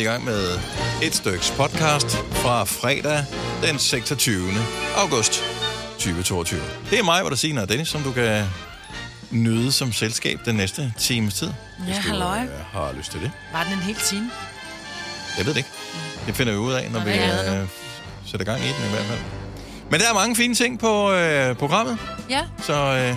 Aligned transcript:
vi 0.00 0.04
i 0.04 0.08
gang 0.08 0.24
med 0.24 0.58
et 1.02 1.14
styks 1.14 1.50
podcast 1.50 2.16
fra 2.16 2.64
fredag 2.64 3.24
den 3.62 3.78
26. 3.78 4.48
august 4.96 5.42
2022. 5.92 6.60
Det 6.90 6.98
er 6.98 7.02
mig, 7.02 7.20
hvor 7.20 7.28
der 7.30 7.36
siger 7.36 7.64
Dennis, 7.66 7.88
som 7.88 8.02
du 8.02 8.12
kan 8.12 8.44
nyde 9.30 9.72
som 9.72 9.92
selskab 9.92 10.38
den 10.44 10.54
næste 10.54 10.92
times 10.98 11.34
tid. 11.34 11.50
Ja, 11.88 11.92
halløj. 11.92 12.38
øh, 12.42 12.48
har 12.72 12.92
lyst 12.96 13.10
til 13.10 13.20
det. 13.20 13.30
Var 13.52 13.64
den 13.64 13.72
en 13.72 13.78
hel 13.78 13.94
time? 13.94 14.30
Jeg 15.38 15.46
ved 15.46 15.52
det 15.54 15.58
ikke. 15.58 15.70
Det 16.26 16.34
finder 16.36 16.52
vi 16.52 16.58
ud 16.58 16.72
af, 16.72 16.90
når 16.90 16.98
Nå, 16.98 17.04
vi 17.04 17.12
øh, 17.12 17.68
sætter 18.26 18.46
gang 18.46 18.60
i 18.60 18.66
den 18.68 18.86
i 18.86 18.90
hvert 18.90 19.04
fald. 19.04 19.18
Men 19.90 20.00
der 20.00 20.08
er 20.10 20.14
mange 20.14 20.36
fine 20.36 20.54
ting 20.54 20.78
på 20.78 21.12
øh, 21.12 21.56
programmet, 21.56 21.98
Ja. 22.30 22.42
så 22.62 22.74
øh, 22.74 23.14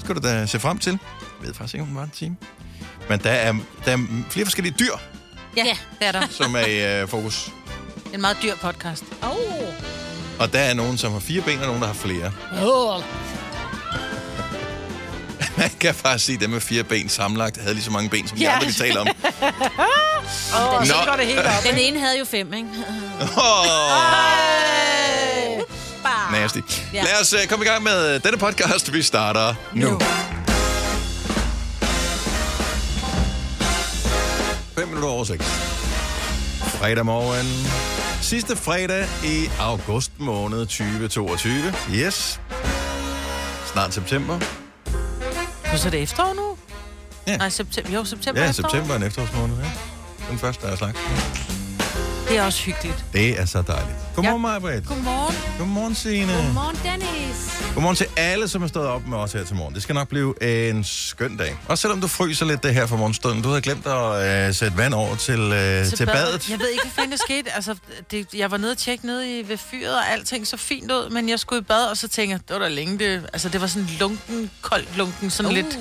skal 0.00 0.14
du 0.14 0.20
da 0.20 0.46
se 0.46 0.60
frem 0.60 0.78
til. 0.78 0.92
Jeg 1.40 1.46
ved 1.48 1.54
faktisk 1.54 1.74
ikke, 1.74 1.82
om 1.82 1.88
det 1.88 1.96
var 1.96 2.04
en 2.04 2.10
time. 2.10 2.36
Men 3.08 3.18
der 3.18 3.30
er, 3.30 3.52
der 3.84 3.92
er 3.92 3.98
flere 4.30 4.46
forskellige 4.46 4.74
dyr, 4.78 4.92
Ja, 5.64 5.76
det 5.98 6.06
er 6.08 6.12
der. 6.12 6.22
som 6.30 6.54
er 6.56 6.60
i 6.66 7.00
øh, 7.02 7.08
fokus. 7.08 7.50
En 8.14 8.20
meget 8.20 8.36
dyr 8.42 8.54
podcast. 8.56 9.04
Oh. 9.22 9.36
Og 10.38 10.52
der 10.52 10.58
er 10.60 10.74
nogen, 10.74 10.98
som 10.98 11.12
har 11.12 11.20
fire 11.20 11.40
ben, 11.42 11.60
og 11.60 11.66
nogen, 11.66 11.80
der 11.80 11.86
har 11.86 11.94
flere. 11.94 12.32
Oh. 12.62 13.02
Man 15.56 15.70
kan 15.80 15.94
faktisk 15.94 16.24
sige, 16.26 16.34
at 16.36 16.40
dem 16.40 16.50
med 16.50 16.60
fire 16.60 16.82
ben 16.84 17.08
sammenlagt 17.08 17.56
havde 17.60 17.74
lige 17.74 17.84
så 17.84 17.90
mange 17.90 18.08
ben, 18.10 18.28
som 18.28 18.38
de 18.38 18.44
Ja. 18.44 18.54
andre, 18.54 18.66
vi 18.66 18.72
taler 18.72 19.00
om. 19.00 19.06
Oh, 20.54 20.86
så 20.86 20.94
Nå. 20.94 21.10
går 21.10 21.16
det 21.16 21.26
helt 21.26 21.38
op. 21.38 21.62
Den 21.70 21.78
ene 21.78 22.00
havde 22.00 22.18
jo 22.18 22.24
fem, 22.24 22.52
ikke? 22.52 22.68
Oh, 23.20 23.66
Bare. 26.02 26.40
nasty. 26.40 26.58
Ja. 26.94 27.02
Lad 27.02 27.20
os 27.20 27.32
uh, 27.34 27.38
komme 27.48 27.64
i 27.64 27.68
gang 27.68 27.82
med 27.82 28.14
øh, 28.14 28.22
denne 28.24 28.38
podcast. 28.38 28.92
Vi 28.92 29.02
starter 29.02 29.54
nu. 29.74 29.90
Nu. 29.90 29.98
5 34.78 34.88
minutter 34.88 35.08
over 35.08 35.24
6. 35.24 35.44
Fredag 36.60 37.06
morgen. 37.06 37.46
Sidste 38.22 38.56
fredag 38.56 39.06
i 39.24 39.50
august 39.60 40.12
måned 40.18 40.66
2022. 40.66 41.50
Yes. 41.92 42.40
Snart 43.72 43.94
september. 43.94 44.40
Så 45.76 45.86
er 45.86 45.90
det 45.90 46.02
efterår 46.02 46.34
nu? 46.34 46.56
Ja. 47.26 47.36
Nej, 47.36 47.50
september. 47.50 47.92
Jo, 47.92 48.04
september 48.04 48.40
Ja, 48.40 48.46
er 48.46 48.50
efterår. 48.50 48.68
september 48.70 48.94
er 48.94 48.98
en 48.98 49.02
efterårsmåned. 49.02 49.56
Ja. 49.56 49.70
Den 50.30 50.38
første, 50.38 50.66
er 50.66 50.76
slags. 50.76 50.98
Det 52.28 52.36
er 52.38 52.42
også 52.42 52.62
hyggeligt. 52.62 53.04
Det 53.12 53.40
er 53.40 53.44
så 53.46 53.62
dejligt. 53.62 53.96
Godmorgen, 54.14 54.42
ja. 54.42 54.48
Majbrit. 54.48 54.86
Godmorgen. 54.86 55.36
Godmorgen, 55.58 55.94
Signe. 55.94 56.32
Godmorgen, 56.32 56.76
Dennis. 56.84 57.36
Godmorgen 57.74 57.96
til 57.96 58.06
alle, 58.16 58.48
som 58.48 58.62
er 58.62 58.66
stået 58.66 58.86
op 58.86 59.06
med 59.06 59.18
os 59.18 59.32
her 59.32 59.44
til 59.44 59.56
morgen. 59.56 59.74
Det 59.74 59.82
skal 59.82 59.94
nok 59.94 60.08
blive 60.08 60.42
en 60.70 60.84
skøn 60.84 61.36
dag. 61.36 61.56
Også 61.68 61.82
selvom 61.82 62.00
du 62.00 62.06
fryser 62.08 62.46
lidt 62.46 62.62
det 62.62 62.74
her 62.74 62.86
for 62.86 62.96
morgenstunden. 62.96 63.42
Du 63.42 63.48
havde 63.48 63.60
glemt 63.62 63.86
at 63.86 64.48
øh, 64.48 64.54
sætte 64.54 64.76
vand 64.76 64.94
over 64.94 65.16
til, 65.16 65.40
øh, 65.40 65.84
til, 65.86 65.96
til 65.96 66.06
badet. 66.06 66.50
Jeg 66.50 66.58
ved 66.58 66.68
ikke, 66.68 66.82
hvad 66.84 66.92
fanden 66.92 67.10
der 67.12 67.16
skete. 67.16 67.52
Altså, 67.52 67.74
det, 68.10 68.26
jeg 68.34 68.50
var 68.50 68.56
nede 68.56 68.70
og 68.72 68.78
tjekke 68.78 69.06
nede 69.06 69.38
i, 69.40 69.48
ved 69.48 69.56
fyret, 69.56 69.94
og 69.94 70.10
alting 70.12 70.46
så 70.46 70.56
fint 70.56 70.92
ud, 70.92 71.10
men 71.10 71.28
jeg 71.28 71.38
skulle 71.38 71.60
i 71.60 71.64
bad, 71.64 71.86
og 71.90 71.96
så 71.96 72.08
tænkte 72.08 72.32
jeg, 72.32 72.40
det 72.48 72.54
var 72.54 72.60
da 72.62 72.68
længe 72.68 72.98
det... 72.98 73.26
Altså, 73.32 73.48
det 73.48 73.60
var 73.60 73.66
sådan 73.66 73.88
lunken, 74.00 74.50
koldt 74.62 74.96
lunken, 74.96 75.30
sådan 75.30 75.50
uh. 75.50 75.54
lidt... 75.54 75.78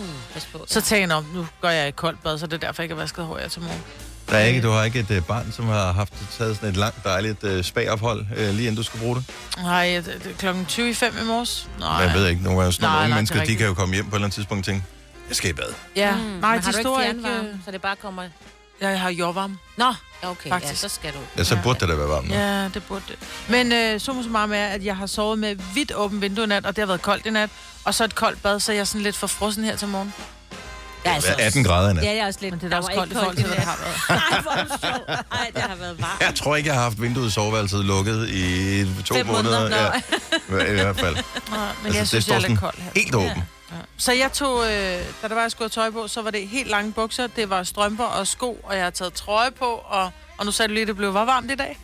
På. 0.51 0.65
Så 0.67 0.81
tænkte 0.81 0.95
jeg, 1.15 1.21
"Nå, 1.33 1.39
nu 1.39 1.47
går 1.61 1.69
jeg 1.69 1.87
i 1.87 1.91
koldt 1.91 2.23
bad, 2.23 2.37
så 2.37 2.45
det 2.47 2.53
er 2.53 2.57
derfor, 2.67 2.81
jeg 2.81 2.85
ikke 2.85 2.95
har 2.95 3.01
vasket 3.01 3.25
hår 3.25 3.37
her 3.37 3.47
til 3.47 3.61
morgen. 3.61 3.81
Der 4.29 4.37
er 4.37 4.43
ikke, 4.45 4.61
du 4.61 4.71
har 4.71 4.83
ikke 4.83 4.99
et 4.99 5.11
øh, 5.11 5.21
barn, 5.23 5.51
som 5.51 5.65
har 5.67 5.91
haft 5.93 6.13
taget 6.37 6.55
sådan 6.55 6.69
et 6.69 6.77
langt, 6.77 7.03
dejligt 7.03 7.43
øh, 7.43 7.63
spagophold, 7.63 8.25
øh, 8.37 8.49
lige 8.49 8.59
inden 8.67 8.75
du 8.75 8.83
skulle 8.83 9.01
bruge 9.03 9.15
det? 9.15 9.25
Nej, 9.57 9.87
det, 10.05 10.05
det, 10.23 10.31
er 10.31 10.35
klokken 10.37 10.65
20 10.65 10.89
i 10.89 10.93
5 10.93 11.13
i 11.21 11.25
morges. 11.25 11.69
Nej. 11.79 11.89
Jeg 11.89 12.13
ved 12.13 12.27
ikke, 12.27 12.43
nogle 12.43 12.59
gange 12.59 12.73
sådan 12.73 12.83
nogle 12.83 12.95
Nej, 12.95 13.03
unge 13.03 13.09
nej, 13.09 13.17
mennesker, 13.17 13.33
det 13.35 13.41
er 13.41 13.45
de 13.45 13.51
rigtigt. 13.51 13.57
kan 13.59 13.67
jo 13.67 13.73
komme 13.73 13.93
hjem 13.95 14.05
på 14.05 14.09
et 14.09 14.13
eller 14.15 14.25
andet 14.25 14.35
tidspunkt 14.35 14.61
og 14.61 14.65
tænke, 14.65 14.85
jeg 15.29 15.35
skal 15.35 15.49
i 15.49 15.53
bad. 15.53 15.73
Ja, 15.95 16.15
Mm, 16.15 16.21
nej, 16.21 16.31
men 16.31 16.41
de 16.41 16.47
har 16.47 16.59
du 16.61 16.67
ikke 16.77 16.81
står 16.81 17.01
ikke... 17.01 17.21
fjernvarme, 17.21 17.49
øh, 17.49 17.55
så 17.65 17.71
det 17.71 17.81
bare 17.81 17.95
kommer... 17.95 18.23
Jeg 18.81 18.99
har 19.01 19.09
jordvarme. 19.09 19.57
Nå, 19.77 19.93
okay, 20.23 20.49
Faktisk. 20.49 20.71
ja, 20.83 20.89
så 20.89 20.95
skal 20.95 21.13
du. 21.13 21.17
Ja, 21.37 21.43
så 21.43 21.57
burde 21.63 21.79
det 21.79 21.89
da 21.89 21.95
være 21.95 22.07
varmt. 22.07 22.27
nu. 22.29 22.33
Ja, 22.35 22.67
det 22.69 22.83
burde 22.87 23.03
det. 23.07 23.15
Men 23.49 23.71
øh, 23.71 23.99
summa 23.99 24.23
summarum 24.23 24.51
er, 24.51 24.65
at 24.65 24.85
jeg 24.85 24.97
har 24.97 25.05
sovet 25.05 25.39
med 25.39 25.55
vidt 25.73 25.91
åbent 25.95 26.21
vindue 26.21 26.43
i 26.43 26.47
nat, 26.47 26.65
og 26.65 26.75
det 26.75 26.81
har 26.81 26.85
været 26.87 27.01
koldt 27.01 27.25
i 27.25 27.29
nat. 27.29 27.49
Og 27.85 27.93
så 27.93 28.03
et 28.03 28.15
koldt 28.15 28.41
bad, 28.43 28.59
så 28.59 28.71
jeg 28.71 28.79
er 28.79 28.83
sådan 28.83 29.01
lidt 29.01 29.15
for 29.15 29.27
frossen 29.27 29.63
her 29.63 29.75
til 29.75 29.87
morgen. 29.87 30.13
Ja, 31.09 31.13
altså, 31.15 31.29
Hvad 31.29 31.43
er 31.43 31.47
18 31.47 31.63
grader 31.63 31.89
i 31.89 31.93
nat? 31.93 32.03
Ja, 32.03 32.09
det 32.11 32.19
er 32.19 32.25
også 32.27 32.39
lidt. 32.41 32.51
Men 32.53 32.59
det 32.59 32.65
er 32.65 32.69
da 32.69 32.75
der 32.75 32.81
også 32.81 32.89
var 32.89 32.95
koldt 32.95 33.11
i 33.11 33.15
ikke 33.15 33.19
forhold 33.19 33.35
til, 33.37 33.45
hvad 33.45 33.55
det 33.55 33.63
har 33.65 33.77
været. 33.83 34.31
Nej, 34.31 34.41
hvor 34.41 34.51
er 34.51 34.63
du 34.63 34.69
sjov. 34.81 35.15
Nej, 35.31 35.51
det 35.55 35.61
har 35.61 35.75
været 35.75 36.01
varmt. 36.01 36.21
Jeg 36.21 36.35
tror 36.35 36.55
ikke, 36.55 36.67
jeg 36.67 36.75
har 36.75 36.83
haft 36.83 37.01
vinduet 37.01 37.27
i 37.27 37.31
soveværelset 37.31 37.85
lukket 37.85 38.29
i 38.29 39.03
to 39.05 39.15
Fem 39.15 39.25
måneder. 39.25 39.59
måneder, 39.61 39.91
Ja, 40.49 40.71
I 40.71 40.73
hvert 40.73 40.99
fald. 40.99 41.15
Nå, 41.15 41.21
men 41.83 41.85
Altså, 41.85 41.97
jeg 41.99 42.07
synes, 42.07 42.23
står 42.23 42.33
jeg 42.33 42.37
er 42.37 42.41
sådan 42.41 42.49
lidt 42.51 42.59
kold 42.59 42.75
her. 42.77 42.91
Helt 42.95 43.15
åben. 43.15 43.27
Ja. 43.71 43.75
Så 43.97 44.11
jeg 44.13 44.31
tog, 44.33 44.65
øh, 44.65 44.71
da 44.71 45.27
der 45.27 45.33
var, 45.35 45.41
jeg 45.41 45.51
skulle 45.51 45.71
have 45.75 45.83
tøj 45.83 46.01
på, 46.01 46.07
så 46.07 46.21
var 46.21 46.31
det 46.31 46.47
helt 46.47 46.69
lange 46.69 46.91
bukser, 46.93 47.27
det 47.27 47.49
var 47.49 47.63
strømper 47.63 48.03
og 48.03 48.27
sko, 48.27 48.59
og 48.63 48.75
jeg 48.75 48.83
har 48.83 48.89
taget 48.89 49.13
trøje 49.13 49.51
på, 49.51 49.65
og, 49.65 50.11
og 50.37 50.45
nu 50.45 50.51
sagde 50.51 50.67
du 50.69 50.73
lige, 50.73 50.81
at 50.81 50.87
det 50.87 50.95
blev 50.97 51.13
var 51.13 51.25
varmt 51.25 51.51
i 51.51 51.55
dag. 51.55 51.77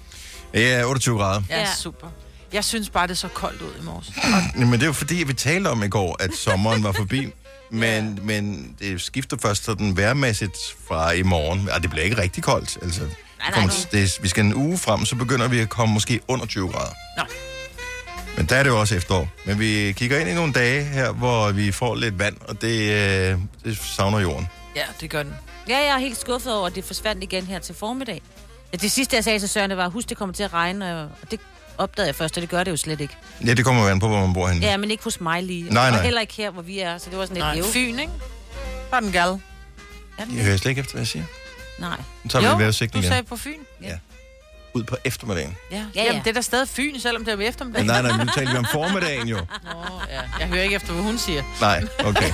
Ja, 0.54 0.84
28 0.86 1.18
grader. 1.18 1.42
Ja, 1.50 1.60
Ja. 1.60 1.68
super. 1.78 2.08
Jeg 2.54 2.64
synes 2.64 2.90
bare, 2.90 3.08
det 3.08 3.18
så 3.18 3.28
koldt 3.28 3.62
ud 3.62 3.82
i 3.82 3.84
morges. 3.84 4.12
Men 4.56 4.72
det 4.74 4.82
er 4.82 4.86
jo 4.86 4.94
fordi, 4.94 5.16
vi 5.16 5.34
talte 5.34 5.68
om 5.68 5.84
i 5.84 5.88
går, 5.88 6.18
at 6.24 6.30
sommeren 6.36 6.84
var 6.84 6.92
forbi. 6.92 7.28
Men, 7.69 8.19
men 8.22 8.75
det 8.79 9.01
skifter 9.01 9.38
først 9.41 9.63
sådan 9.63 9.97
værmæssigt 9.97 10.57
fra 10.88 11.12
i 11.12 11.24
morgen. 11.24 11.69
Og 11.69 11.81
det 11.81 11.90
bliver 11.90 12.03
ikke 12.03 12.18
rigtig 12.22 12.44
koldt. 12.44 12.78
Altså, 12.81 13.01
nej, 13.01 13.51
kommer, 13.51 13.69
nej. 13.69 14.01
det, 14.01 14.19
vi 14.22 14.28
skal 14.28 14.46
en 14.46 14.56
uge 14.56 14.78
frem, 14.78 15.06
så 15.06 15.16
begynder 15.16 15.47
vi 15.47 15.59
at 15.59 15.69
komme 15.69 15.94
måske 15.94 16.19
under 16.28 16.46
20 16.46 16.69
grader. 16.69 16.94
Nå. 17.18 17.24
Men 18.38 18.46
der 18.46 18.56
er 18.56 18.63
det 18.63 18.69
jo 18.69 18.79
også 18.79 18.96
efterår. 18.96 19.28
Men 19.46 19.59
vi 19.59 19.94
kigger 19.97 20.19
ind 20.19 20.29
i 20.29 20.34
nogle 20.34 20.53
dage 20.53 20.84
her, 20.84 21.12
hvor 21.12 21.51
vi 21.51 21.72
får 21.72 21.96
lidt 21.96 22.19
vand, 22.19 22.38
og 22.47 22.62
det, 22.62 22.91
øh, 22.91 23.38
det 23.63 23.78
savner 23.78 24.19
jorden. 24.19 24.47
Ja, 24.75 24.85
det 25.01 25.09
gør 25.09 25.24
den. 25.24 25.34
Ja, 25.69 25.78
jeg 25.78 25.88
er 25.88 25.97
helt 25.97 26.18
skuffet 26.18 26.53
over, 26.53 26.68
at 26.68 26.75
det 26.75 26.84
forsvandt 26.84 27.24
igen 27.24 27.44
her 27.44 27.59
til 27.59 27.75
formiddag. 27.75 28.22
Ja, 28.74 28.78
det 28.78 28.91
sidste, 28.91 29.16
jeg 29.16 29.24
sagde 29.24 29.40
til 29.40 29.50
Søren, 29.50 29.69
det 29.69 29.78
var, 29.78 29.90
husk, 29.90 30.09
det 30.09 30.18
kommer 30.18 30.34
til 30.34 30.44
at 30.44 30.53
regne, 30.53 31.01
og 31.01 31.31
det 31.31 31.40
opdagede 31.78 32.08
jeg 32.08 32.16
først, 32.16 32.38
og 32.38 32.42
det 32.42 32.50
gør 32.50 32.64
det 32.64 32.72
jo 32.72 32.78
slet 32.78 33.02
ikke. 33.02 33.16
Ja, 33.46 33.54
det 33.54 33.66
kommer 33.66 33.84
jo 33.84 33.88
an 33.90 34.00
på, 34.00 34.08
hvor 34.08 34.20
man 34.20 34.34
bor 34.34 34.48
henne. 34.48 34.66
Ja, 34.66 34.78
men 34.78 34.92
ikke 34.92 35.04
hos 35.04 35.22
mig 35.22 35.44
lige. 35.44 35.64
Nej, 35.74 35.90
nej. 35.90 36.00
Og 36.00 36.04
heller 36.04 36.22
ikke 36.22 36.34
her, 36.34 36.50
hvor 36.52 36.62
vi 36.62 36.80
er, 36.80 36.98
så 36.98 37.10
det 37.10 37.18
var 37.18 37.26
sådan 37.26 37.38
Nej, 37.42 37.56
lidt, 37.56 37.66
jo. 37.66 37.72
Fyn, 37.72 38.00
ikke? 38.00 38.14
Var 38.92 39.00
den 39.00 39.12
gal. 39.12 39.28
Er 40.18 40.26
den 40.26 40.36
Jeg 40.38 40.46
hører 40.46 40.58
slet 40.58 40.70
ikke 40.70 40.80
efter, 40.80 40.94
hvad 40.94 41.02
jeg 41.02 41.08
siger. 41.08 41.26
Nej. 41.80 41.98
Nu 42.24 42.30
tager 42.30 42.44
vi 42.44 42.50
Jo, 42.50 42.56
vejrudsigten 42.58 42.98
du 43.02 43.02
igen. 43.02 43.12
sagde 43.12 43.24
på 43.24 43.38
Fyn. 43.38 43.60
Ud 44.76 44.84
på 44.84 44.98
eftermiddagen. 45.06 45.58
Ja, 45.72 45.76
ja, 45.76 45.84
ja. 45.96 46.04
Jamen, 46.04 46.22
det 46.24 46.30
er 46.30 46.34
da 46.34 46.42
stadig 46.42 46.68
Fyn, 46.68 47.00
selvom 47.00 47.26
det 47.26 47.32
er 47.32 47.36
ved 47.36 47.48
eftermiddag. 47.50 47.84
Nej, 47.84 48.02
nej, 48.02 48.18
nu 48.18 48.32
taler 48.36 48.52
vi 48.52 48.58
om 48.58 48.66
formiddagen 48.72 49.28
jo. 49.28 49.36
Nå, 49.38 49.46
ja. 50.10 50.22
Jeg 50.40 50.48
hører 50.48 50.62
ikke 50.64 50.76
efter, 50.76 50.94
hvad 50.94 51.04
hun 51.04 51.18
siger. 51.18 51.44
Nej, 51.62 51.84
okay. 52.06 52.32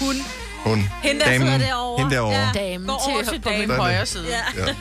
Hun. 0.00 0.16
Hun. 0.64 0.88
Hende, 1.02 1.20
der 1.24 1.38
sidder 1.38 1.58
derovre. 1.58 2.02
Hende 2.02 2.14
derovre. 2.14 2.36
Ja. 2.36 2.50
Damen 2.54 2.88
Gå 2.88 2.94
over 2.94 3.22
til, 3.22 3.32
til 3.32 3.40
på 3.40 3.50
min 3.58 3.70
højre 3.70 4.06
side. 4.06 4.26
Ja. 4.28 4.64
Ja. 4.66 4.74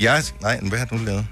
Jeg, 0.00 0.22
nej, 0.40 0.60
hvad 0.60 0.78
har 0.78 0.86
du 0.86 0.96
lavet? 0.96 1.26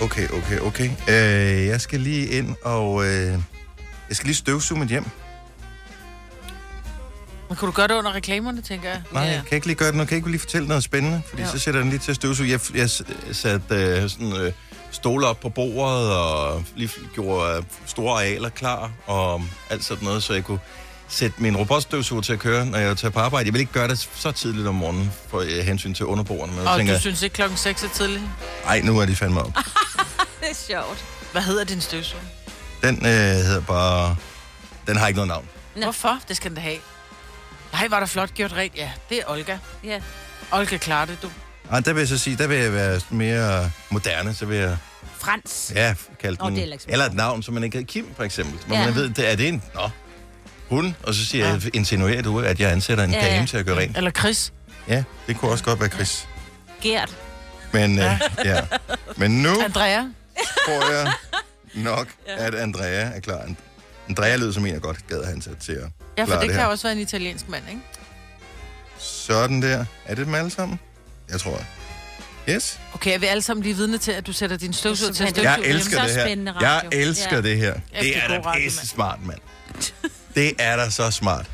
Okay, 0.00 0.28
okay, 0.28 0.58
okay. 0.58 0.90
Øh, 1.08 1.66
jeg 1.66 1.80
skal 1.80 2.00
lige 2.00 2.26
ind 2.26 2.54
og... 2.64 3.04
Øh, 3.06 3.32
jeg 4.08 4.16
skal 4.16 4.26
lige 4.26 4.36
støvsuge 4.36 4.80
mit 4.80 4.88
hjem. 4.88 5.04
Men 7.48 7.56
kunne 7.56 7.66
du 7.66 7.72
gøre 7.72 7.88
det 7.88 7.94
under 7.94 8.14
reklamerne, 8.14 8.62
tænker 8.62 8.88
jeg? 8.88 9.02
Nej, 9.12 9.22
ja. 9.22 9.28
kan 9.30 9.44
jeg 9.44 9.52
ikke 9.52 9.66
lige 9.66 9.76
gøre 9.76 9.88
det 9.88 9.96
nu? 9.96 10.04
Kan 10.04 10.10
jeg 10.10 10.16
ikke 10.16 10.30
lige 10.30 10.40
fortælle 10.40 10.68
noget 10.68 10.84
spændende? 10.84 11.22
Fordi 11.26 11.42
Jo. 11.42 11.48
så 11.48 11.58
sætter 11.58 11.80
jeg 11.80 11.84
den 11.84 11.90
lige 11.90 12.00
til 12.00 12.10
at 12.12 12.16
støvsuge. 12.16 12.50
Jeg, 12.50 12.60
jeg 12.74 12.90
satte 13.32 13.74
øh, 13.74 14.10
sådan, 14.10 14.32
øh, 14.32 14.52
stole 14.90 15.26
op 15.26 15.40
på 15.40 15.48
bordet 15.48 16.16
og 16.16 16.64
lige 16.76 16.90
gjorde 17.14 17.56
øh, 17.56 17.62
store 17.86 18.14
arealer 18.14 18.48
klar 18.48 18.90
og 19.06 19.42
alt 19.70 19.84
sådan 19.84 20.04
noget, 20.04 20.22
så 20.22 20.34
jeg 20.34 20.44
kunne 20.44 20.58
sætte 21.10 21.42
min 21.42 21.56
robotstøvsuger 21.56 22.22
til 22.22 22.32
at 22.32 22.38
køre, 22.38 22.66
når 22.66 22.78
jeg 22.78 22.96
tager 22.96 23.12
på 23.12 23.18
arbejde. 23.20 23.46
Jeg 23.46 23.52
vil 23.54 23.60
ikke 23.60 23.72
gøre 23.72 23.88
det 23.88 24.08
så 24.14 24.32
tidligt 24.32 24.66
om 24.68 24.74
morgenen 24.74 25.12
for 25.28 25.40
øh, 25.40 25.48
hensyn 25.48 25.94
til 25.94 26.06
underbordene. 26.06 26.56
Men 26.58 26.66
Og 26.66 26.76
tænker, 26.78 26.94
du 26.94 27.00
synes 27.00 27.22
ikke 27.22 27.34
klokken 27.34 27.58
6 27.58 27.82
er 27.84 27.88
tidligt? 27.94 28.22
ej, 28.66 28.80
nu 28.80 28.98
er 28.98 29.06
de 29.06 29.16
fandme 29.16 29.40
op. 29.40 29.52
Det 30.40 30.50
er 30.50 30.54
sjovt. 30.54 31.04
Hvad 31.32 31.42
hedder 31.42 31.64
din 31.64 31.80
støvsuger? 31.80 32.22
Den 32.82 32.96
øh, 32.96 33.10
hedder 33.12 33.60
bare... 33.60 34.16
Den 34.86 34.96
har 34.96 35.06
ikke 35.06 35.16
noget 35.16 35.28
navn. 35.28 35.44
Nå. 35.76 35.82
Hvorfor? 35.82 36.18
Det 36.28 36.36
skal 36.36 36.48
den 36.50 36.54
da 36.56 36.60
have. 36.62 36.78
Nej, 37.72 37.88
var 37.88 38.00
der 38.00 38.06
flot 38.06 38.34
gjort 38.34 38.52
rent. 38.52 38.76
Ja, 38.76 38.90
det 39.08 39.18
er 39.18 39.22
Olga. 39.28 39.58
Ja. 39.84 40.00
Olga 40.52 40.76
klarer 40.76 41.04
det, 41.06 41.18
du. 41.22 41.28
Ej, 41.70 41.80
der 41.80 41.92
vil 41.92 42.00
jeg 42.00 42.08
så 42.08 42.18
sige, 42.18 42.36
der 42.36 42.46
vil 42.46 42.58
jeg 42.58 42.72
være 42.72 43.00
mere 43.10 43.70
moderne, 43.90 44.34
så 44.34 44.46
vil 44.46 44.56
jeg 44.58 44.76
Frans. 45.18 45.72
ja, 45.74 45.94
kalde 46.20 46.36
Nå, 46.40 46.46
den... 46.48 46.56
det 46.56 46.72
er 46.72 46.76
eller 46.88 47.04
et 47.04 47.14
navn, 47.14 47.42
som 47.42 47.54
man 47.54 47.64
ikke 47.64 47.76
hedder 47.78 47.92
Kim, 47.92 48.06
for 48.16 48.24
eksempel. 48.24 48.58
Hvor 48.66 48.76
Ja. 48.76 48.84
man 48.84 48.94
ved, 48.94 49.08
det, 49.10 49.30
er 49.32 49.36
det 49.36 49.48
en... 49.48 49.62
Nå, 49.74 49.90
hun, 50.70 50.96
og 51.02 51.14
så 51.14 51.24
siger 51.26 51.46
ja. 51.46 51.52
jeg, 51.52 51.74
insinuerer 51.76 52.22
du, 52.22 52.40
at 52.40 52.60
jeg 52.60 52.72
ansætter 52.72 53.04
en 53.04 53.10
Ja, 53.10 53.18
ja, 53.18 53.26
ja. 53.26 53.34
dame 53.34 53.46
til 53.46 53.56
at 53.56 53.66
gøre 53.66 53.78
rent. 53.78 53.96
Eller 53.96 54.10
Chris. 54.10 54.52
Ja, 54.88 55.02
det 55.26 55.36
kunne 55.36 55.50
også 55.50 55.64
godt 55.64 55.80
være 55.80 55.88
Chris. 55.88 56.28
Gert. 56.82 57.16
Men, 57.72 57.96
ja. 57.98 58.12
Øh, 58.40 58.46
ja. 58.46 58.60
Men 59.16 59.30
nu 59.42 59.60
Andrea. 59.64 60.02
tror 60.66 60.92
jeg 60.92 61.12
nok, 61.74 62.08
at 62.26 62.54
Andrea 62.54 63.00
er 63.16 63.20
klar. 63.20 63.42
Andrea 64.08 64.36
lyder 64.36 64.52
som 64.52 64.66
en, 64.66 64.72
jeg 64.72 64.80
godt 64.80 65.06
gad 65.08 65.22
ansat 65.24 65.56
til 65.58 65.72
at 65.72 65.88
Ja, 66.18 66.24
for 66.24 66.32
det 66.32 66.40
det 66.40 66.50
kan 66.50 66.58
her. 66.60 66.66
også 66.66 66.82
være 66.88 66.92
en 66.96 66.98
italiensk 67.02 67.48
mand, 67.48 67.64
ikke? 67.68 67.80
Sådan 68.98 69.62
der. 69.62 69.84
Er 70.04 70.14
det 70.14 70.26
dem 70.26 70.34
alle 70.34 70.50
sammen? 70.50 70.80
Jeg 71.30 71.40
tror. 71.40 71.60
Yes. 72.48 72.80
Okay, 72.94 73.14
er 73.14 73.18
vi 73.18 73.26
alle 73.26 73.42
sammen 73.42 73.62
lige 73.62 73.76
vidne 73.76 73.98
til, 73.98 74.12
at 74.12 74.26
du 74.26 74.32
sætter 74.32 74.56
din 74.56 74.72
støvsuger 74.72 75.12
til 75.12 75.28
støvsuge? 75.28 75.50
Jeg 75.50 75.60
elsker 75.64 76.02
det 76.02 76.10
her. 76.14 76.54
Jeg 76.60 76.82
elsker 76.92 77.36
Ja. 77.36 77.42
det 77.42 77.56
her. 77.58 77.74
det 78.00 78.16
er 78.16 78.28
da 78.42 78.52
pisse 78.54 78.86
smart, 78.86 79.18
mand. 79.26 79.38
Det 80.34 80.52
er 80.58 80.76
da 80.76 80.90
så 80.90 81.10
smart. 81.10 81.46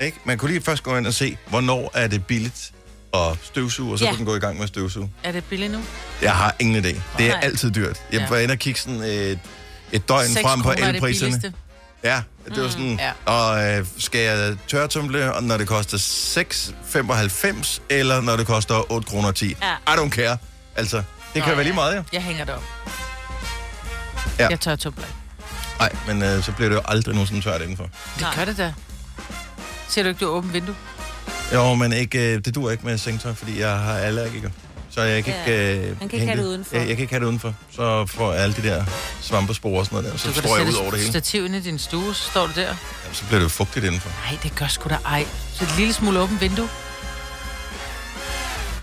Ikke? 0.00 0.18
Man 0.24 0.38
kunne 0.38 0.50
lige 0.50 0.62
først 0.62 0.82
gå 0.82 0.96
ind 0.96 1.06
og 1.06 1.14
se, 1.14 1.38
hvornår 1.46 1.90
er 1.94 2.06
det 2.06 2.26
billigt 2.26 2.72
at 3.14 3.20
støvsuge, 3.42 3.92
og 3.92 3.98
så 3.98 4.04
Ja. 4.04 4.10
kunne 4.10 4.18
den 4.18 4.26
gå 4.26 4.36
i 4.36 4.38
gang 4.38 4.54
med 4.56 4.62
at 4.62 4.68
støvsuge. 4.68 5.10
Er 5.22 5.32
det 5.32 5.44
billigt 5.44 5.72
nu? 5.72 5.78
Jeg 6.22 6.32
har 6.36 6.54
ingen 6.58 6.84
idé. 6.84 6.88
Det 6.88 7.26
er 7.26 7.28
Nej. 7.28 7.40
altid 7.42 7.70
dyrt. 7.70 8.00
Jeg 8.12 8.20
Ja. 8.20 8.28
var 8.28 8.36
inde 8.38 8.52
og 8.52 8.58
kigge 8.58 8.80
sådan 8.80 9.00
et, 9.02 9.38
et 9.92 10.08
døgn 10.08 10.28
6 10.28 10.42
frem 10.42 10.62
på 10.62 10.70
er 10.70 10.74
det 10.74 10.86
elpriserne. 10.88 11.52
Ja, 12.04 12.22
det 12.54 12.62
var 12.62 12.68
sådan, 12.68 12.98
ja. 13.00 13.32
og 13.32 13.64
øh, 13.64 13.86
skal 13.98 14.20
jeg 14.20 14.56
tørretumle, 14.68 15.34
og 15.34 15.42
når 15.42 15.56
det 15.56 15.68
koster 15.68 15.98
6,95, 15.98 17.80
eller 17.90 18.20
når 18.20 18.36
det 18.36 18.46
koster 18.46 18.92
8 18.92 19.08
kroner 19.08 19.32
10. 19.32 19.56
Ja. 19.62 19.72
I 19.94 19.96
don't 19.96 20.10
care. 20.10 20.36
Altså, 20.76 20.96
det 20.96 21.04
kan 21.34 21.40
Nå, 21.42 21.46
være 21.48 21.56
ja. 21.56 21.62
lige 21.62 21.74
meget, 21.74 21.94
ja. 21.94 22.02
Jeg 22.12 22.22
hænger 22.22 22.44
det 22.44 22.54
op. 22.54 22.62
Ja. 24.38 24.48
Jeg 24.48 24.60
tør 24.60 24.76
tumler. 24.76 25.04
Nej, 25.78 25.92
men 26.06 26.22
øh, 26.22 26.42
så 26.42 26.52
bliver 26.52 26.68
det 26.68 26.76
jo 26.76 26.80
aldrig 26.84 27.14
nogensinde 27.14 27.40
tørt 27.42 27.60
indenfor. 27.62 27.88
Det 28.18 28.26
gør 28.36 28.44
det 28.44 28.56
da. 28.58 28.72
Ser 29.88 30.02
du 30.02 30.08
ikke, 30.08 30.24
du 30.24 30.30
åbent 30.30 30.52
vindue? 30.52 30.74
Jo, 31.54 31.74
men 31.74 31.92
ikke, 31.92 32.34
øh, 32.34 32.44
det 32.44 32.54
dur 32.54 32.70
ikke 32.70 32.86
med 32.86 32.98
sengetøj, 32.98 33.34
fordi 33.34 33.60
jeg 33.60 33.78
har 33.78 33.94
allergiker. 33.96 34.50
Så 34.90 35.02
jeg 35.02 35.24
kan 35.24 35.34
Ja. 35.34 35.40
ikke... 35.40 35.74
Øh, 35.76 35.86
Man 35.88 35.96
kan 35.96 36.02
ikke 36.02 36.18
hænge 36.18 36.26
have 36.34 36.42
det 36.42 36.48
udenfor. 36.48 36.76
Jeg, 36.76 36.88
jeg 36.88 36.96
kan 36.96 37.02
ikke 37.02 37.12
have 37.12 37.20
det 37.20 37.26
udenfor. 37.26 37.54
Så 37.70 38.06
får 38.06 38.32
jeg 38.32 38.42
alle 38.42 38.56
de 38.56 38.62
der 38.62 38.84
svampespor 39.20 39.78
og 39.78 39.84
sådan 39.86 39.96
noget 39.96 40.12
der, 40.12 40.18
så 40.18 40.28
Du 40.28 40.32
kan 40.34 40.42
står 40.42 40.56
jeg 40.58 40.66
ud 40.68 40.74
over 40.74 40.90
det 40.90 40.98
hele. 41.00 41.10
stativ 41.12 41.44
ind 41.44 41.54
i 41.56 41.60
din 41.60 41.78
stue, 41.78 42.14
så 42.14 42.22
står 42.30 42.46
du 42.46 42.52
der. 42.54 42.62
Jamen, 42.62 42.76
så 43.12 43.24
bliver 43.24 43.38
det 43.38 43.44
jo 43.44 43.48
fugtigt 43.48 43.84
indenfor. 43.84 44.10
Nej, 44.30 44.38
det 44.42 44.54
gør 44.56 44.66
sgu 44.66 44.88
da 44.88 44.98
ej. 45.06 45.26
Så 45.54 45.64
et 45.64 45.74
lille 45.76 45.92
smule 45.92 46.20
åbent 46.20 46.40
vindue. 46.40 46.68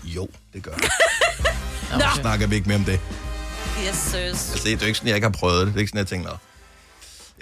Jo, 0.04 0.28
det 0.52 0.62
gør 0.62 0.72
Nå, 1.92 1.98
Nå. 1.98 2.04
Snakker 2.20 2.46
vi 2.46 2.54
ikke 2.54 2.68
mere 2.68 2.78
om 2.78 2.84
det. 2.84 3.00
Yes, 3.88 3.96
sirs. 3.96 4.14
Altså, 4.50 4.60
det 4.64 4.72
er 4.72 4.76
jo 4.80 4.86
ikke 4.86 4.98
sådan, 4.98 5.08
jeg 5.08 5.14
ikke 5.16 5.24
har 5.24 5.32
prøvet 5.32 5.58
det. 5.66 5.74
Det 5.74 5.74
er 5.74 5.80
ikke 5.80 5.88
sådan, 5.90 5.98
jeg 5.98 6.06
tænker, 6.06 6.30
Nå, 6.30 6.36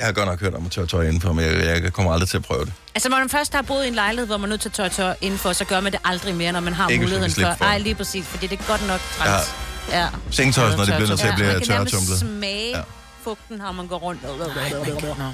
jeg 0.00 0.06
har 0.08 0.12
godt 0.12 0.29
nok 0.29 0.41
hørt 0.41 0.55
om 0.55 0.67
at 0.67 0.73
tørre 0.73 0.87
tøj 0.87 1.05
indenfor, 1.06 1.32
men 1.32 1.44
jeg, 1.44 1.82
jeg 1.82 1.93
kommer 1.93 2.12
aldrig 2.12 2.29
til 2.29 2.37
at 2.37 2.43
prøve 2.43 2.64
det. 2.64 2.73
Altså, 2.94 3.08
når 3.08 3.19
man 3.19 3.29
først 3.29 3.55
har 3.55 3.62
boet 3.62 3.85
i 3.85 3.88
en 3.88 3.94
lejlighed, 3.94 4.26
hvor 4.26 4.37
man 4.37 4.44
er 4.44 4.49
nødt 4.49 4.61
til 4.61 4.69
at 4.69 4.73
tørre 4.73 4.88
tør 4.88 5.12
indenfor, 5.20 5.52
så 5.52 5.64
gør 5.64 5.81
man 5.81 5.93
det 5.93 6.00
aldrig 6.05 6.35
mere, 6.35 6.52
når 6.52 6.61
man 6.61 6.73
har 6.73 6.88
Ikke 6.88 7.02
muligheden 7.02 7.31
for. 7.31 7.41
for 7.58 7.64
Nej, 7.64 7.75
det. 7.75 7.82
lige 7.82 7.94
præcis, 7.94 8.26
fordi 8.26 8.47
det 8.47 8.61
er 8.61 8.64
godt 8.69 8.87
nok 8.87 9.00
træls. 9.19 9.55
Ja. 9.91 10.06
Sengetøj, 10.31 10.70
når 10.76 10.85
det 10.85 10.94
bliver 10.94 11.08
nødt 11.08 11.20
til 11.20 11.26
at 11.26 11.31
ja. 11.32 11.37
blive 11.37 11.47
man 11.52 11.61
kan 11.61 11.69
nærmest 11.69 11.93
tørretumlet. 11.94 12.19
smage 12.20 12.70
Ja. 12.76 12.82
fugten, 13.25 13.56
når 13.58 13.73
man 13.73 13.87
går 13.87 13.99
rundt. 13.99 14.23
Nå. 15.19 15.32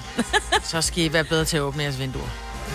Så 0.65 0.83
skal 0.83 1.05
I 1.05 1.13
være 1.13 1.25
bedre 1.25 1.45
til 1.45 1.57
at 1.57 1.61
åbne 1.61 1.83
jeres 1.83 1.99
vinduer. 1.99 2.29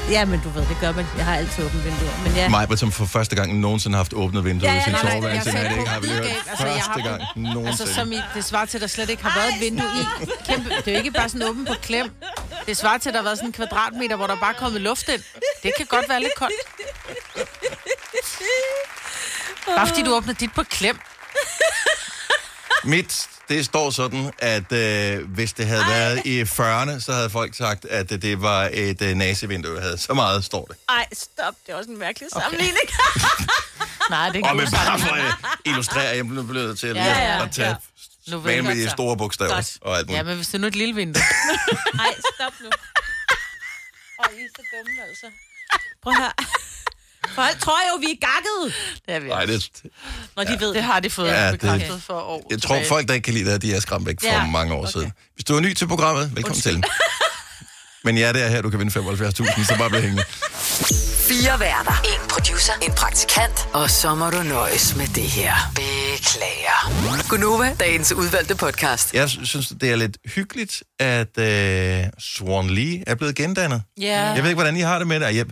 Ja, 0.09 0.25
men 0.25 0.41
du 0.43 0.49
ved, 0.49 0.61
det 0.65 0.77
gør 0.81 0.91
man. 0.91 1.05
Jeg 1.17 1.25
har 1.25 1.35
altid 1.35 1.65
åbent 1.65 1.85
vinduer. 1.85 2.11
Men 2.23 2.33
ja, 2.35 2.49
Mig, 2.49 2.79
som 2.79 2.91
for 2.91 3.05
første 3.05 3.35
gang 3.35 3.59
nogensinde 3.59 3.95
har 3.95 3.99
haft 4.03 4.13
åbnet 4.13 4.45
vinduet 4.45 4.69
Ja, 4.69 4.73
i 4.73 4.77
ja, 4.77 4.83
sin 4.83 4.91
nej, 4.93 5.03
nej, 5.03 5.11
soveværelse. 5.11 5.49
jeg 5.49 5.53
sagde 5.53 5.69
det 5.69 5.77
ikke 5.79 5.89
har 5.89 5.99
vi 5.99 6.07
hørt. 6.07 6.25
Altså, 6.49 6.65
jeg 6.65 6.81
Første 6.85 7.09
gang 7.09 7.21
nogensinde. 7.35 7.67
Altså, 7.69 7.93
som 7.95 8.11
i, 8.11 8.19
det 8.35 8.45
svarer 8.45 8.65
til, 8.65 8.77
at 8.77 8.81
der 8.81 8.87
slet 8.87 9.09
ikke 9.09 9.23
har 9.23 9.39
været 9.39 9.53
et 9.55 9.59
vindue 9.61 9.85
i. 10.01 10.03
Kæmpe, 10.49 10.69
det 10.69 10.87
er 10.87 10.91
jo 10.91 10.97
ikke 10.97 11.11
bare 11.11 11.29
sådan 11.29 11.47
åbent 11.47 11.67
på 11.67 11.73
klem. 11.81 12.11
Det 12.65 12.77
svarer 12.77 12.97
til, 12.97 13.09
at 13.09 13.13
der 13.13 13.19
har 13.19 13.23
været 13.23 13.37
sådan 13.37 13.49
en 13.49 13.53
kvadratmeter, 13.53 14.15
hvor 14.15 14.27
der 14.27 14.35
bare 14.35 14.53
er 14.53 14.57
kommet 14.57 14.81
luft 14.81 15.09
ind. 15.09 15.21
Det 15.63 15.71
kan 15.77 15.85
godt 15.85 16.09
være 16.09 16.19
lidt 16.19 16.35
koldt. 16.37 16.53
Bare 19.77 19.87
fordi 19.87 20.01
du 20.03 20.15
åbner 20.15 20.33
dit 20.33 20.53
på 20.53 20.63
klem. 20.63 20.99
Mit, 22.83 23.27
det 23.51 23.65
står 23.65 23.89
sådan, 23.89 24.31
at 24.39 24.71
øh, 24.71 25.29
hvis 25.29 25.53
det 25.53 25.65
havde 25.67 25.83
været 25.89 26.25
i 26.25 26.41
40'erne, 26.41 26.99
så 26.99 27.13
havde 27.13 27.29
folk 27.29 27.55
sagt, 27.55 27.85
at 27.85 28.11
øh, 28.11 28.21
det 28.21 28.41
var 28.41 28.69
et 28.73 29.01
øh, 29.01 29.15
nazivindue, 29.15 29.73
jeg 29.73 29.83
havde. 29.83 29.97
Så 29.97 30.13
meget 30.13 30.43
står 30.43 30.65
det. 30.65 30.75
ej, 30.89 31.05
stop. 31.13 31.53
Det 31.65 31.73
er 31.73 31.77
også 31.77 31.89
en 31.89 31.99
mærkelig 31.99 32.29
sammenligning. 32.31 32.87
Nej, 34.09 34.29
det 34.29 34.41
er 34.41 34.47
Og 34.47 34.51
ikke 34.51 34.55
med 34.55 34.65
god 34.65 34.71
bare 34.71 34.99
for 34.99 35.15
at 35.15 35.33
illustrere, 35.65 36.15
jeg 36.15 36.27
blev 36.27 36.47
blevet 36.47 36.79
til 36.79 36.87
at, 36.87 36.95
Ja, 36.95 37.03
lige 37.03 37.33
ja, 37.33 37.43
at 37.43 37.51
tage 37.51 37.75
ja. 38.27 38.51
Jeg 38.51 38.63
med 38.63 38.75
de 38.75 38.89
store 38.89 39.17
bogstaver 39.17 39.53
Godt. 39.53 39.77
og 39.81 39.97
alt 39.97 40.09
Ja, 40.09 40.23
men 40.23 40.35
hvis 40.35 40.47
det 40.47 40.53
er 40.53 40.57
nu 40.59 40.67
et 40.67 40.75
lille 40.75 40.95
vindue. 40.95 41.23
Nej, 41.93 42.13
stop 42.35 42.53
nu. 42.61 42.69
Åh, 44.19 44.33
I 44.33 44.43
er 44.43 44.49
så 44.55 44.63
dumme, 44.73 45.09
altså. 45.09 45.25
Prøv 46.03 46.13
her. 46.13 46.31
Folk 47.35 47.59
tror 47.59 47.77
jo, 47.93 47.99
vi 47.99 48.05
er 48.11 48.25
gakket, 48.27 48.75
Det 49.07 49.15
er 49.15 49.19
vi 49.19 49.27
Nej, 49.27 49.45
det, 49.45 49.69
når 50.35 50.43
de 50.43 50.57
ved 50.59 50.73
Det 50.73 50.83
har 50.83 50.99
de 50.99 51.09
fået 51.09 51.27
Ja, 51.27 51.45
ja, 51.45 51.51
det- 51.51 51.59
bekræftet 51.59 52.03
for 52.03 52.13
år 52.13 52.47
jeg 52.51 52.61
tror, 52.61 52.79
folk, 52.87 53.07
der 53.07 53.13
ikke 53.13 53.25
kan 53.25 53.33
lide 53.33 53.45
det, 53.45 53.51
her, 53.51 53.59
de 53.59 53.73
er 53.75 53.79
skræmt 53.79 54.05
væk 54.07 54.15
for 54.21 54.27
Ja, 54.27 54.45
mange 54.45 54.73
år 54.73 54.79
okay. 54.81 54.91
siden. 54.91 55.11
Hvis 55.35 55.43
du 55.45 55.55
er 55.55 55.59
ny 55.59 55.73
til 55.73 55.87
programmet, 55.87 56.35
velkommen 56.35 56.61
til. 56.61 56.83
Men 58.03 58.17
ja, 58.17 58.33
det 58.33 58.41
er 58.43 58.47
her, 58.47 58.61
du 58.61 58.69
kan 58.69 58.79
vinde 58.79 58.99
75.000, 58.99 59.65
så 59.65 59.75
bare 59.77 59.89
bliv 59.89 60.01
hængende. 60.01 60.23
Fire 61.29 61.59
værter. 61.59 62.01
En 62.03 62.27
producer. 62.29 62.73
En 62.81 62.91
praktikant. 62.93 63.67
Og 63.73 63.89
så 63.89 64.15
må 64.15 64.29
du 64.29 64.43
nøjes 64.43 64.95
med 64.95 65.07
det 65.07 65.23
her. 65.23 65.53
Beklager. 65.75 67.27
Gunova, 67.29 67.75
dagens 67.79 68.11
udvalgte 68.11 68.55
podcast. 68.55 69.13
Jeg 69.13 69.29
synes, 69.29 69.67
det 69.81 69.91
er 69.91 69.95
lidt 69.95 70.17
hyggeligt, 70.35 70.83
at 70.99 71.37
øh, 71.37 72.03
Swan 72.19 72.69
Lee 72.69 73.03
er 73.07 73.15
blevet 73.15 73.35
gendannet. 73.35 73.81
Ja. 73.99 74.21
Jeg 74.25 74.43
ved 74.43 74.49
ikke, 74.49 74.61
hvordan 74.61 74.77
I 74.77 74.81
har 74.81 74.97
det 74.99 75.07
med 75.07 75.19
det. 75.19 75.35
Jeg, 75.35 75.45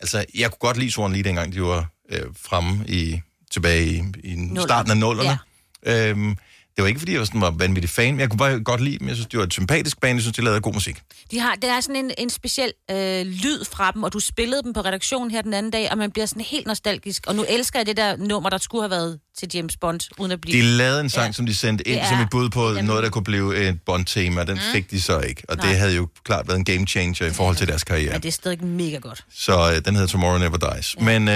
altså, 0.00 0.24
jeg 0.34 0.50
kunne 0.50 0.58
godt 0.58 0.76
lide 0.76 0.90
Swan 0.90 1.12
Lee, 1.12 1.22
dengang 1.22 1.52
de 1.52 1.62
var 1.62 1.88
øh, 2.08 2.22
fremme 2.36 2.84
i, 2.88 3.20
tilbage 3.50 3.86
i, 4.24 4.32
i 4.32 4.48
starten 4.64 4.90
af 4.90 4.96
nullerne. 4.96 5.38
Ja. 5.86 6.10
Øhm, 6.10 6.36
det 6.76 6.82
var 6.82 6.88
ikke, 6.88 6.98
fordi 7.00 7.12
jeg 7.12 7.18
var, 7.18 7.24
sådan, 7.26 7.40
var 7.40 7.50
vanvittig 7.50 7.90
fan, 7.90 8.14
men 8.14 8.20
jeg 8.20 8.30
kunne 8.30 8.38
bare 8.38 8.60
godt 8.60 8.80
lide 8.80 8.98
dem. 8.98 9.08
Jeg 9.08 9.16
synes, 9.16 9.28
det 9.28 9.38
var 9.38 9.44
et 9.44 9.52
sympatisk 9.52 10.00
band. 10.00 10.16
Jeg 10.16 10.22
synes, 10.22 10.36
de 10.36 10.42
lavede 10.44 10.60
god 10.60 10.74
musik. 10.74 10.96
De 11.30 11.38
har, 11.38 11.54
det 11.54 11.70
er 11.70 11.80
sådan 11.80 11.96
en, 12.04 12.10
en 12.18 12.30
speciel 12.30 12.72
øh, 12.90 13.26
lyd 13.26 13.64
fra 13.64 13.90
dem, 13.90 14.02
og 14.02 14.12
du 14.12 14.20
spillede 14.20 14.62
dem 14.62 14.72
på 14.72 14.80
redaktionen 14.80 15.30
her 15.30 15.42
den 15.42 15.54
anden 15.54 15.72
dag, 15.72 15.90
og 15.90 15.98
man 15.98 16.10
bliver 16.10 16.26
sådan 16.26 16.42
helt 16.42 16.66
nostalgisk. 16.66 17.24
Og 17.26 17.34
nu 17.34 17.44
elsker 17.48 17.78
jeg 17.78 17.86
det 17.86 17.96
der 17.96 18.16
nummer, 18.16 18.50
der 18.50 18.58
skulle 18.58 18.82
have 18.82 18.90
været 18.90 19.18
til 19.38 19.48
James 19.54 19.76
Bond, 19.76 20.00
uden 20.18 20.32
at 20.32 20.40
blive... 20.40 20.56
De 20.56 20.62
lavede 20.62 21.00
en 21.00 21.10
sang, 21.10 21.22
ja. 21.22 21.26
Ja. 21.26 21.32
som 21.32 21.46
de 21.46 21.54
sendte 21.54 21.88
ind 21.88 21.98
er- 21.98 22.08
som 22.08 22.20
et 22.20 22.28
bud 22.30 22.48
på 22.50 22.68
Jamen. 22.68 22.84
noget, 22.84 23.02
der 23.02 23.10
kunne 23.10 23.24
blive 23.24 23.56
et 23.68 23.78
Bond-tema. 23.86 24.44
Den 24.44 24.54
mm. 24.54 24.60
fik 24.72 24.90
de 24.90 25.00
så 25.02 25.20
ikke. 25.20 25.42
Og 25.48 25.56
Nej. 25.56 25.68
det 25.68 25.78
havde 25.78 25.94
jo 25.96 26.08
klart 26.24 26.48
været 26.48 26.58
en 26.58 26.64
game 26.64 26.86
changer 26.86 27.26
i 27.26 27.30
forhold 27.32 27.56
til 27.56 27.68
deres 27.68 27.84
karriere. 27.84 28.12
Men 28.12 28.22
det 28.22 28.28
er 28.28 28.32
stadig 28.32 28.64
mega 28.64 28.96
godt. 28.98 29.24
Så 29.34 29.72
øh, 29.76 29.84
den 29.84 29.94
hedder 29.94 30.08
Tomorrow 30.08 30.38
Never 30.38 30.74
Dies. 30.74 30.96
Ja. 31.00 31.18
Men 31.18 31.28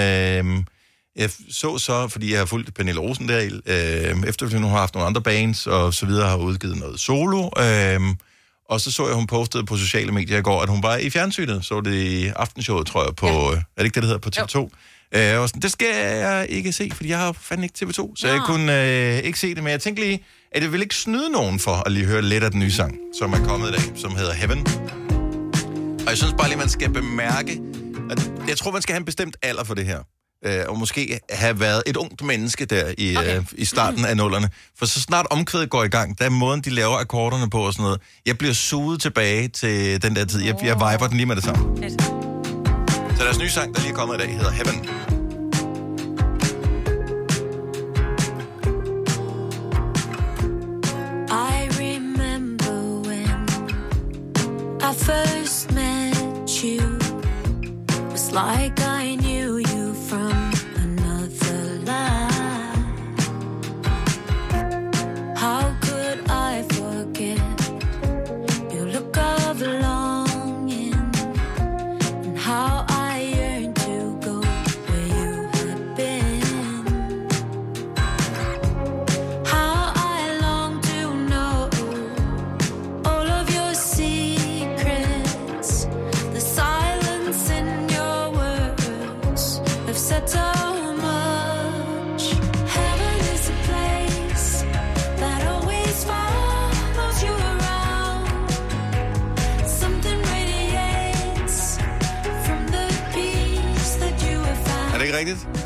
øh, 0.58 0.64
jeg 1.17 1.31
så 1.51 1.79
så, 1.79 2.09
fordi 2.09 2.31
jeg 2.31 2.39
har 2.39 2.47
fulgt 2.47 2.75
Pernille 2.75 3.01
Rosendal, 3.01 3.62
øh, 3.67 4.29
efterfølgende 4.29 4.69
hun 4.69 4.71
har 4.71 4.79
haft 4.79 4.95
nogle 4.95 5.07
andre 5.07 5.23
bands, 5.23 5.67
og 5.67 5.95
så 5.95 6.07
videre 6.07 6.29
har 6.29 6.37
udgivet 6.37 6.77
noget 6.77 7.01
solo. 7.01 7.51
Øh, 7.59 8.01
og 8.71 8.81
så 8.81 8.93
så 8.93 9.07
jeg, 9.07 9.15
hun 9.15 9.27
postede 9.27 9.65
på 9.65 9.77
sociale 9.77 10.12
medier 10.12 10.39
i 10.39 10.43
går, 10.43 10.62
at 10.62 10.69
hun 10.69 10.83
var 10.83 10.97
i 10.97 11.11
fjernsynet. 11.11 11.65
Så 11.65 11.81
det 11.81 11.95
i 11.95 12.27
aftenshowet, 12.27 12.87
tror 12.87 13.05
jeg, 13.05 13.17
på... 13.17 13.27
Ja. 13.27 13.33
Er 13.33 13.62
det 13.79 13.85
ikke 13.85 13.95
det, 13.95 14.03
der 14.03 14.09
hedder 14.09 14.19
på 14.19 14.31
TV2? 14.37 14.59
Øh, 15.15 15.23
jeg 15.23 15.41
var 15.41 15.47
sådan, 15.47 15.62
det 15.62 15.73
skal 15.73 16.17
jeg 16.17 16.47
ikke 16.49 16.73
se, 16.73 16.91
fordi 16.95 17.09
jeg 17.09 17.19
har 17.19 17.33
fandme 17.33 17.67
ikke 17.67 17.85
TV2. 17.85 18.12
Så 18.17 18.29
jeg 18.29 18.37
Nå. 18.37 18.45
kunne 18.45 18.83
øh, 18.87 19.25
ikke 19.25 19.39
se 19.39 19.55
det, 19.55 19.62
men 19.62 19.71
jeg 19.71 19.81
tænkte 19.81 20.03
lige, 20.03 20.25
at 20.52 20.62
jeg 20.62 20.73
vil 20.73 20.83
ikke 20.83 20.95
snyde 20.95 21.31
nogen 21.31 21.59
for 21.59 21.83
at 21.87 21.93
lige 21.93 22.07
høre 22.07 22.23
lidt 22.23 22.45
af 22.45 22.50
den 22.50 22.61
nye 22.61 22.71
sang, 22.71 22.99
som 23.19 23.33
er 23.33 23.45
kommet 23.45 23.69
i 23.69 23.73
dag, 23.73 23.83
som 23.97 24.17
hedder 24.17 24.33
Heaven. 24.33 24.67
Og 26.00 26.09
jeg 26.09 26.17
synes 26.17 26.35
bare 26.38 26.49
lige, 26.49 26.59
man 26.59 26.69
skal 26.69 26.90
bemærke, 26.93 27.61
at 28.11 28.33
jeg 28.49 28.57
tror, 28.57 28.71
man 28.71 28.83
skal 28.83 28.93
have 28.93 29.00
en 29.00 29.05
bestemt 29.05 29.37
alder 29.43 29.64
for 29.64 29.75
det 29.75 29.87
her. 29.87 29.99
Øh, 30.44 30.64
og 30.68 30.78
måske 30.78 31.20
have 31.30 31.61
været 31.61 31.82
et 31.87 31.97
ungt 31.97 32.23
menneske 32.23 32.64
der 32.64 32.94
i, 32.99 33.16
okay. 33.16 33.37
øh, 33.37 33.44
i 33.52 33.64
starten 33.64 34.04
af 34.04 34.16
nullerne. 34.16 34.50
For 34.78 34.87
så 34.87 35.00
snart 35.00 35.26
omkvædet 35.30 35.70
går 35.70 35.85
i 35.85 35.88
gang, 35.88 36.18
der 36.18 36.25
er 36.25 36.30
måden, 36.30 36.61
de 36.61 36.70
laver 36.70 36.97
akkorderne 36.97 37.50
på 37.50 37.61
og 37.66 37.73
sådan 37.73 37.82
noget. 37.82 38.00
Jeg 38.26 38.38
bliver 38.38 38.54
suget 38.54 39.00
tilbage 39.00 39.49
til 39.49 40.02
den 40.02 40.16
der 40.16 40.25
tid. 40.25 40.40
Jeg, 40.42 40.54
jeg 40.64 40.75
viber 40.75 41.06
den 41.06 41.16
lige 41.16 41.26
med 41.26 41.37
det 41.37 41.44
samme. 41.44 41.76
Så 43.16 43.25
deres 43.25 43.38
nye 43.38 43.49
sang, 43.49 43.75
der 43.75 43.80
lige 43.80 43.92
er 43.92 43.97
kommet 43.97 44.14
i 44.14 44.18
dag, 44.18 44.37
hedder 44.37 44.50
Heaven. 44.50 44.88
I 51.30 51.68
remember 51.78 53.09
when 53.09 53.47
I 54.82 54.92
first 54.94 55.73
met 55.73 56.64
you. 56.64 56.99
It 57.88 58.12
was 58.12 58.32
like 58.32 58.80
I 58.80 58.89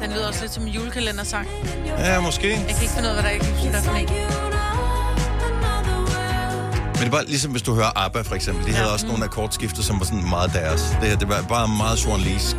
Den 0.04 0.12
lyder 0.12 0.26
også 0.28 0.40
lidt 0.40 0.52
som 0.52 0.62
en 0.62 0.68
julekalendersang. 0.68 1.48
Ja, 1.98 2.20
måske. 2.20 2.48
Jeg 2.50 2.58
kan 2.58 2.68
ikke 2.68 2.94
finde 2.94 3.08
ud 3.10 3.14
af, 3.16 3.22
hvad 3.22 3.22
der 3.22 3.30
er 3.30 3.38
you 3.38 3.70
know 3.70 4.50
another 5.48 5.98
world. 5.98 6.94
Men 6.94 7.02
det 7.02 7.12
var 7.12 7.22
ligesom, 7.22 7.50
hvis 7.50 7.62
du 7.62 7.74
hører 7.74 7.98
ABBA 8.04 8.20
for 8.20 8.34
eksempel. 8.34 8.66
De 8.66 8.72
havde 8.72 8.92
også 8.92 9.06
nogle 9.06 9.24
akkordskifter, 9.24 9.82
som 9.82 9.98
var 9.98 10.04
sådan 10.04 10.28
meget 10.28 10.52
deres. 10.52 10.96
Det 11.00 11.08
her, 11.08 11.16
det 11.16 11.28
var 11.28 11.42
bare 11.42 11.68
meget 11.68 12.04
journalisk. 12.06 12.56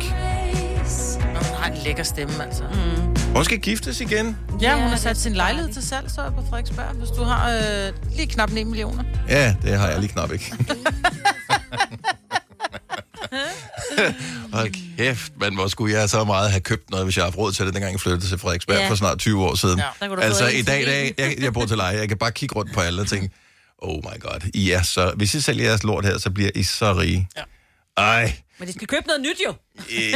Og 1.36 1.46
hun 1.46 1.56
har 1.56 1.70
en 1.70 1.78
lækker 1.84 2.02
stemme, 2.02 2.44
altså. 2.44 2.62
Mm. 2.62 3.16
Hun 3.34 3.44
skal 3.44 3.58
giftes 3.58 4.00
igen. 4.00 4.16
Ja, 4.16 4.22
hun 4.52 4.60
Ja, 4.60 4.76
har 4.76 4.90
det 4.90 4.98
sat 5.00 5.16
sin 5.16 5.32
lejlighed 5.32 5.72
til 5.72 5.88
salg 5.88 6.10
så 6.10 6.30
på 6.36 6.42
Frederiksberg, 6.50 6.94
hvis 6.94 7.08
du 7.08 7.22
har 7.22 7.50
øh, 7.50 7.92
lige 8.16 8.26
knap 8.26 8.52
9 8.52 8.64
millioner. 8.64 9.04
Ja, 9.28 9.54
det 9.62 9.78
har 9.78 9.88
jeg 9.88 10.00
lige 10.00 10.12
knap 10.12 10.32
ikke. 10.32 10.54
Hold 14.52 14.96
kæft, 14.98 15.32
man, 15.40 15.54
hvor 15.54 15.68
skulle 15.68 15.98
jeg 15.98 16.10
så 16.10 16.24
meget 16.24 16.50
have 16.50 16.60
købt 16.60 16.90
noget, 16.90 17.06
hvis 17.06 17.16
jeg 17.16 17.22
har 17.24 17.26
haft 17.30 17.38
råd 17.38 17.52
til 17.52 17.66
det, 17.66 17.74
dengang 17.74 17.92
jeg 17.92 18.00
flyttede 18.00 18.26
til 18.28 18.38
Frederiksberg 18.38 18.76
Ja. 18.76 18.88
for 18.90 18.94
snart 18.94 19.18
20 19.18 19.44
år 19.44 19.54
siden. 19.54 19.78
Ja, 20.00 20.20
altså 20.22 20.46
i 20.48 20.62
dag, 20.62 20.86
dag 20.86 21.14
jeg, 21.18 21.34
jeg 21.40 21.52
bor 21.52 21.64
til 21.66 21.76
leje, 21.76 21.96
jeg 21.98 22.08
kan 22.08 22.18
bare 22.18 22.32
kigge 22.32 22.54
rundt 22.56 22.72
på 22.74 22.80
alle 22.80 23.02
og 23.02 23.08
tænke, 23.08 23.30
oh 23.78 23.96
my 23.96 24.20
god, 24.20 24.50
I 24.54 24.70
er 24.70 24.82
så, 24.82 25.12
hvis 25.16 25.34
I 25.34 25.40
sælger 25.40 25.64
jeres 25.64 25.82
lort 25.84 26.04
her, 26.04 26.18
så 26.18 26.30
bliver 26.30 26.50
I 26.54 26.62
så 26.62 26.92
rige. 26.92 27.28
Ja. 27.36 27.42
Ej, 27.96 28.32
Men 28.58 28.68
de 28.68 28.72
skal 28.72 28.86
købe 28.86 29.06
noget 29.06 29.22
nyt 29.22 29.40
jo. 29.46 29.54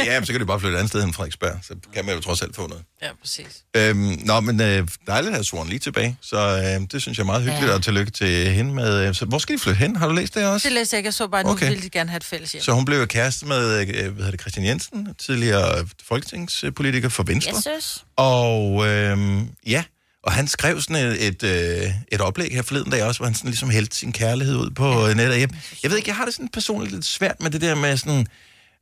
ja, 0.05 0.19
men 0.19 0.25
så 0.25 0.31
kan 0.33 0.41
de 0.41 0.45
bare 0.45 0.59
flytte 0.59 0.75
et 0.75 0.79
andet 0.79 0.89
sted 0.89 1.03
end 1.03 1.13
Frederiksberg, 1.13 1.59
så 1.63 1.75
kan 1.93 2.05
man 2.05 2.15
jo 2.15 2.21
trods 2.21 2.41
alt 2.41 2.55
få 2.55 2.67
noget. 2.67 2.83
Ja, 3.01 3.07
præcis. 3.21 3.63
Øhm, 3.77 3.97
nå, 4.25 4.39
men 4.39 4.61
øh, 4.61 4.87
dejligt 5.07 5.29
at 5.29 5.33
have 5.33 5.43
Swan 5.43 5.67
lige 5.67 5.79
tilbage, 5.79 6.17
så 6.21 6.37
øh, 6.37 6.87
det 6.91 7.01
synes 7.01 7.17
jeg 7.17 7.23
er 7.23 7.25
meget 7.25 7.41
hyggeligt, 7.43 7.69
Ja. 7.69 7.73
og 7.75 7.83
tillykke 7.83 8.11
til 8.11 8.47
hende 8.51 8.73
med... 8.73 9.07
Øh, 9.07 9.15
så 9.15 9.25
hvor 9.25 9.37
skal 9.37 9.55
de 9.55 9.59
flytte 9.61 9.77
hen? 9.79 9.95
Har 9.95 10.07
du 10.07 10.13
læst 10.13 10.35
det 10.35 10.45
også? 10.47 10.67
Det 10.67 10.73
læste 10.73 10.93
jeg 10.95 10.99
ikke. 10.99 11.07
Jeg 11.07 11.13
så 11.13 11.27
bare, 11.27 11.39
at 11.39 11.45
nu 11.45 11.51
Okay. 11.51 11.69
ville 11.69 11.83
de 11.83 11.89
gerne 11.89 12.09
have 12.09 12.17
et 12.17 12.23
fælles 12.23 12.51
hjem. 12.51 12.63
Så 12.63 12.71
hun 12.71 12.85
blev 12.85 12.99
jo 12.99 13.05
kæreste 13.05 13.45
med 13.45 13.79
øh, 13.81 13.87
hvad 13.87 13.95
hedder 14.13 14.31
det, 14.31 14.39
Christian 14.41 14.65
Jensen, 14.65 15.07
tidligere 15.19 15.87
folketingspolitiker 16.07 17.09
for 17.09 17.23
Venstre. 17.23 17.51
Jeg 17.53 17.61
synes. 17.61 18.03
Og 18.15 18.87
øh, 18.87 19.41
ja, 19.67 19.83
og 20.23 20.31
han 20.31 20.47
skrev 20.47 20.81
sådan 20.81 21.05
et, 21.05 21.27
et, 21.27 21.43
øh, 21.43 21.91
et 22.11 22.21
oplæg 22.21 22.51
her 22.51 22.61
forleden 22.61 22.91
dag 22.91 23.03
også, 23.03 23.19
hvor 23.19 23.25
han 23.25 23.35
sådan 23.35 23.49
ligesom 23.49 23.69
hældte 23.69 23.97
sin 23.97 24.11
kærlighed 24.11 24.55
ud 24.55 24.69
på 24.69 25.07
ja. 25.07 25.13
nettet. 25.13 25.39
Jeg, 25.39 25.49
jeg 25.83 25.91
ved 25.91 25.97
ikke, 25.97 26.09
jeg 26.09 26.15
har 26.15 26.25
det 26.25 26.33
sådan 26.33 26.49
personligt 26.49 26.93
lidt 26.93 27.05
svært 27.05 27.41
med 27.41 27.51
det 27.51 27.61
der 27.61 27.75
med 27.75 27.97
sådan 27.97 28.27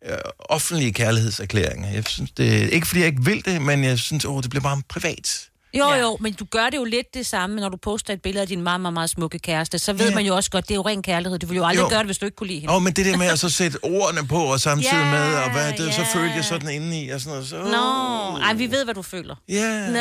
øh, 0.05 0.17
offentlige 0.39 0.93
kærlighedserklæringer. 0.93 1.89
Jeg 1.89 2.03
synes 2.08 2.31
det, 2.31 2.69
ikke 2.74 2.88
fordi 2.88 3.00
jeg 3.00 3.08
ikke 3.08 3.25
vil 3.25 3.46
det, 3.46 3.62
men 3.62 3.84
jeg 3.84 4.00
synes, 4.00 4.25
åh, 4.25 4.41
det 4.41 4.50
bliver 4.50 4.63
bare 4.63 4.81
privat. 4.89 5.49
Jo, 5.73 5.89
Ja. 5.89 5.95
jo, 5.99 6.17
men 6.21 6.33
du 6.33 6.45
gør 6.45 6.69
det 6.69 6.77
jo 6.77 6.83
lidt 6.83 7.13
det 7.13 7.25
samme, 7.25 7.55
når 7.61 7.69
du 7.69 7.77
poster 7.77 8.13
et 8.13 8.21
billede 8.21 8.41
af 8.41 8.47
din 8.47 8.61
meget, 8.61 8.81
meget, 8.81 8.93
meget 8.93 9.09
smukke 9.09 9.39
kæreste. 9.39 9.79
Så 9.79 9.93
ved 9.93 10.09
Ja. 10.09 10.15
man 10.15 10.25
jo 10.25 10.35
også 10.35 10.49
godt, 10.51 10.67
det 10.67 10.71
er 10.71 10.75
jo 10.75 10.81
ren 10.81 11.01
kærlighed. 11.03 11.39
Du 11.39 11.47
vil 11.47 11.55
jo 11.55 11.65
aldrig 11.65 11.83
Jo. 11.83 11.89
gøre 11.89 11.99
det, 11.99 12.05
hvis 12.05 12.17
du 12.17 12.25
ikke 12.25 12.35
kunne 12.35 12.47
lide 12.47 12.59
hende. 12.59 12.73
Åh, 12.75 12.81
men 12.81 12.93
det 12.93 13.05
der 13.05 13.17
med 13.17 13.27
at 13.27 13.39
så 13.39 13.49
sætte 13.49 13.83
ordene 13.83 14.27
på, 14.27 14.43
og 14.43 14.59
samtidig 14.59 14.93
Ja, 14.93 15.11
med, 15.11 15.35
og 15.35 15.51
hvad 15.51 15.73
det, 15.73 15.93
så 15.93 16.01
ja. 16.01 16.07
følte 16.19 16.35
jeg 16.35 16.45
sådan 16.45 16.69
indeni, 16.69 17.09
og 17.09 17.21
sådan 17.21 17.33
noget. 17.33 17.47
Så, 17.49 17.63
Nå, 17.63 18.38
ej, 18.43 18.53
vi 18.53 18.71
ved, 18.71 18.83
hvad 18.83 18.93
du 18.93 19.01
føler. 19.01 19.35
Ja, 19.49 19.89
Nå. 19.91 19.99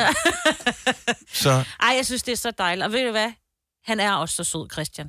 så 1.43 1.51
Ej, 1.51 1.95
jeg 1.97 2.07
synes, 2.07 2.23
det 2.23 2.33
er 2.33 2.37
så 2.37 2.51
dejligt. 2.59 2.85
Og 2.87 2.93
ved 2.93 3.05
du 3.05 3.11
hvad? 3.11 3.33
Han 3.85 4.01
er 4.01 4.13
også 4.13 4.35
så 4.37 4.45
sød, 4.45 4.71
Christian. 4.73 5.07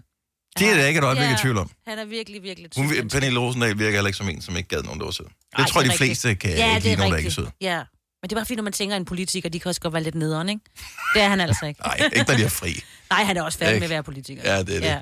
det 0.60 0.70
er 0.72 0.76
der 0.78 0.86
ikke 0.86 0.98
et 0.98 1.04
øjeblik 1.04 1.28
i 1.28 1.30
Ja. 1.32 1.38
tvivl 1.42 1.58
om. 1.58 1.70
Han 1.88 2.00
er 2.00 2.06
virkelig, 2.06 2.44
virkelig 2.44 2.70
sød. 2.76 2.84
Hun. 2.84 3.10
Pernille 3.10 3.40
Rosendal 3.40 3.80
virker 3.80 3.92
heller 3.98 4.08
ikke 4.08 4.18
som 4.18 4.30
en, 4.30 4.42
som 4.42 4.58
ikke 4.58 4.70
gad 4.70 4.84
nogen, 4.84 5.00
der 5.00 5.06
var 5.06 5.12
sød. 5.12 5.26
Det 5.26 5.34
Ej, 5.58 5.66
tror 5.66 5.82
det 5.82 5.90
de 5.90 5.94
er 5.94 5.98
fleste 5.98 6.28
rigtigt. 6.30 6.54
kan 6.56 6.60
ja, 6.60 6.66
ikke 6.68 6.76
det 6.76 6.84
lide 6.84 6.96
nogen, 6.96 7.12
der 7.12 7.18
ikke 7.18 7.28
er 7.28 7.30
rigtigt. 7.30 7.46
sød. 7.48 7.48
Ja. 7.62 7.82
Men 8.22 8.30
det 8.30 8.36
er 8.36 8.40
bare 8.40 8.46
fordi, 8.46 8.56
når 8.56 8.64
man 8.64 8.74
tænker, 8.74 8.96
at 8.96 9.00
en 9.00 9.06
politiker, 9.06 9.50
de 9.50 9.60
kan 9.60 9.70
også 9.70 9.82
godt 9.82 9.94
være 9.94 10.04
lidt 10.04 10.16
nederen, 10.16 10.50
ikke? 10.50 10.62
Det 11.14 11.22
er 11.22 11.28
han 11.30 11.40
altså 11.42 11.66
ikke. 11.66 11.82
Nej, 11.88 12.10
ikke 12.14 12.26
når 12.32 12.38
de 12.38 12.44
er 12.44 12.50
fri. 12.50 12.84
Nej, 13.12 13.24
han 13.24 13.38
er 13.38 13.42
også 13.42 13.58
færdig 13.58 13.76
med 13.80 13.84
at 13.84 13.90
være 13.90 14.04
politiker. 14.04 14.42
Ja, 14.54 14.60
det 14.60 14.76
er 14.76 14.80
det. 14.80 14.82
Ja, 14.88 15.00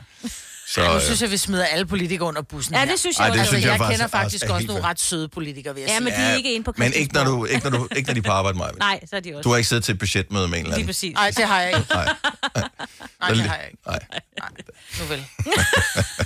Så, 0.67 0.81
Nu 0.87 0.93
øh, 0.95 1.01
synes 1.01 1.21
jeg, 1.21 1.31
vi 1.31 1.37
smider 1.37 1.65
alle 1.65 1.85
politikere 1.85 2.27
under 2.27 2.41
bussen 2.41 2.75
ja 2.75 2.85
det 2.85 2.99
synes 2.99 3.17
jeg 3.19 3.23
Ej, 3.23 3.29
også. 3.29 3.33
det 3.33 3.39
Altså, 3.39 3.51
synes 3.51 3.65
jeg, 3.65 3.71
jeg 3.71 3.77
faktisk 3.79 3.93
kender 3.99 4.05
også 4.05 4.17
faktisk 4.17 4.49
også 4.49 4.67
nogle 4.67 4.83
ret 4.83 4.99
søde 4.99 5.27
politikere, 5.29 5.73
vil 5.73 5.81
jeg 5.81 5.89
Ja, 5.89 5.99
men 5.99 6.07
de 6.13 6.17
er 6.17 6.35
ikke 6.35 6.53
inde 6.53 6.63
på 6.63 6.73
men 6.77 6.93
ikke 6.93 7.13
når, 7.13 7.23
du, 7.23 7.45
ikke, 7.45 7.69
når 7.69 7.77
du, 7.77 7.87
ikke 7.95 8.07
når 8.07 8.13
de 8.13 8.17
er 8.19 8.23
på 8.23 8.31
arbejde, 8.31 8.57
Maja. 8.57 8.71
Nej, 8.79 8.99
så 9.09 9.15
er 9.15 9.19
de 9.19 9.35
også. 9.35 9.41
Du 9.41 9.49
har 9.49 9.57
ikke 9.57 9.69
siddet 9.69 9.83
til 9.85 9.93
et 9.93 9.99
budgetmøde 9.99 10.47
med 10.47 10.57
en 10.57 10.65
eller 10.65 10.69
Lige 10.69 10.73
anden. 10.75 10.87
præcis. 10.87 11.13
Nej, 11.13 11.31
det 11.37 11.45
har 11.45 11.61
jeg 11.61 11.69
ikke. 11.77 11.93
Nej, 11.93 12.05
Nej, 13.19 13.29
det 13.29 13.41
har 13.41 13.55
jeg 13.55 13.65
ikke. 13.71 13.79
nej. 13.87 13.99
Nu 14.99 15.05
vel. 15.05 15.25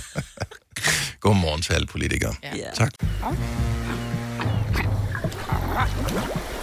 Godmorgen 1.20 1.62
til 1.62 1.72
alle 1.72 1.86
politikere. 1.86 2.34
Ja. 2.42 2.56
Ja. 2.56 2.70
Tak. 2.74 2.92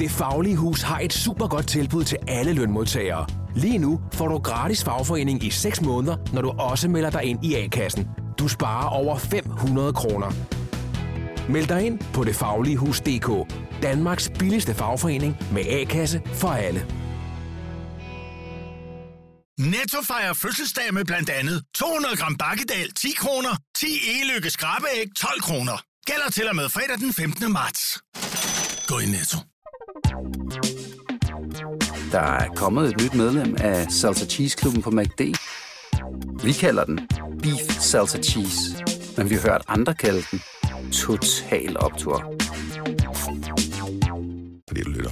Det 0.00 0.10
Faglige 0.10 0.56
Hus 0.56 0.82
har 0.82 1.00
et 1.00 1.12
super 1.12 1.48
godt 1.48 1.68
tilbud 1.68 2.04
til 2.04 2.18
alle 2.28 2.52
lønmodtagere. 2.52 3.26
Lige 3.54 3.78
nu 3.78 4.00
får 4.12 4.28
du 4.28 4.38
gratis 4.38 4.84
fagforening 4.84 5.44
i 5.44 5.50
6 5.50 5.80
måneder, 5.80 6.16
når 6.32 6.42
du 6.42 6.50
også 6.50 6.88
melder 6.88 7.10
dig 7.10 7.24
ind 7.24 7.44
i 7.44 7.54
A-kassen. 7.54 8.08
Du 8.38 8.48
sparer 8.48 8.88
over 8.88 9.18
500 9.18 9.92
kroner. 9.92 10.32
Meld 11.52 11.66
dig 11.66 11.86
ind 11.86 11.98
på 12.14 12.24
detfagligehus.dk. 12.24 13.54
Danmarks 13.82 14.30
billigste 14.38 14.74
fagforening 14.74 15.36
med 15.52 15.62
A-kasse 15.68 16.22
for 16.34 16.48
alle. 16.48 16.80
Netto 19.58 19.98
fejrer 20.06 20.32
fødselsdag 20.32 20.94
med 20.94 21.04
blandt 21.04 21.30
andet 21.30 21.62
200 21.74 22.16
gram 22.16 22.36
bakkedal 22.36 22.92
10 22.92 23.08
kroner, 23.18 23.56
10 23.76 23.86
e-lykke 23.86 24.50
skrabeæg 24.50 25.06
12 25.16 25.40
kroner. 25.40 25.82
Gælder 26.06 26.30
til 26.30 26.48
og 26.48 26.56
med 26.56 26.68
fredag 26.68 26.98
den 26.98 27.12
15. 27.12 27.52
marts. 27.52 27.98
Gå 28.88 28.98
i 28.98 29.06
Netto. 29.06 29.49
Der 32.12 32.20
er 32.20 32.48
kommet 32.56 32.88
et 32.88 33.00
nyt 33.02 33.14
medlem 33.14 33.56
af 33.60 33.86
Salsa 33.90 34.26
Cheese 34.26 34.56
Klubben 34.56 34.82
på 34.82 34.90
MACD. 34.90 35.20
Vi 36.44 36.52
kalder 36.52 36.84
den 36.84 37.08
Beef 37.42 37.80
Salsa 37.80 38.18
Cheese, 38.18 38.60
men 39.16 39.30
vi 39.30 39.34
har 39.34 39.42
hørt 39.42 39.62
andre 39.68 39.94
kalde 39.94 40.22
den 40.30 40.42
Total 40.92 41.76
Optor. 41.80 42.34
Fordi 44.68 44.82
du 44.82 44.90
lytter. 44.90 45.10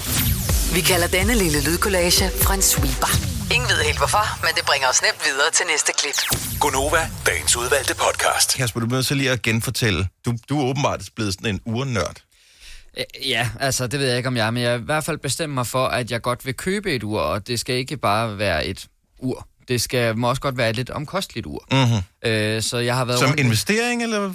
Vi 0.75 0.81
kalder 0.81 1.07
denne 1.07 1.35
lille 1.35 1.61
lydkollage 1.65 2.25
en 2.55 2.63
sweeper. 2.63 3.11
Ingen 3.55 3.69
ved 3.69 3.85
helt 3.85 3.99
hvorfor, 3.99 4.27
men 4.45 4.51
det 4.57 4.65
bringer 4.67 4.89
os 4.89 5.03
nemt 5.03 5.21
videre 5.29 5.51
til 5.53 5.67
næste 5.73 5.93
klip. 6.01 6.19
Gonova, 6.61 7.11
dagens 7.27 7.57
udvalgte 7.57 7.95
podcast. 8.05 8.57
Kasper, 8.57 8.81
du 8.81 8.87
bliver 8.87 9.03
så 9.03 9.15
lige 9.15 9.31
at 9.31 9.43
genfortælle. 9.43 10.09
Du, 10.25 10.31
du 10.49 10.61
er 10.61 10.65
åbenbart 10.71 11.01
blevet 11.17 11.33
sådan 11.35 11.55
en 11.55 11.61
urnørd. 11.67 12.17
Øh, 12.97 13.05
Ja, 13.29 13.51
altså 13.61 13.87
det 13.87 14.01
ved 14.01 14.07
jeg 14.09 14.17
ikke 14.17 14.27
om 14.29 14.37
jeg 14.37 14.47
er, 14.47 14.51
men 14.51 14.63
jeg 14.63 14.79
i 14.79 14.83
hvert 14.83 15.05
fald 15.05 15.19
bestemt 15.19 15.53
mig 15.55 15.67
for, 15.67 15.87
at 15.87 16.11
jeg 16.11 16.23
godt 16.23 16.47
vil 16.47 16.55
købe 16.55 16.93
et 16.95 17.03
ur, 17.05 17.21
og 17.21 17.47
det 17.47 17.61
skal 17.61 17.75
ikke 17.77 17.97
bare 17.97 18.39
være 18.39 18.67
et 18.67 18.87
ur. 19.19 19.49
Det 19.69 19.81
skal 19.81 20.17
må 20.19 20.29
også 20.29 20.43
godt 20.43 20.57
være 20.57 20.71
et 20.71 20.77
lidt 20.77 20.91
omkosteligt 20.91 21.47
ur. 21.47 21.65
Mm-hmm. 21.73 22.31
Øh, 22.31 22.63
så 22.63 22.79
jeg 22.79 22.97
har 22.97 23.05
været 23.05 23.19
Som 23.19 23.29
rundt- 23.29 23.41
investering, 23.41 24.03
eller? 24.03 24.35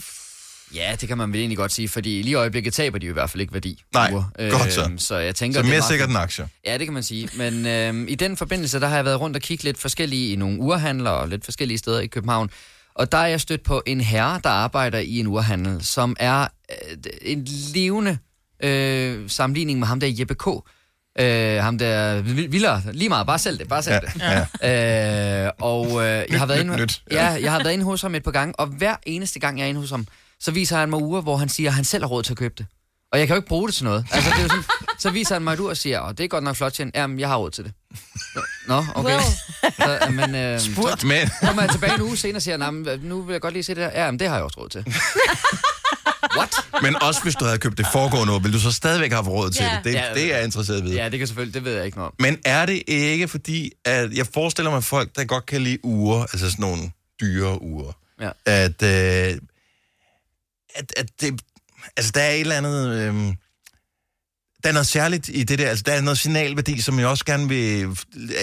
Ja, 0.75 0.95
det 1.01 1.07
kan 1.07 1.17
man 1.17 1.31
vel 1.33 1.39
egentlig 1.39 1.57
godt 1.57 1.71
sige, 1.71 1.89
fordi 1.89 2.09
lige 2.21 2.31
i 2.31 2.33
øjeblikket 2.33 2.73
taber 2.73 2.97
de 2.97 3.05
jo 3.05 3.11
i 3.11 3.13
hvert 3.13 3.29
fald 3.29 3.41
ikke 3.41 3.53
værdi. 3.53 3.83
Nej, 3.93 4.11
ure. 4.13 4.25
godt 4.51 4.73
så. 4.73 4.91
Så 4.97 5.17
jeg 5.17 5.35
tænker, 5.35 5.59
Så 5.59 5.61
det 5.61 5.67
er 5.67 5.69
mere 5.69 5.77
meget 5.79 5.83
sikkert 5.89 6.07
fint. 6.07 6.17
en 6.17 6.21
aktie. 6.23 6.47
Ja, 6.65 6.77
det 6.77 6.87
kan 6.87 6.93
man 6.93 7.03
sige. 7.03 7.29
Men 7.37 7.65
øh, 7.65 8.09
i 8.11 8.15
den 8.15 8.37
forbindelse, 8.37 8.79
der 8.79 8.87
har 8.87 8.95
jeg 8.95 9.05
været 9.05 9.19
rundt 9.19 9.35
og 9.35 9.41
kigge 9.41 9.63
lidt 9.63 9.77
forskellige 9.77 10.33
i 10.33 10.35
nogle 10.35 10.59
urhandler 10.59 11.09
og 11.09 11.27
lidt 11.27 11.45
forskellige 11.45 11.77
steder 11.77 11.99
i 11.99 12.07
København. 12.07 12.49
Og 12.95 13.11
der 13.11 13.17
er 13.17 13.27
jeg 13.27 13.41
stødt 13.41 13.63
på 13.63 13.83
en 13.85 14.01
herre, 14.01 14.39
der 14.43 14.49
arbejder 14.49 14.99
i 14.99 15.19
en 15.19 15.27
urhandel, 15.27 15.85
som 15.85 16.15
er 16.19 16.41
øh, 16.71 16.97
en 17.21 17.47
levende 17.73 18.17
øh, 18.63 19.29
sammenligning 19.29 19.79
med 19.79 19.87
ham 19.87 19.99
der 19.99 20.07
Jeppe 20.19 20.35
K. 20.35 20.47
Øh, 21.19 21.63
ham 21.63 21.77
der 21.77 22.21
vildere, 22.21 22.81
lige 22.91 23.09
meget, 23.09 23.27
bare 23.27 23.39
selv 23.39 23.59
det, 23.59 23.67
bare 23.67 23.83
selv 23.83 23.93
Ja, 24.19 24.39
det. 24.39 24.45
Ja. 24.61 25.45
Øh, 25.45 25.51
og 25.61 25.85
øh, 25.87 26.25
jeg 26.29 26.39
har 26.39 26.45
været 26.45 26.59
inde, 26.61 26.77
nyt. 26.77 27.01
ja, 27.11 27.25
jeg 27.25 27.51
har 27.51 27.59
været 27.63 27.73
inde 27.73 27.85
hos 27.85 28.01
ham 28.01 28.15
et 28.15 28.23
par 28.23 28.31
gange, 28.31 28.59
og 28.59 28.67
hver 28.67 28.95
eneste 29.05 29.39
gang, 29.39 29.57
jeg 29.59 29.65
er 29.65 29.69
inde 29.69 29.79
hos 29.81 29.89
ham, 29.89 30.07
så 30.39 30.51
viser 30.51 30.77
han 30.77 30.89
mig 30.89 30.99
uger, 31.01 31.21
hvor 31.21 31.37
han 31.37 31.49
siger, 31.49 31.69
at 31.69 31.73
han 31.73 31.83
selv 31.83 32.03
har 32.03 32.07
råd 32.09 32.23
til 32.23 32.33
at 32.33 32.37
købe 32.37 32.53
det. 32.57 32.65
Og 33.11 33.19
jeg 33.19 33.27
kan 33.27 33.33
jo 33.35 33.37
ikke 33.37 33.47
bruge 33.49 33.67
det 33.67 33.75
til 33.75 33.83
noget. 33.83 34.05
Altså, 34.11 34.29
det 34.29 34.37
er 34.39 34.43
jo 34.43 34.49
sådan, 34.49 34.63
så 34.99 35.09
viser 35.09 35.35
han 35.35 35.41
mig 35.41 35.53
et 35.53 35.59
ur 35.59 35.69
og 35.69 35.77
siger, 35.77 35.99
og 35.99 36.17
det 36.17 36.23
er 36.23 36.27
godt 36.27 36.43
nok 36.43 36.55
flot, 36.55 36.79
Jen. 36.79 36.91
Jamen, 36.95 37.19
jeg 37.19 37.27
har 37.29 37.35
råd 37.37 37.51
til 37.51 37.63
det. 37.63 37.73
Nå, 38.67 38.85
okay. 38.95 39.19
Så, 39.61 39.99
men, 40.11 40.35
øh, 40.35 40.59
så 40.59 40.69
Men, 41.03 41.29
kommer 41.41 41.61
jeg 41.61 41.71
tilbage 41.71 41.93
en 41.95 42.01
uge 42.01 42.17
senere 42.17 42.37
og 42.37 42.41
siger, 42.41 42.57
"Nå, 42.57 42.71
men, 42.71 42.99
nu 43.01 43.21
vil 43.21 43.33
jeg 43.33 43.41
godt 43.41 43.53
lige 43.53 43.63
se 43.63 43.75
det 43.75 43.81
der. 43.93 44.03
Ja, 44.03 44.11
men 44.11 44.19
det 44.19 44.27
har 44.27 44.35
jeg 44.35 44.43
også 44.43 44.59
råd 44.61 44.69
til. 44.69 44.85
What? 46.37 46.53
men 46.81 46.95
også 47.03 47.23
hvis 47.23 47.35
du 47.35 47.45
havde 47.45 47.57
købt 47.57 47.77
det 47.77 47.87
foregående 47.91 48.33
år, 48.33 48.39
vil 48.39 48.53
du 48.53 48.59
så 48.59 48.71
stadigvæk 48.71 49.11
have 49.11 49.23
råd 49.27 49.51
til 49.51 49.63
Ja. 49.63 49.75
det? 49.75 49.83
Det, 49.85 49.93
Ja. 49.93 50.13
det 50.13 50.23
er 50.31 50.35
jeg 50.35 50.45
interesseret 50.45 50.83
ved. 50.83 50.91
Ja, 50.93 51.09
det 51.09 51.19
kan 51.19 51.27
selvfølgelig, 51.27 51.53
det 51.53 51.63
ved 51.63 51.75
jeg 51.75 51.85
ikke 51.85 51.97
noget 51.97 52.07
om. 52.07 52.15
Men 52.19 52.37
er 52.45 52.65
det 52.65 52.83
ikke 52.87 53.27
fordi, 53.27 53.71
at 53.85 54.13
jeg 54.13 54.27
forestiller 54.33 54.71
mig 54.71 54.83
folk, 54.83 55.15
der 55.15 55.23
godt 55.25 55.45
kan 55.45 55.61
lide 55.61 55.85
uger, 55.85 56.21
altså 56.21 56.49
sådan 56.51 56.61
nogle 56.61 56.91
dyre 57.21 57.61
uger, 57.61 57.91
Ja. 58.21 58.29
at, 58.45 58.83
øh, 58.83 59.37
at, 60.75 60.93
at 60.97 61.05
det, 61.21 61.41
altså 61.97 62.11
der 62.15 62.21
er 62.21 62.31
et 62.31 62.39
eller 62.41 62.55
andet, 62.57 62.89
øh, 62.89 63.33
der 64.63 64.69
er 64.69 64.73
noget 64.73 64.87
særligt 64.87 65.29
i 65.33 65.43
det 65.43 65.59
der, 65.59 65.69
altså 65.69 65.83
der 65.87 65.91
er 65.93 66.01
noget 66.01 66.17
signalværdi, 66.19 66.81
som 66.81 66.99
jeg 66.99 67.07
også 67.07 67.25
gerne 67.25 67.49
vil 67.49 67.97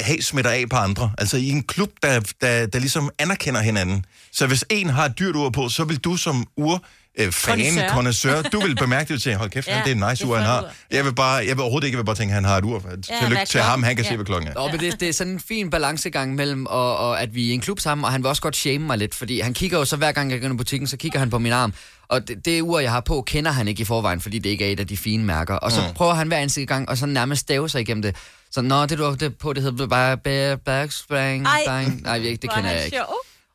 have 0.04 0.22
smitter 0.22 0.50
af 0.50 0.64
på 0.70 0.76
andre. 0.76 1.12
Altså 1.18 1.36
i 1.36 1.48
en 1.48 1.62
klub, 1.62 1.90
der, 2.02 2.20
der, 2.40 2.66
der 2.66 2.78
ligesom 2.78 3.10
anerkender 3.18 3.60
hinanden. 3.60 4.04
Så 4.32 4.46
hvis 4.46 4.64
en 4.70 4.90
har 4.90 5.04
et 5.04 5.18
dyrt 5.18 5.36
ur 5.36 5.50
på, 5.50 5.68
så 5.68 5.84
vil 5.84 5.96
du 5.98 6.16
som 6.16 6.46
ur 6.56 6.84
øh, 7.26 7.32
fan, 7.32 7.54
Connoisseur. 7.58 7.88
connoisseur. 7.88 8.42
Du 8.42 8.60
vil 8.60 8.76
bemærke 8.76 9.14
det 9.14 9.22
til, 9.22 9.34
hold 9.34 9.50
kæft, 9.50 9.66
Ja, 9.66 9.76
ja, 9.76 9.82
det 9.84 10.02
er 10.02 10.04
et 10.04 10.10
nice 10.10 10.26
ur, 10.26 10.36
han 10.36 10.46
har. 10.46 10.64
Jeg 10.90 11.04
vil 11.04 11.14
bare, 11.14 11.34
jeg 11.34 11.56
vil 11.56 11.60
overhovedet 11.60 11.86
ikke, 11.86 11.96
jeg 11.96 11.98
vil 11.98 12.06
bare 12.06 12.16
tænke, 12.16 12.30
at 12.32 12.34
han 12.34 12.44
har 12.44 12.56
et 12.56 12.64
ur. 12.64 12.80
Tillykke 12.80 13.36
er 13.36 13.44
til 13.44 13.60
ham, 13.60 13.82
han 13.82 13.96
kan 13.96 14.04
Ja. 14.04 14.10
se, 14.10 14.16
hvad 14.16 14.26
klokken 14.26 14.48
er. 14.50 14.54
Nå, 14.54 14.68
men 14.68 14.80
det, 14.80 15.00
det 15.00 15.08
er 15.08 15.12
sådan 15.12 15.32
en 15.32 15.40
fin 15.40 15.70
balancegang 15.70 16.34
mellem, 16.34 16.66
og, 16.66 16.96
og 16.96 17.22
at 17.22 17.34
vi 17.34 17.46
er 17.46 17.50
i 17.50 17.54
en 17.54 17.60
klub 17.60 17.80
sammen, 17.80 18.04
og 18.04 18.12
han 18.12 18.22
vil 18.22 18.28
også 18.28 18.42
godt 18.42 18.56
shame 18.56 18.86
mig 18.86 18.98
lidt, 18.98 19.14
fordi 19.14 19.40
han 19.40 19.54
kigger 19.54 19.78
jo 19.78 19.84
så 19.84 19.96
hver 19.96 20.12
gang, 20.12 20.30
jeg 20.30 20.40
går 20.40 20.44
ind 20.44 20.54
i 20.54 20.56
butikken, 20.56 20.86
så 20.86 20.96
kigger 20.96 21.18
han 21.18 21.30
på 21.30 21.38
min 21.38 21.52
arm, 21.52 21.72
og 22.08 22.28
det, 22.28 22.44
det 22.44 22.60
ur, 22.62 22.80
jeg 22.80 22.90
har 22.92 23.00
på, 23.00 23.22
kender 23.26 23.50
han 23.50 23.68
ikke 23.68 23.80
i 23.80 23.84
forvejen, 23.84 24.20
fordi 24.20 24.38
det 24.38 24.50
ikke 24.50 24.68
er 24.68 24.72
et 24.72 24.80
af 24.80 24.86
de 24.86 24.96
fine 24.96 25.24
mærker. 25.24 25.54
Og 25.54 25.72
så 25.72 25.80
mm. 25.80 25.94
prøver 25.94 26.14
han 26.14 26.28
hver 26.28 26.38
eneste 26.38 26.64
gang, 26.66 26.88
og 26.88 26.96
så 26.98 27.06
nærmest 27.06 27.40
stave 27.40 27.68
sig 27.68 27.80
igennem 27.80 28.02
det. 28.02 28.16
Så 28.50 28.60
nå, 28.60 28.86
det 28.86 28.98
du 28.98 29.04
har 29.04 29.10
det 29.10 29.36
på, 29.36 29.52
det 29.52 29.62
hedder 29.62 29.86
bare 29.86 30.16
Bear 30.16 30.56
Backspring. 30.56 31.46
Bang. 31.66 32.02
Nej, 32.02 32.18
det 32.18 32.32
er 32.32 32.36
kender 32.36 32.54
han 32.54 32.64
jeg 32.64 32.84
ikke. 32.84 33.00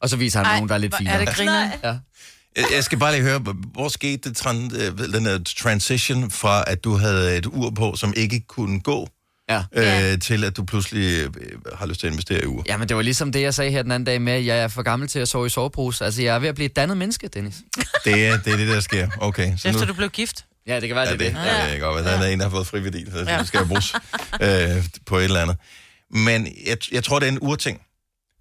Og 0.01 0.09
så 0.09 0.17
viser 0.17 0.43
han 0.43 0.55
nogen, 0.55 0.69
der 0.69 0.75
er 0.75 0.79
lidt 0.79 0.97
finere. 0.97 1.13
Er 1.13 1.25
det 1.25 1.35
griner? 1.35 1.69
Ja. 1.83 1.95
Jeg- 2.57 2.83
skal 2.83 2.97
bare 2.99 3.11
lige 3.13 3.23
høre, 3.23 3.39
hvor 3.73 3.87
skete 3.89 4.29
det, 4.29 4.73
øh, 4.75 5.13
den 5.13 5.25
her 5.25 5.39
transition 5.57 6.31
fra, 6.31 6.63
at 6.67 6.83
du 6.83 6.95
havde 6.97 7.37
et 7.37 7.45
ur 7.45 7.69
på, 7.69 7.95
som 7.95 8.13
ikke 8.17 8.39
kunne 8.47 8.79
gå, 8.81 9.09
Ja. 9.49 9.63
øh, 10.13 10.19
til 10.19 10.43
at 10.43 10.57
du 10.57 10.63
pludselig 10.63 11.19
øh, 11.25 11.29
har 11.75 11.85
lyst 11.85 11.99
til 11.99 12.07
at 12.07 12.13
investere 12.13 12.43
i 12.43 12.45
ur? 12.45 12.63
Ja, 12.67 12.77
men 12.77 12.89
det 12.89 12.95
var 12.97 13.01
ligesom 13.03 13.31
det, 13.31 13.41
jeg 13.41 13.53
sagde 13.53 13.71
her 13.71 13.81
den 13.81 13.91
anden 13.91 14.05
dag 14.05 14.21
med, 14.21 14.33
at 14.33 14.45
jeg 14.45 14.57
er 14.59 14.67
for 14.67 14.81
gammel 14.83 15.07
til 15.07 15.19
at 15.19 15.27
sove 15.27 15.45
i 15.45 15.49
sovebrus. 15.49 16.01
Altså, 16.01 16.21
jeg 16.21 16.35
er 16.35 16.39
ved 16.39 16.49
at 16.49 16.55
blive 16.55 16.65
et 16.65 16.75
dannet 16.75 16.97
menneske, 16.97 17.27
Dennis. 17.27 17.55
Det 18.05 18.25
er 18.27 18.37
det, 18.37 18.53
er 18.53 18.57
det 18.57 18.67
der 18.67 18.79
sker. 18.79 19.07
Okay, 19.21 19.57
så 19.57 19.67
nu... 19.67 19.73
Efter 19.73 19.85
du 19.85 19.93
blev 19.93 20.09
gift. 20.09 20.45
Ja, 20.67 20.79
det 20.79 20.87
kan 20.89 20.95
være, 20.95 21.05
Ja, 21.05 21.11
det 21.11 21.19
det, 21.19 21.27
er 21.27 21.31
det. 21.31 21.45
ja. 21.47 21.63
det 21.63 21.71
kan 21.71 21.79
godt 21.79 22.05
være. 22.05 22.13
Der 22.17 22.19
er 22.25 22.29
en, 22.29 22.39
der 22.39 22.45
har 22.45 22.49
fået 22.51 22.67
friværdi, 22.67 23.05
så 23.11 23.17
Ja. 23.27 23.39
det 23.39 23.47
skal 23.47 23.57
jo 23.59 23.65
bruges 23.65 23.93
øh, 24.41 24.85
på 25.05 25.17
et 25.17 25.23
eller 25.23 25.41
andet. 25.41 25.57
Men 26.09 26.47
jeg, 26.65 26.77
jeg 26.91 27.03
tror, 27.03 27.19
det 27.19 27.27
er 27.27 27.31
en 27.31 27.39
urting. 27.41 27.81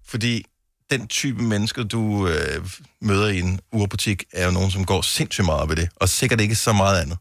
Fordi 0.07 0.45
den 0.91 1.07
type 1.07 1.43
mennesker, 1.43 1.83
du 1.83 2.27
øh, 2.27 2.69
møder 3.01 3.27
i 3.27 3.39
en 3.39 3.59
urbutik, 3.71 4.23
er 4.33 4.45
jo 4.45 4.51
nogen, 4.51 4.71
som 4.71 4.85
går 4.85 5.01
sindssygt 5.01 5.45
meget 5.45 5.71
i 5.71 5.75
det. 5.75 5.89
Og 5.95 6.09
sikkert 6.09 6.41
ikke 6.41 6.55
så 6.55 6.73
meget 6.73 7.01
andet. 7.01 7.17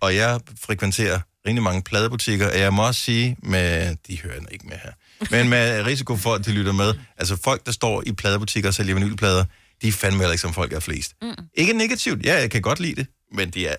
Og 0.00 0.16
jeg 0.16 0.40
frekventerer 0.60 1.20
rimelig 1.46 1.62
mange 1.62 1.82
pladebutikker, 1.82 2.50
og 2.50 2.58
jeg 2.58 2.74
må 2.74 2.86
også 2.86 3.00
sige, 3.00 3.36
med, 3.42 3.96
de 4.08 4.20
hører 4.20 4.40
ikke 4.50 4.66
med 4.66 4.76
her, 4.82 4.92
men 5.30 5.48
med 5.48 5.86
risiko 5.86 6.16
for, 6.16 6.34
at 6.34 6.46
de 6.46 6.52
lytter 6.52 6.72
med, 6.72 6.94
altså 7.16 7.36
folk, 7.44 7.66
der 7.66 7.72
står 7.72 8.02
i 8.06 8.12
pladebutikker 8.12 8.70
og 8.70 8.74
sælger 8.74 8.94
vinylplader, 8.94 9.44
de 9.82 9.88
er 9.88 9.92
fandme 9.92 10.18
heller 10.18 10.32
ikke 10.32 10.42
som 10.42 10.54
folk 10.54 10.72
er 10.72 10.80
flest. 10.80 11.12
Mm. 11.22 11.34
Ikke 11.54 11.72
negativt, 11.72 12.26
ja, 12.26 12.40
jeg 12.40 12.50
kan 12.50 12.62
godt 12.62 12.80
lide 12.80 12.94
det, 12.94 13.06
men 13.32 13.50
de 13.50 13.66
er 13.66 13.76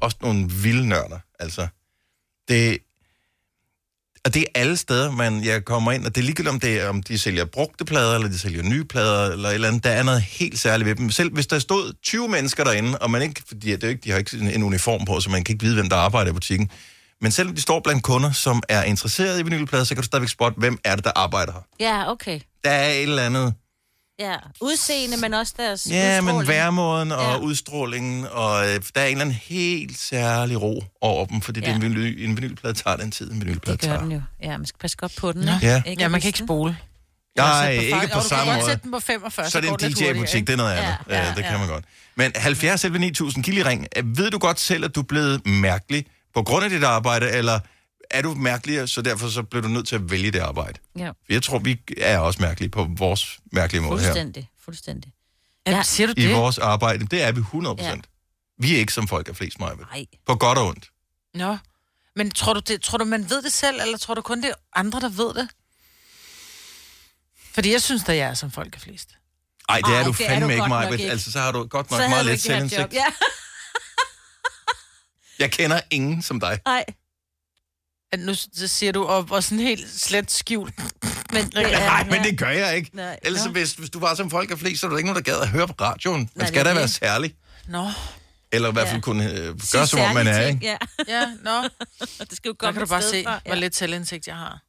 også 0.00 0.16
nogle 0.22 0.50
vilde 0.50 0.88
nørder, 0.88 1.18
altså. 1.38 1.66
Det, 2.48 2.78
og 4.24 4.34
det 4.34 4.42
er 4.42 4.60
alle 4.60 4.76
steder, 4.76 5.10
man 5.10 5.44
jeg 5.44 5.64
kommer 5.64 5.92
ind, 5.92 6.06
og 6.06 6.14
det 6.14 6.20
er 6.20 6.24
ligegyldigt, 6.24 6.54
om, 6.54 6.60
det 6.60 6.80
er, 6.80 6.88
om 6.88 7.02
de 7.02 7.18
sælger 7.18 7.44
brugte 7.44 7.84
plader, 7.84 8.14
eller 8.14 8.28
de 8.28 8.38
sælger 8.38 8.62
nye 8.62 8.84
plader, 8.84 9.30
eller 9.32 9.48
et 9.48 9.54
eller 9.54 9.68
andet. 9.68 9.84
Der 9.84 9.90
er 9.90 10.02
noget 10.02 10.22
helt 10.22 10.58
særligt 10.58 10.88
ved 10.88 10.94
dem. 10.94 11.10
Selv 11.10 11.32
hvis 11.32 11.46
der 11.46 11.58
stod 11.58 11.92
20 12.02 12.28
mennesker 12.28 12.64
derinde, 12.64 12.98
og 12.98 13.10
man 13.10 13.22
ikke, 13.22 13.42
fordi 13.48 13.70
det 13.70 13.84
er 13.84 13.88
ikke, 13.88 14.00
de 14.04 14.10
har 14.10 14.18
ikke 14.18 14.36
en, 14.36 14.50
en 14.50 14.62
uniform 14.62 15.04
på, 15.04 15.20
så 15.20 15.30
man 15.30 15.44
kan 15.44 15.52
ikke 15.54 15.64
vide, 15.64 15.74
hvem 15.74 15.88
der 15.88 15.96
arbejder 15.96 16.30
i 16.30 16.34
butikken. 16.34 16.70
Men 17.20 17.30
selvom 17.30 17.54
de 17.54 17.60
står 17.60 17.80
blandt 17.80 18.02
kunder, 18.02 18.32
som 18.32 18.62
er 18.68 18.82
interesseret 18.82 19.40
i 19.40 19.42
vinylplader, 19.42 19.84
så 19.84 19.94
kan 19.94 20.02
du 20.02 20.06
stadigvæk 20.06 20.28
spotte, 20.28 20.58
hvem 20.58 20.78
er 20.84 20.96
det, 20.96 21.04
der 21.04 21.12
arbejder 21.16 21.52
her. 21.52 21.60
Ja, 21.80 22.10
okay. 22.10 22.40
Der 22.64 22.70
er 22.70 22.90
et 22.90 23.02
eller 23.02 23.22
andet, 23.22 23.54
Ja, 24.18 24.36
udseende, 24.60 25.16
men 25.16 25.34
også 25.34 25.54
deres 25.56 25.86
ja, 25.90 26.20
men 26.20 26.28
udstråling. 26.30 26.48
væremåden 26.48 27.12
og 27.12 27.22
Ja. 27.22 27.36
udstrålingen, 27.38 28.26
og 28.30 28.64
øh, 28.68 28.80
der 28.94 29.00
er 29.00 29.04
en 29.06 29.10
eller 29.12 29.20
anden 29.24 29.36
helt 29.42 29.98
særlig 29.98 30.62
ro 30.62 30.84
over 31.00 31.26
dem, 31.26 31.40
fordi 31.40 31.60
ja. 31.60 31.66
det 31.66 31.72
er 31.72 31.76
en, 31.76 31.82
vinyl, 31.82 32.24
en 32.28 32.36
vinylplade 32.36 32.74
tager 32.74 32.96
den 32.96 33.10
tid, 33.10 33.30
en 33.32 33.40
vinylplade 33.40 33.76
Det 33.78 33.88
gør 33.88 33.94
tager. 33.94 34.02
den 34.02 34.12
jo. 34.12 34.22
Ja, 34.42 34.56
man 34.58 34.66
skal 34.66 34.78
passe 34.78 34.96
godt 34.96 35.12
på 35.18 35.32
den. 35.32 35.48
Ja. 35.62 35.82
Ja, 35.98 36.08
man 36.08 36.20
kan 36.20 36.28
ikke 36.28 36.38
spole. 36.38 36.70
Nej, 37.36 37.46
Jeg 37.46 37.54
har 37.54 37.62
sat 37.64 37.72
ikke 37.72 37.90
på 38.12 38.18
Jo, 38.18 38.20
du 38.22 38.28
samme 38.28 38.44
kan 38.44 38.52
godt 38.52 38.58
måde. 38.60 38.70
sætte 38.70 38.82
den 38.82 38.92
på 38.92 39.00
45, 39.00 39.50
så 39.50 39.58
er 39.58 39.62
det 39.62 39.70
går 39.70 39.76
en 39.86 39.92
DJ-butik, 39.92 40.46
det 40.46 40.52
er 40.52 40.56
noget 40.56 40.72
andet. 40.72 40.94
Ja, 41.08 41.16
Ja, 41.16 41.22
ja, 41.22 41.28
det 41.36 41.44
kan 41.44 41.52
ja. 41.52 41.58
man 41.58 41.68
godt. 41.68 41.84
Men 42.16 42.32
70 42.36 42.80
selv 42.80 42.98
9000 42.98 43.44
Kiliring, 43.44 43.86
ved 44.04 44.30
du 44.30 44.38
godt 44.38 44.60
selv, 44.60 44.84
at 44.84 44.94
du 44.94 45.00
er 45.00 45.04
blevet 45.04 45.46
mærkelig 45.46 46.06
på 46.34 46.42
grund 46.42 46.64
af 46.64 46.70
dit 46.70 46.84
arbejde, 46.84 47.30
eller 47.30 47.60
er 48.10 48.22
du 48.22 48.34
mærkelig, 48.34 48.88
så 48.88 49.02
derfor 49.02 49.28
så 49.28 49.42
bliver 49.42 49.62
du 49.62 49.68
nødt 49.68 49.88
til 49.88 49.94
at 49.94 50.10
vælge 50.10 50.30
det 50.30 50.38
arbejde? 50.38 50.78
Ja, 50.98 51.08
For 51.08 51.14
jeg 51.28 51.42
tror, 51.42 51.58
vi 51.58 51.80
er 51.96 52.18
også 52.18 52.42
mærkelige 52.42 52.70
på 52.70 52.88
vores 52.96 53.38
mærkelige 53.52 53.82
måde 53.82 54.00
her. 54.00 54.06
fuldstændig. 54.06 54.48
Fuldstændig. 54.64 55.12
Ja, 55.66 55.70
Ja. 55.76 55.82
siger 55.82 56.06
du 56.06 56.14
I 56.16 56.22
det? 56.22 56.36
vores 56.36 56.58
arbejde, 56.58 57.06
det 57.06 57.22
er 57.22 57.32
vi 57.32 57.38
100 57.40 57.76
procent. 57.76 58.04
Vi 58.58 58.74
er 58.74 58.78
ikke 58.78 58.92
som 58.92 59.08
folk 59.08 59.28
er 59.28 59.32
flest. 59.32 59.58
Nej. 59.58 59.74
På 60.26 60.34
godt 60.34 60.58
og 60.58 60.66
ondt. 60.66 60.90
Nå. 61.34 61.56
Men 62.16 62.30
tror 62.30 62.52
du, 62.52 62.60
det, 62.60 62.82
tror 62.82 62.98
du, 62.98 63.04
man 63.04 63.30
ved 63.30 63.42
det 63.42 63.52
selv, 63.52 63.80
eller 63.80 63.98
tror 63.98 64.14
du 64.14 64.20
kun, 64.22 64.42
det 64.42 64.50
er 64.50 64.54
andre, 64.78 65.00
der 65.00 65.08
ved 65.08 65.34
det? 65.34 65.48
Fordi 67.54 67.72
jeg 67.72 67.82
synes, 67.82 68.08
at 68.08 68.16
jeg 68.16 68.28
er 68.30 68.34
som 68.34 68.50
folk 68.50 68.76
er 68.76 68.80
flest. 68.80 69.08
Ej, 69.68 69.76
det 69.76 69.88
er 69.94 69.96
Ej, 69.98 70.02
du 70.02 70.10
det 70.12 70.20
er 70.20 70.28
fandme 70.28 70.46
du 70.46 70.82
ikke, 70.82 70.92
ikke. 71.02 71.10
Altså, 71.10 71.32
så 71.32 71.40
har 71.40 71.52
du 71.52 71.64
godt 71.66 71.90
nok 71.90 72.00
Så 72.00 72.08
meget 72.08 72.26
let 72.26 72.40
selvindsigt. 72.40 72.92
Ja, 72.92 73.04
Jeg 75.38 75.50
kender 75.52 75.80
ingen 75.90 76.22
som 76.22 76.40
dig. 76.40 76.60
nej. 76.66 76.84
At 78.12 78.20
nu 78.20 78.34
så 78.34 78.68
siger 78.68 78.92
du, 78.92 79.04
og, 79.04 79.26
og 79.30 79.44
sådan 79.44 79.58
helt 79.58 79.90
slet 80.00 80.30
skjult. 80.30 80.74
Men 81.32 81.44
det 81.50 81.56
er, 81.74 81.78
Nej, 81.86 82.04
men 82.10 82.22
det 82.24 82.38
gør 82.38 82.48
jeg 82.50 82.76
ikke. 82.76 82.90
Nej. 82.96 83.18
Ellers, 83.22 83.44
hvis, 83.44 83.72
hvis 83.72 83.90
du 83.90 83.98
var 83.98 84.14
som 84.14 84.30
folk 84.30 84.50
er 84.50 84.56
flest, 84.56 84.80
så 84.80 84.86
er 84.86 84.90
der 84.90 84.96
ikke 84.98 85.08
nogen, 85.12 85.24
der 85.24 85.32
gad 85.32 85.40
at 85.40 85.48
høre 85.48 85.68
på 85.68 85.74
radioen. 85.80 86.18
Man 86.20 86.28
Nej, 86.36 86.46
skal 86.46 86.58
det 86.58 86.66
da 86.66 86.72
være 86.74 86.82
det. 86.82 86.90
særlig. 86.94 87.34
Nå. 87.68 87.90
Eller 88.52 88.68
i 88.68 88.72
hvert 88.72 88.86
fald 88.86 88.96
Ja. 88.96 89.00
kunne 89.00 89.32
øh, 89.32 89.54
gøre, 89.72 89.86
som 89.86 90.00
om 90.00 90.14
man 90.14 90.26
er, 90.26 90.32
særlige 90.32 90.48
ikke? 90.48 90.60
ting, 90.60 90.78
Ja, 91.08 91.20
Ja, 91.20 91.26
nå. 91.44 91.62
det 92.30 92.36
skal 92.36 92.48
jo 92.48 92.52
Der 92.52 92.56
komme 92.58 92.72
kan 92.72 92.80
du 92.82 92.88
bare 92.88 93.02
se, 93.02 93.24
fra. 93.24 93.40
hvor 93.46 93.54
lidt 93.54 93.76
selvindsigt 93.76 94.26
jeg 94.26 94.36
har. 94.36 94.60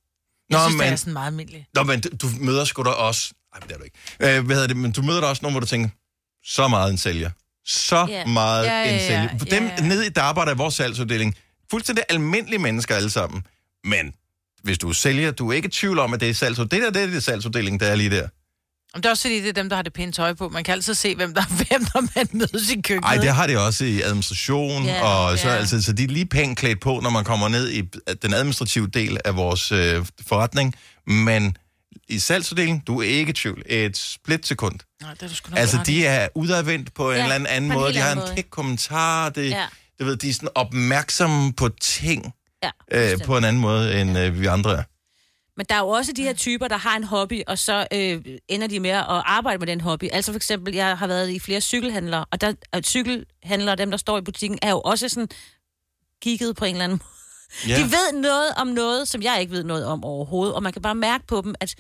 Nå, 0.50 0.58
Jeg 0.58 0.66
synes, 0.70 0.74
det 0.82 0.86
men, 0.86 0.94
er 0.94 0.98
sådan 0.98 1.14
meget 1.14 1.28
almindeligt. 1.28 1.66
nå, 1.76 1.84
men 1.84 2.02
du 2.02 2.30
møder 2.40 2.66
sgu 2.66 2.84
da 2.84 2.90
også... 2.90 3.34
Nej, 3.54 3.60
det 3.68 3.72
er 3.72 3.78
du 3.78 3.84
ikke. 3.84 3.98
Øh, 4.38 4.46
hvad 4.46 4.56
hedder 4.56 4.68
det? 4.68 4.78
Men 4.78 4.92
du 4.92 5.02
møder 5.02 5.22
da 5.22 5.28
også 5.28 5.40
nogen, 5.42 5.54
hvor 5.54 5.60
du 5.60 5.66
tænker, 5.66 5.90
så 6.46 6.68
meget 6.68 6.92
en 6.92 6.98
sælger. 6.98 7.30
Så 7.66 8.06
Ja. 8.10 8.26
meget 8.26 8.66
Ja, 8.66 8.74
ja, 8.84 8.90
en 8.90 8.96
ja, 8.96 9.08
sælger. 9.08 9.30
For 9.40 9.46
dem 9.46 9.64
ja, 9.66 9.72
ja. 9.78 9.84
nede, 9.88 10.10
der 10.10 10.22
arbejder 10.22 10.54
i 10.54 10.58
vores 10.58 10.76
salgsuddeling, 10.76 11.36
fuldstændig 11.72 12.04
almindelige 12.10 12.60
mennesker 12.60 12.96
alle 12.96 13.10
sammen. 13.10 13.44
Men 13.84 14.14
hvis 14.64 14.78
du 14.78 14.94
sælger, 14.94 15.32
du 15.32 15.50
er 15.52 15.54
ikke 15.56 15.66
i 15.68 15.72
tvivl 15.72 16.00
om, 16.00 16.14
at 16.14 16.20
det 16.20 16.30
er 16.30 16.34
salgsuddeling. 16.34 16.86
Det 16.86 16.94
der, 16.94 17.00
det 17.02 17.10
er 17.10 17.14
det 17.14 17.24
salgsuddeling, 17.24 17.80
der 17.80 17.88
er 17.88 17.96
lige 17.96 18.10
der. 18.10 18.28
Men 18.96 19.04
det 19.04 19.06
er 19.06 19.10
også 19.10 19.24
fordi, 19.24 19.42
det 19.42 19.50
er 19.50 19.54
dem, 19.54 19.70
der 19.70 19.76
har 19.76 19.84
det 19.84 19.94
pæne 19.94 20.12
tøj 20.12 20.34
på. 20.34 20.50
Man 20.50 20.64
kan 20.64 20.72
altid 20.72 20.94
se, 20.94 21.16
hvem 21.16 21.34
der 21.34 21.42
er 21.42 21.46
hvem, 21.70 21.82
når 21.94 22.02
man 22.16 22.28
mødes 22.32 22.70
i 22.72 22.76
køkkenet. 22.76 23.02
Nej, 23.02 23.18
det 23.18 23.30
har 23.30 23.48
de 23.48 23.60
også 23.60 23.86
i 23.86 24.02
administration, 24.02 24.86
Ja, 24.86 25.02
og 25.08 25.40
så, 25.40 25.50
ja. 25.50 25.56
altså, 25.56 25.82
så 25.82 25.94
de 25.94 26.04
er 26.04 26.08
lige 26.08 26.26
pænt 26.26 26.58
klædt 26.58 26.80
på, 26.82 27.00
når 27.04 27.10
man 27.10 27.24
kommer 27.24 27.48
ned 27.48 27.70
i 27.70 27.82
den 28.22 28.34
administrative 28.34 28.88
del 28.88 29.18
af 29.26 29.36
vores 29.36 29.72
øh, 29.72 30.06
forretning. 30.28 30.76
Men 31.08 31.58
i 32.08 32.20
salgsuddelingen, 32.20 32.80
du 32.88 33.02
er 33.02 33.06
ikke 33.08 33.30
i 33.30 33.34
tvivl. 33.34 33.64
Et 33.66 33.98
splitsekund. 33.98 34.80
Nej, 35.02 35.14
det 35.14 35.24
er 35.24 35.28
du 35.28 35.36
sgu 35.36 35.50
nok 35.50 35.60
Altså, 35.60 35.80
de 35.86 36.06
er 36.06 36.28
udadvendt 36.36 36.94
på 36.94 37.12
en 37.12 37.18
Ja, 37.18 37.24
eller 37.24 37.36
anden, 37.36 37.48
anden 37.48 37.72
en 37.72 37.78
måde. 37.78 37.94
De 37.94 38.00
har 38.00 38.12
en 38.16 38.36
kæk 38.36 38.46
kommentar. 38.52 39.30
Det, 39.30 39.50
Ja. 39.50 39.66
Du 40.00 40.06
ved, 40.06 40.18
de 40.18 40.30
er 40.30 40.34
sådan 40.34 40.50
opmærksomme 40.56 41.54
på 41.54 41.70
ting 41.82 42.34
Ja, 42.64 43.12
øh, 43.14 43.20
på 43.26 43.38
en 43.38 43.44
anden 43.44 43.62
måde, 43.62 44.02
end 44.02 44.18
øh, 44.20 44.42
vi 44.42 44.46
andre 44.46 44.72
er. 44.72 44.84
Men 45.58 45.66
der 45.70 45.76
er 45.76 45.80
jo 45.80 45.88
også 45.88 46.14
de 46.14 46.24
her 46.24 46.34
typer, 46.34 46.68
der 46.68 46.78
har 46.78 46.98
en 46.98 47.04
hobby, 47.04 47.42
og 47.48 47.60
så 47.60 47.88
øh, 47.94 48.26
ender 48.48 48.68
de 48.68 48.80
med 48.80 48.90
at 48.90 49.06
arbejde 49.08 49.60
med 49.60 49.68
den 49.68 49.82
hobby. 49.82 50.10
Altså 50.12 50.32
for 50.32 50.36
eksempel, 50.36 50.74
jeg 50.76 50.98
har 50.98 51.08
været 51.08 51.30
i 51.30 51.40
flere 51.40 51.62
cykelhandlere, 51.62 52.26
og 52.32 52.42
der 52.42 52.54
og 52.72 52.82
cykelhandlere, 52.84 53.76
dem 53.76 53.92
der 53.92 53.98
står 53.98 54.18
i 54.18 54.22
butikken, 54.22 54.60
er 54.62 54.70
jo 54.70 54.82
også 54.82 55.10
sådan 55.10 55.30
kigget 56.22 56.56
på 56.56 56.66
en 56.66 56.72
eller 56.76 56.84
anden 56.84 57.00
måde. 57.04 57.10
Ja. 57.68 57.78
De 57.78 57.84
ved 57.84 58.22
noget 58.22 58.50
om 58.58 58.68
noget, 58.68 59.08
som 59.08 59.22
jeg 59.22 59.42
ikke 59.42 59.52
ved 59.52 59.64
noget 59.64 59.86
om 59.86 60.04
overhovedet, 60.04 60.56
og 60.56 60.64
man 60.64 60.74
kan 60.74 60.82
bare 60.82 60.96
mærke 60.96 61.28
på 61.28 61.42
dem, 61.42 61.56
at 61.60 61.76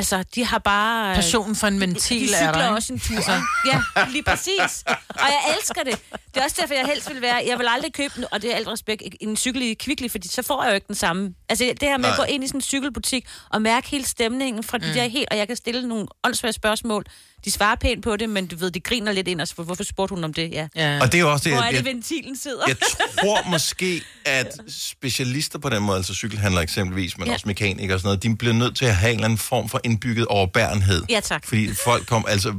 altså, 0.00 0.24
de 0.34 0.44
har 0.44 0.58
bare... 0.58 1.14
Passionen 1.14 1.56
for 1.56 1.66
en 1.66 1.74
de, 1.74 1.80
ventil 1.80 2.20
de 2.20 2.24
er 2.24 2.36
cykler 2.36 2.52
der, 2.52 2.62
ikke? 2.64 2.74
også 2.74 2.92
en 2.92 3.00
tur. 3.00 3.16
Altså. 3.16 3.40
Ja, 3.66 3.80
lige 4.08 4.22
præcis. 4.22 4.84
Og 5.08 5.28
jeg 5.34 5.40
elsker 5.56 5.82
det. 5.82 5.98
Det 6.34 6.40
er 6.40 6.44
også 6.44 6.56
derfor, 6.60 6.74
jeg 6.74 6.86
helst 6.86 7.10
vil 7.14 7.22
være... 7.22 7.42
Jeg 7.46 7.58
vil 7.58 7.66
aldrig 7.68 7.92
købe, 7.92 8.12
den, 8.16 8.24
og 8.32 8.42
det 8.42 8.52
er 8.52 8.56
alt 8.56 8.68
respekt, 8.68 9.02
en 9.20 9.36
cykel 9.36 9.62
i 9.62 9.74
Kvickly, 9.74 10.10
fordi 10.10 10.28
så 10.28 10.42
får 10.42 10.62
jeg 10.62 10.70
jo 10.70 10.74
ikke 10.74 10.86
den 10.86 10.94
samme. 10.94 11.34
Altså 11.50 11.64
det 11.80 11.88
her 11.88 11.96
med 11.96 12.04
at 12.08 12.10
Nej. 12.18 12.26
gå 12.26 12.32
ind 12.32 12.44
i 12.44 12.46
sådan 12.46 12.58
en 12.58 12.62
cykelbutik 12.62 13.26
og 13.50 13.62
mærke 13.62 13.88
hele 13.88 14.04
stemningen 14.04 14.64
fra 14.64 14.78
de 14.78 14.86
Mm. 14.86 14.92
der 14.94 15.08
helt... 15.08 15.28
Og 15.30 15.36
jeg 15.36 15.46
kan 15.46 15.56
stille 15.56 15.88
nogle 15.88 16.06
åndssvære 16.24 16.52
spørgsmål. 16.52 17.04
De 17.44 17.50
svarer 17.50 17.74
pænt 17.76 18.04
på 18.04 18.16
det, 18.16 18.28
men 18.28 18.46
du 18.46 18.56
ved, 18.56 18.70
de 18.70 18.80
griner 18.80 19.12
lidt 19.12 19.28
ind. 19.28 19.40
Og 19.40 19.48
så, 19.48 19.54
hvorfor 19.62 19.84
spurgte 19.84 20.14
hun 20.14 20.24
om 20.24 20.34
det? 20.34 20.50
Ja. 20.52 20.68
Ja. 20.76 21.00
Og 21.00 21.06
det 21.12 21.14
er 21.14 21.22
jo 21.22 21.32
også 21.32 21.44
det, 21.44 21.52
Hvor 21.52 21.62
er 21.62 21.68
det, 21.70 21.76
jeg, 21.76 21.84
ventilen 21.84 22.36
sidder? 22.36 22.62
jeg 22.68 22.76
tror 23.20 23.50
måske, 23.50 24.02
at 24.24 24.58
specialister 24.68 25.58
på 25.58 25.68
den 25.68 25.82
måde, 25.82 25.96
altså 25.96 26.14
cykelhandlere 26.14 26.62
eksempelvis, 26.62 27.18
men 27.18 27.26
ja. 27.26 27.32
også 27.32 27.48
mekanikere 27.48 27.94
og 27.94 28.00
sådan 28.00 28.06
noget, 28.08 28.22
de 28.22 28.36
bliver 28.36 28.54
nødt 28.54 28.76
til 28.76 28.84
at 28.84 28.96
have 28.96 29.10
en 29.10 29.16
eller 29.16 29.24
anden 29.24 29.38
form 29.38 29.68
for 29.68 29.80
indbygget 29.84 30.26
overbærenhed. 30.26 31.02
Ja, 31.08 31.20
tak. 31.20 31.46
Fordi 31.46 31.74
folk 31.84 32.06
kom, 32.06 32.24
altså, 32.28 32.54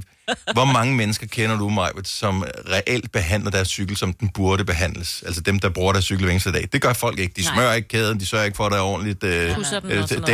hvor 0.53 0.65
mange 0.65 0.95
mennesker 0.95 1.27
kender 1.27 1.57
du, 1.57 1.69
Majbet, 1.69 2.07
som 2.07 2.43
reelt 2.69 3.11
behandler 3.11 3.51
deres 3.51 3.67
cykel, 3.67 3.97
som 3.97 4.13
den 4.13 4.29
burde 4.29 4.65
behandles? 4.65 5.23
Altså 5.25 5.41
dem, 5.41 5.59
der 5.59 5.69
bruger 5.69 5.93
deres 5.93 6.05
cykel 6.05 6.25
hver 6.25 6.51
dag. 6.51 6.67
Det 6.73 6.81
gør 6.81 6.93
folk 6.93 7.19
ikke. 7.19 7.33
De 7.35 7.41
Nej. 7.41 7.53
smører 7.53 7.73
ikke 7.73 7.87
kæden, 7.87 8.19
de 8.19 8.25
sørger 8.25 8.45
ikke 8.45 8.55
for, 8.55 8.65
at 8.65 8.71
der 8.71 8.77
er 8.77 8.81
ordentligt 8.81 9.23
øh, 9.23 9.41
øh. 9.41 9.47
Nej, 9.47 9.57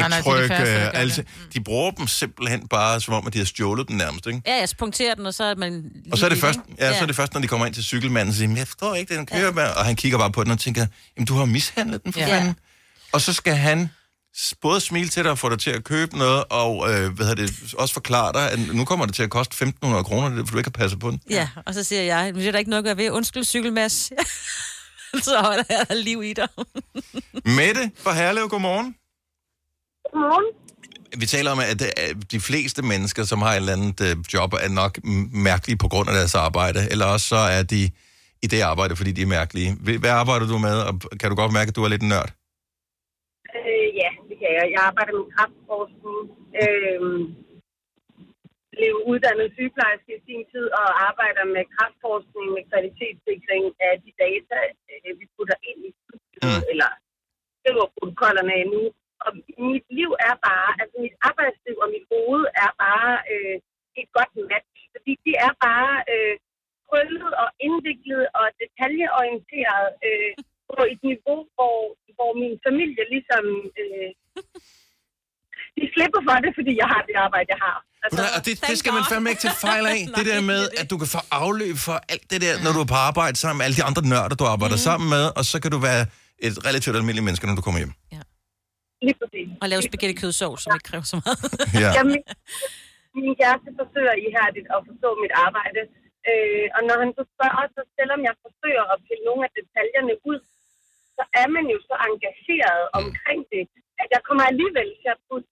nej, 0.09 0.21
dæktryk. 0.21 0.51
Øh, 0.51 0.89
altså, 0.93 1.21
det. 1.21 1.53
de 1.53 1.63
bruger 1.63 1.91
dem 1.91 2.07
simpelthen 2.07 2.67
bare, 2.67 3.01
som 3.01 3.13
om, 3.13 3.27
at 3.27 3.33
de 3.33 3.37
har 3.37 3.45
stjålet 3.45 3.87
dem 3.87 3.95
nærmest. 3.95 4.27
Ikke? 4.27 4.41
Ja, 4.47 4.55
jeg 4.55 4.67
punkterer 4.77 5.15
den, 5.15 5.25
og 5.25 5.33
så 5.33 5.43
er 5.43 5.55
man... 5.55 5.83
Og 6.11 6.17
så 6.17 6.25
er, 6.25 6.29
det 6.29 6.37
først, 6.37 6.59
ja, 6.79 6.93
så 6.93 7.01
er 7.01 7.05
det 7.05 7.15
først, 7.15 7.33
når 7.33 7.41
de 7.41 7.47
kommer 7.47 7.65
ind 7.65 7.75
til 7.75 7.83
cykelmanden 7.83 8.29
og 8.29 8.35
siger, 8.35 8.47
"Men 8.47 8.57
jeg 8.57 8.67
forstår 8.67 8.95
ikke, 8.95 9.15
den 9.17 9.25
kører 9.25 9.51
med. 9.51 9.63
Og 9.63 9.85
han 9.85 9.95
kigger 9.95 10.17
bare 10.17 10.31
på 10.31 10.43
den 10.43 10.51
og 10.51 10.59
tænker, 10.59 10.85
jamen 11.17 11.25
du 11.25 11.33
har 11.35 11.45
mishandlet 11.45 12.03
den 12.03 12.13
for 12.13 12.19
Ja. 12.19 12.27
ja. 12.27 12.37
fanden. 12.37 12.55
Og 13.11 13.21
så 13.21 13.33
skal 13.33 13.55
han 13.55 13.89
både 14.61 14.81
smile 14.81 15.09
til 15.09 15.23
dig 15.23 15.31
og 15.31 15.39
få 15.39 15.49
dig 15.49 15.59
til 15.59 15.69
at 15.69 15.83
købe 15.83 16.17
noget, 16.17 16.43
og 16.49 16.93
øh, 16.93 17.13
hvad 17.13 17.25
hedder 17.25 17.45
det, 17.45 17.73
også 17.77 17.93
forklare 17.93 18.33
dig, 18.33 18.51
at 18.51 18.75
nu 18.75 18.85
kommer 18.85 19.05
det 19.05 19.15
til 19.15 19.23
at 19.23 19.29
koste 19.29 19.65
1.500 19.65 20.03
kroner, 20.03 20.29
det 20.29 20.39
er, 20.39 20.45
for 20.45 20.51
du 20.51 20.57
ikke 20.57 20.71
har 20.75 20.81
passet 20.81 20.99
på 20.99 21.11
den. 21.11 21.21
Ja, 21.29 21.49
og 21.65 21.73
så 21.73 21.83
siger 21.83 22.01
jeg, 22.01 22.25
men 22.33 22.35
det 22.35 22.47
er 22.47 22.51
der 22.51 22.59
ikke 22.59 22.69
noget 22.69 22.83
at 22.83 22.85
gøre 22.85 22.97
ved. 22.97 23.11
Undskyld, 23.11 23.43
cykelmas. 23.43 23.93
så 25.23 25.41
holder 25.41 25.63
jeg 25.69 25.85
liv 25.97 26.23
i 26.23 26.33
dig. 26.33 26.47
Mette 27.57 27.91
fra 28.03 28.13
Herlev, 28.13 28.49
godmorgen. 28.49 28.95
Godmorgen. 30.13 30.45
Vi 31.17 31.25
taler 31.25 31.51
om, 31.51 31.59
at 31.59 31.81
øh, 31.81 32.15
de 32.31 32.39
fleste 32.39 32.81
mennesker, 32.81 33.23
som 33.23 33.41
har 33.41 33.51
et 33.51 33.55
eller 33.55 33.73
andet 33.73 34.01
øh, 34.01 34.15
job, 34.33 34.53
er 34.53 34.69
nok 34.69 34.99
mærkelige 35.33 35.77
på 35.77 35.87
grund 35.87 36.09
af 36.09 36.15
deres 36.15 36.35
arbejde, 36.35 36.87
eller 36.91 37.05
også 37.05 37.27
så 37.27 37.35
er 37.35 37.63
de 37.63 37.89
i 38.43 38.47
det 38.47 38.61
arbejde, 38.61 38.95
fordi 38.95 39.11
de 39.11 39.21
er 39.21 39.25
mærkelige. 39.25 39.73
Hvad 39.73 40.09
arbejder 40.09 40.47
du 40.47 40.57
med, 40.57 40.79
og 40.79 40.99
kan 41.19 41.29
du 41.29 41.35
godt 41.35 41.53
mærke, 41.53 41.69
at 41.69 41.75
du 41.75 41.83
er 41.83 41.87
lidt 41.87 42.03
nørd? 42.03 42.36
Jeg. 44.55 44.65
Jeg 44.75 44.81
arbejder 44.89 45.13
med 45.19 45.27
kraftforskning. 45.35 46.21
Øh, 46.61 47.01
blev 48.77 48.93
uddannet 49.11 49.47
sygeplejerske 49.57 50.11
i 50.17 50.23
sin 50.27 50.43
tid 50.51 50.65
og 50.81 50.87
arbejder 51.09 51.45
med 51.55 51.63
kraftforskning 51.75 52.47
med 52.55 52.63
kvalitetssikring 52.71 53.63
af 53.87 53.93
de 54.03 54.11
data, 54.23 54.59
øh, 54.91 55.11
vi 55.19 55.25
putter 55.35 55.57
ind 55.69 55.79
i 55.89 55.91
studiet, 55.99 56.43
mm. 56.45 56.63
eller 56.71 56.89
skriver 57.59 57.85
protokollerne 57.95 58.53
af 58.61 58.65
nu. 58.75 58.83
Og 59.25 59.31
mit 59.71 59.87
liv 59.99 60.09
er 60.29 60.35
bare, 60.49 60.69
altså 60.81 60.97
mit 61.05 61.15
arbejdsliv 61.29 61.75
og 61.83 61.89
mit 61.95 62.05
hoved 62.13 62.43
er 62.63 62.71
bare 62.85 63.13
øh, 63.33 63.55
et 64.01 64.07
godt 64.17 64.33
match, 64.49 64.77
fordi 64.93 65.13
det 65.27 65.35
er 65.47 65.53
bare 65.67 65.93
øh, 66.13 66.35
krøllet 66.87 67.31
og 67.43 67.49
indviklet 67.67 68.23
og 68.39 68.45
detaljeorienteret 68.61 69.87
øh, 70.07 70.33
på 70.75 70.81
et 70.91 71.01
niveau, 71.11 71.39
hvor, 71.55 71.77
hvor 72.17 72.31
min 72.41 72.55
familie 72.67 73.03
ligesom... 73.13 73.45
Øh, 73.81 74.11
de 75.77 75.83
slipper 75.93 76.21
for 76.27 76.35
det, 76.45 76.51
fordi 76.59 76.71
jeg 76.81 76.87
har 76.93 77.01
det 77.09 77.15
arbejde, 77.25 77.47
jeg 77.55 77.61
har. 77.67 77.77
Altså, 78.03 78.23
Og 78.35 78.39
det, 78.45 78.53
det 78.69 78.77
skal 78.81 78.91
man 78.97 79.03
fandme 79.11 79.27
ikke 79.31 79.43
til 79.47 79.53
fejl 79.67 79.85
af. 79.95 80.01
det 80.17 80.25
der 80.31 80.41
med, 80.51 80.61
at 80.81 80.85
du 80.91 80.95
kan 81.01 81.09
få 81.15 81.21
afløb 81.43 81.75
for 81.87 81.97
alt 82.13 82.25
det 82.31 82.39
der, 82.45 82.53
når 82.63 82.71
du 82.75 82.79
er 82.85 82.89
på 82.95 82.99
arbejde 83.09 83.35
sammen 83.43 83.57
med 83.59 83.65
alle 83.67 83.77
de 83.79 83.85
andre 83.89 84.01
nørder, 84.13 84.35
du 84.41 84.45
arbejder 84.55 84.77
mm. 84.79 84.87
sammen 84.89 85.07
med, 85.15 85.25
og 85.37 85.43
så 85.51 85.57
kan 85.63 85.71
du 85.75 85.79
være 85.89 86.03
et 86.47 86.55
relativt 86.67 86.95
almindeligt 86.99 87.27
menneske, 87.27 87.45
når 87.49 87.57
du 87.59 87.63
kommer 87.67 87.79
hjem. 87.83 87.93
Lige 89.07 89.17
præcis. 89.21 89.47
Og 89.63 89.67
lave 89.71 89.81
spaghetti 89.89 90.15
kødsovs, 90.23 90.59
som 90.63 90.69
ikke 90.77 90.87
kræver 90.89 91.07
så 91.13 91.17
meget. 91.23 91.39
Ja. 91.83 91.89
Jamen, 91.97 92.17
min 93.23 93.33
kæreste 93.41 93.69
forsøger 93.79 94.15
ihærdigt 94.25 94.67
at 94.75 94.79
forstå 94.89 95.09
mit 95.23 95.33
arbejde. 95.47 95.81
Øh, 96.29 96.65
og 96.75 96.81
når 96.87 96.95
han 97.03 97.11
så 97.17 97.23
spørger, 97.33 97.63
så 97.75 97.81
selvom 97.97 98.19
jeg 98.27 98.35
forsøger 98.45 98.83
at 98.93 98.97
pille 99.07 99.23
nogle 99.29 99.41
af 99.47 99.51
detaljerne 99.59 100.13
ud, 100.31 100.39
så 101.17 101.23
er 101.41 101.47
man 101.55 101.65
jo 101.73 101.77
så 101.89 101.95
engageret 102.09 102.83
omkring 102.99 103.41
det, 103.53 103.63
at 104.01 104.07
jeg 104.15 104.21
kommer 104.27 104.43
alligevel 104.51 104.89
til 105.01 105.09
at 105.15 105.19
putte 105.27 105.49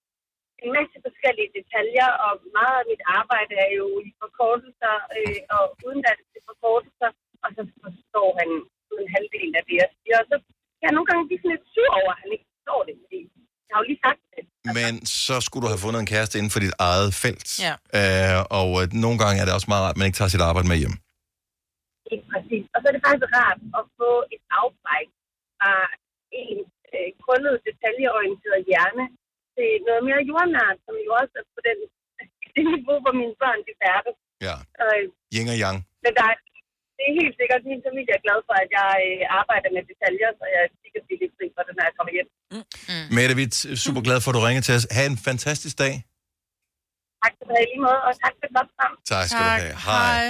en 0.64 0.70
masse 0.78 0.96
forskellige 1.06 1.50
detaljer, 1.58 2.08
og 2.24 2.32
meget 2.58 2.76
af 2.82 2.86
mit 2.92 3.02
arbejde 3.20 3.54
er 3.66 3.70
jo 3.80 3.86
i 4.08 4.10
forkortelser 4.22 4.96
øh, 5.16 5.40
og 5.56 5.64
uddannelse 5.88 6.38
forkortelser, 6.50 7.10
og 7.44 7.48
så 7.56 7.62
forstår 7.84 8.28
han 8.40 8.50
en 9.02 9.08
halvdel 9.16 9.50
af 9.58 9.62
det, 9.68 9.76
jeg 9.82 9.90
siger. 10.00 10.16
Og 10.22 10.26
så 10.30 10.36
kan 10.78 10.84
jeg 10.88 10.94
nogle 10.96 11.08
gange 11.10 11.22
blive 11.28 11.40
sådan 11.40 11.54
lidt 11.54 11.66
sur 11.74 11.90
over, 12.00 12.10
at 12.14 12.20
han 12.22 12.30
ikke 12.34 12.46
forstår 12.52 12.80
det, 12.88 12.94
fordi 13.02 13.20
jeg 13.66 13.72
har 13.74 13.80
jo 13.82 13.88
lige 13.90 14.02
sagt 14.06 14.20
det. 14.34 14.42
Men 14.78 14.92
så 15.24 15.36
skulle 15.44 15.62
du 15.64 15.70
have 15.72 15.84
fundet 15.84 16.00
en 16.00 16.12
kæreste 16.14 16.34
inden 16.38 16.54
for 16.54 16.60
dit 16.64 16.76
eget 16.88 17.10
felt. 17.24 17.50
Ja. 17.66 17.74
Øh, 17.98 18.38
og 18.60 18.68
øh, 18.80 18.84
nogle 19.04 19.18
gange 19.22 19.36
er 19.40 19.46
det 19.46 19.54
også 19.58 19.70
meget 19.72 19.84
rart, 19.84 19.94
at 19.94 20.00
man 20.00 20.08
ikke 20.08 20.18
tager 20.20 20.34
sit 20.34 20.46
arbejde 20.48 20.68
med 20.72 20.78
hjem. 20.82 20.96
Ikke 22.12 22.26
præcis. 22.32 22.64
Og 22.74 22.78
så 22.80 22.86
er 22.88 22.94
det 22.96 23.02
faktisk 23.06 23.30
rart 23.40 23.60
at 23.78 23.84
få 23.98 24.10
et 24.34 24.42
afbræk 24.62 25.08
fra 25.58 25.74
en 26.44 26.58
øh, 26.94 27.10
krøllet, 27.22 27.56
detaljeorienteret 27.68 28.60
hjerne 28.70 29.04
til 29.56 29.68
noget 29.88 30.02
mere 30.08 30.20
jordnært, 30.30 30.78
som 30.86 30.94
jo 31.06 31.10
også 31.20 31.34
er 31.40 31.46
på 31.56 31.60
den, 31.68 31.78
det 32.54 32.64
niveau, 32.74 32.96
hvor 33.04 33.14
mine 33.20 33.34
børn 33.42 33.60
de 33.66 33.72
færdes. 33.82 34.16
Ja. 34.46 34.56
Øh, 34.82 35.02
Yin 35.34 35.48
og 35.54 35.58
yang. 35.62 35.78
men 36.04 36.12
der 36.18 36.24
er, 36.30 36.36
det 36.96 37.04
er 37.10 37.14
helt 37.20 37.34
sikkert, 37.40 37.60
min 37.72 37.82
familie 37.88 38.12
er 38.18 38.22
glad 38.26 38.38
for, 38.48 38.54
at 38.64 38.70
jeg 38.78 38.92
øh, 39.08 39.38
arbejder 39.40 39.68
med 39.76 39.82
detaljer, 39.90 40.30
så 40.38 40.44
jeg 40.54 40.60
er 40.66 40.70
sikkert 40.82 41.02
blive 41.06 41.20
lidt 41.22 41.34
fri 41.38 41.46
for 41.56 41.62
det, 41.66 41.72
når 41.78 41.84
jeg 41.88 41.94
kommer 41.98 42.12
hjem. 42.16 42.28
Mm. 42.54 43.06
Mette, 43.16 43.32
vi 43.40 43.44
er 43.50 43.54
super 43.86 44.02
glade 44.06 44.20
for, 44.22 44.28
at 44.32 44.36
du 44.38 44.42
ringer 44.48 44.62
til 44.66 44.74
os. 44.78 44.84
Ha' 44.96 45.06
en 45.14 45.18
fantastisk 45.28 45.76
dag. 45.84 45.94
Tak 47.22 47.32
skal 47.34 47.44
du 47.48 47.52
have 47.56 47.64
i 47.66 47.70
lige 47.72 47.82
måde, 47.88 48.00
og 48.08 48.12
tak 48.22 48.34
for 48.40 48.46
godt 48.58 48.68
program. 48.72 48.94
Tak 49.12 49.24
skal 49.30 49.42
du 49.48 49.52
have. 49.62 49.74
Hej. 49.88 50.24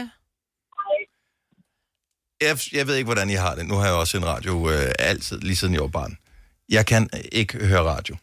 Jeg, 2.47 2.55
jeg 2.79 2.85
ved 2.87 2.95
ikke, 2.97 3.11
hvordan 3.13 3.31
I 3.31 3.39
har 3.45 3.55
det. 3.59 3.65
Nu 3.71 3.75
har 3.81 3.87
jeg 3.91 3.97
også 4.03 4.17
en 4.21 4.27
radio 4.35 4.55
øh, 4.73 4.89
altid, 5.11 5.37
lige 5.49 5.57
siden 5.57 5.75
jeg 5.75 5.83
var 5.83 5.95
barn. 6.01 6.15
Jeg 6.69 6.87
kan 6.87 7.03
ikke 7.33 7.67
høre 7.67 7.85
radio. 7.95 8.15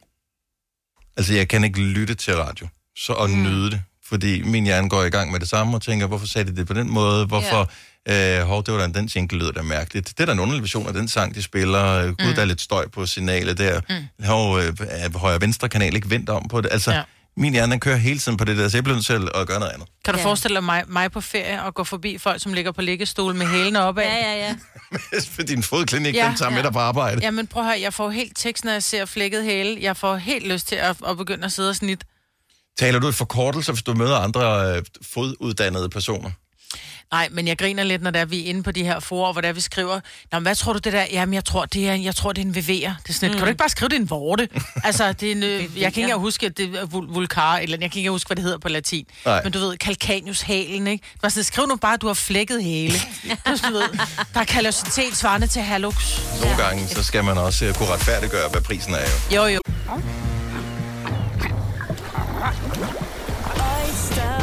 Altså, 1.18 1.34
jeg 1.34 1.48
kan 1.48 1.64
ikke 1.64 1.80
lytte 1.80 2.16
til 2.16 2.36
radio 2.36 2.68
så, 2.98 3.14
og 3.14 3.30
mm. 3.30 3.44
nyde 3.44 3.72
det. 3.72 3.82
Fordi 4.06 4.42
min 4.42 4.64
hjerne 4.64 4.90
går 4.90 5.04
i 5.04 5.10
gang 5.10 5.32
med 5.32 5.40
det 5.40 5.50
samme 5.50 5.78
og 5.78 5.82
tænker, 5.82 6.08
hvorfor 6.08 6.26
sagde 6.28 6.52
de 6.52 6.56
det 6.56 6.68
på 6.68 6.74
den 6.74 6.90
måde? 6.90 7.26
Hvorfor... 7.26 7.58
Ja. 7.58 8.40
Øh, 8.42 8.48
hov, 8.48 8.64
det 8.64 8.74
var 8.74 8.80
da, 8.88 9.00
den 9.00 9.06
jingle 9.06 9.38
lyder 9.40 9.52
da 9.52 9.62
mærkeligt. 9.62 10.08
Det 10.10 10.20
er 10.20 10.26
da 10.26 10.32
en 10.32 10.40
underlig 10.40 10.62
version 10.62 10.88
af 10.88 10.94
den 10.94 11.08
sang, 11.08 11.36
de 11.36 11.42
spiller. 11.42 11.86
Øh, 11.86 12.08
Gud, 12.08 12.28
Mm. 12.28 12.34
der 12.36 12.42
er 12.42 12.46
lidt 12.46 12.62
støj 12.62 12.88
på 12.88 13.06
signalet 13.06 13.58
der. 13.58 13.82
Mm. 13.90 14.26
Hov, 14.26 14.60
øh, 14.60 14.74
er 14.80 15.18
højre 15.18 15.36
og 15.36 15.42
venstre 15.42 15.70
kanal 15.70 15.96
ikke 15.96 16.10
vendt 16.10 16.30
om 16.30 16.48
på 16.48 16.62
det. 16.62 16.70
Altså, 16.72 16.92
Ja. 16.92 17.02
Min 17.38 17.54
hjerne 17.54 17.72
den 17.72 17.80
kører 17.80 17.96
hele 17.96 18.20
tiden 18.20 18.38
på 18.38 18.46
det 18.46 18.58
der, 18.58 18.70
så 18.70 18.78
jeg 18.78 18.84
bliver 18.84 18.96
nødt 18.96 19.06
til 19.06 19.30
at 19.36 19.48
gøre 19.48 19.60
noget 19.60 19.72
andet. 19.72 19.88
Kan 20.06 20.14
du 20.14 20.18
Ja. 20.18 20.22
ja. 20.24 20.28
forestille 20.30 20.56
dig 20.56 20.64
mig, 20.64 20.84
mig 20.88 21.12
på 21.12 21.22
ferie 21.22 21.64
og 21.64 21.74
gå 21.74 21.84
forbi 21.84 22.18
folk, 22.18 22.42
som 22.42 22.54
ligger 22.54 22.72
på 22.72 22.82
liggestol 22.82 23.36
med 23.36 23.46
hælene 23.48 23.82
opad? 23.82 24.04
Ja, 24.04 24.16
ja, 24.16 24.36
ja. 24.36 24.56
For 25.36 25.42
din 25.42 25.64
fodklinik, 25.64 26.16
ja, 26.16 26.28
den 26.28 26.36
tager 26.38 26.50
ja. 26.52 26.56
med 26.56 26.64
dig 26.64 26.74
på 26.74 26.80
arbejde. 26.80 27.20
Ja, 27.22 27.32
men 27.32 27.48
prøv 27.48 27.64
at 27.64 27.70
høre, 27.70 27.82
jeg 27.82 27.94
får 27.94 28.10
helt 28.10 28.38
tekst, 28.38 28.66
når 28.66 28.72
jeg 28.72 28.84
ser 28.84 29.06
flækket 29.06 29.44
hæle. 29.44 29.78
Jeg 29.82 29.98
får 29.98 30.16
helt 30.16 30.48
lyst 30.48 30.68
til 30.68 30.76
at, 30.76 30.96
at 31.08 31.18
begynde 31.18 31.46
at 31.46 31.52
sidde 31.52 31.70
og 31.70 31.76
snit. 31.76 32.04
Taler 32.80 33.00
du 33.00 33.10
i 33.10 33.12
forkortelser, 33.12 33.74
hvis 33.74 33.84
du 33.84 33.94
møder 33.94 34.18
andre 34.18 34.76
øh, 34.78 34.84
foduddannede 35.14 35.90
personer? 35.90 36.32
Nej, 37.14 37.28
men 37.32 37.48
jeg 37.48 37.58
griner 37.58 37.84
lidt, 37.84 38.02
når 38.02 38.12
der 38.12 38.20
er 38.20 38.26
vi 38.26 38.46
er 38.46 38.50
inde 38.50 38.64
på 38.64 38.72
de 38.72 38.84
her 38.84 39.00
forer, 39.00 39.32
hvor 39.34 39.42
der 39.42 39.54
vi 39.54 39.62
skriver, 39.62 40.00
Nå, 40.32 40.40
men 40.40 40.42
hvad 40.44 40.56
tror 40.56 40.74
du 40.74 40.80
det 40.80 40.94
der? 40.94 41.06
Jamen, 41.12 41.34
jeg 41.34 41.46
tror, 41.46 41.66
det 41.66 41.90
er, 41.90 41.94
jeg 41.94 42.16
tror, 42.16 42.34
det 42.34 42.42
er 42.42 42.46
en 42.46 42.56
VV'er. 42.56 42.92
Det 43.04 43.10
er 43.10 43.14
sådan 43.14 43.32
mm. 43.32 43.34
Kan 43.34 43.42
du 43.42 43.46
ikke 43.46 43.58
bare 43.58 43.70
skrive, 43.70 43.90
det 43.90 43.96
er 43.96 44.00
en 44.00 44.10
vorte? 44.10 44.50
altså, 44.84 45.14
det 45.14 45.28
er 45.28 45.32
en, 45.32 45.44
øh, 45.44 45.50
jeg 45.62 45.68
kan 45.70 45.86
ikke 45.86 46.02
engang 46.02 46.20
huske, 46.22 46.46
at 46.46 46.58
det 46.58 46.76
er 46.76 46.86
vul- 46.86 47.14
vulkar, 47.14 47.58
eller 47.58 47.78
jeg 47.82 47.92
kan 47.92 48.00
ikke 48.00 48.10
huske, 48.10 48.28
hvad 48.28 48.36
det 48.36 48.44
hedder 48.44 48.58
på 48.58 48.70
latin. 48.70 49.06
Nej. 49.26 49.44
Men 49.44 49.52
du 49.52 49.60
ved, 49.60 49.78
kalkaniushalen, 49.78 50.88
ikke? 50.88 51.04
Det 51.14 51.24
var 51.24 51.30
sådan, 51.30 51.44
skriv 51.44 51.66
nu 51.68 51.76
bare, 51.76 51.94
at 51.94 52.02
du 52.02 52.08
har 52.08 52.14
flækket 52.14 52.62
sådan, 53.46 53.58
du 53.74 53.78
ved, 53.78 53.90
der 54.34 54.40
er 54.40 54.44
kalositet 54.44 55.18
svarende 55.18 55.48
til 55.48 55.62
halux. 55.62 55.96
Nogle 56.42 56.58
gange, 56.58 56.88
så 56.88 57.04
skal 57.04 57.24
man 57.24 57.38
også 57.38 57.66
øh, 57.66 57.74
kunne 57.74 57.90
retfærdiggøre, 57.90 58.50
hvad 58.50 58.62
prisen 58.62 58.94
er 58.94 58.98
jo. 59.32 59.36
Jo, 59.36 59.46
jo. 59.48 59.60
Oyster 63.56 64.43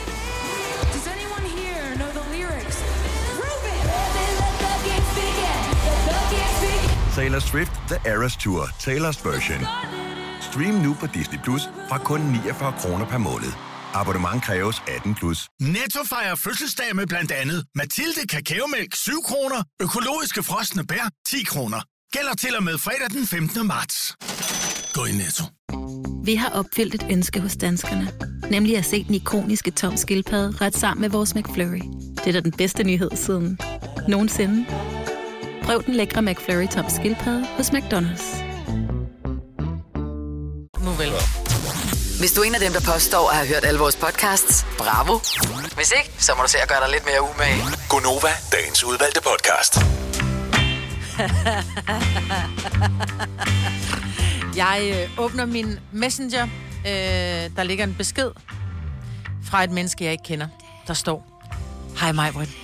Taylor 7.15 7.39
Swift 7.39 7.71
The 7.87 8.11
Eras 8.11 8.37
Tour, 8.37 8.63
Taylor's 8.79 9.19
version. 9.29 9.61
Stream 10.41 10.75
nu 10.75 10.93
på 10.99 11.07
Disney 11.07 11.39
Plus 11.43 11.61
fra 11.89 11.97
kun 11.97 12.21
49 12.21 12.73
kroner 12.79 13.05
per 13.05 13.17
måned. 13.17 13.51
Abonnement 13.93 14.43
kræves 14.43 14.81
18 14.87 15.15
plus. 15.15 15.49
Netto 15.61 15.99
fejrer 16.09 16.35
fødselsdag 16.35 16.95
med 16.95 17.07
blandt 17.07 17.31
andet 17.31 17.65
Mathilde 17.75 18.27
Kakaomælk 18.29 18.95
7 18.95 19.11
kroner, 19.25 19.63
økologiske 19.81 20.43
frosne 20.43 20.85
bær 20.87 21.09
10 21.27 21.43
kroner. 21.43 21.81
Gælder 22.13 22.33
til 22.33 22.55
og 22.57 22.63
med 22.63 22.77
fredag 22.77 23.09
den 23.09 23.27
15. 23.27 23.67
marts. 23.67 24.15
Gå 24.93 25.05
i 25.05 25.11
Netto. 25.11 25.43
Vi 26.25 26.35
har 26.35 26.49
opfyldt 26.49 26.95
et 26.95 27.05
ønske 27.11 27.39
hos 27.39 27.55
danskerne. 27.57 28.11
Nemlig 28.49 28.77
at 28.77 28.85
se 28.85 29.03
den 29.03 29.15
ikoniske 29.15 29.71
tom 29.71 29.97
skildpadde 29.97 30.57
ret 30.61 30.77
sammen 30.77 31.01
med 31.01 31.09
vores 31.09 31.35
McFlurry. 31.35 31.81
Det 32.17 32.27
er 32.27 32.31
da 32.31 32.39
den 32.39 32.51
bedste 32.51 32.83
nyhed 32.83 33.11
siden 33.15 33.59
nogensinde. 34.07 34.65
Prøv 35.71 35.83
den 35.85 35.95
lækre 35.95 36.21
McFlurry 36.21 36.67
tom 36.67 36.85
skildpadde 36.89 37.45
hos 37.57 37.69
McDonald's. 37.69 38.43
Nu 40.85 40.91
vel. 40.91 41.11
Hvis 42.19 42.33
du 42.33 42.41
er 42.41 42.45
en 42.45 42.55
af 42.55 42.61
dem, 42.61 42.71
der 42.71 42.93
påstår 42.93 43.29
at 43.29 43.35
have 43.35 43.47
hørt 43.47 43.65
alle 43.65 43.79
vores 43.79 43.95
podcasts, 43.95 44.65
bravo. 44.77 45.19
Hvis 45.75 45.93
ikke, 45.97 46.23
så 46.23 46.35
må 46.37 46.43
du 46.43 46.49
se 46.49 46.57
at 46.57 46.69
gøre 46.69 46.79
dig 46.79 46.89
lidt 46.91 47.05
mere 47.05 47.21
umage. 47.21 47.63
Gonova, 47.89 48.29
dagens 48.51 48.83
udvalgte 48.83 49.21
podcast. 49.21 49.73
Jeg 54.63 55.07
øh, 55.17 55.25
åbner 55.25 55.45
min 55.45 55.79
messenger. 55.91 56.43
Øh, 56.85 57.55
der 57.55 57.63
ligger 57.63 57.83
en 57.83 57.95
besked 57.97 58.31
fra 59.43 59.63
et 59.63 59.71
menneske, 59.71 60.03
jeg 60.03 60.11
ikke 60.11 60.23
kender. 60.23 60.47
Der 60.87 60.93
står, 60.93 61.41
Hej 61.99 62.11
Majbrit. 62.11 62.60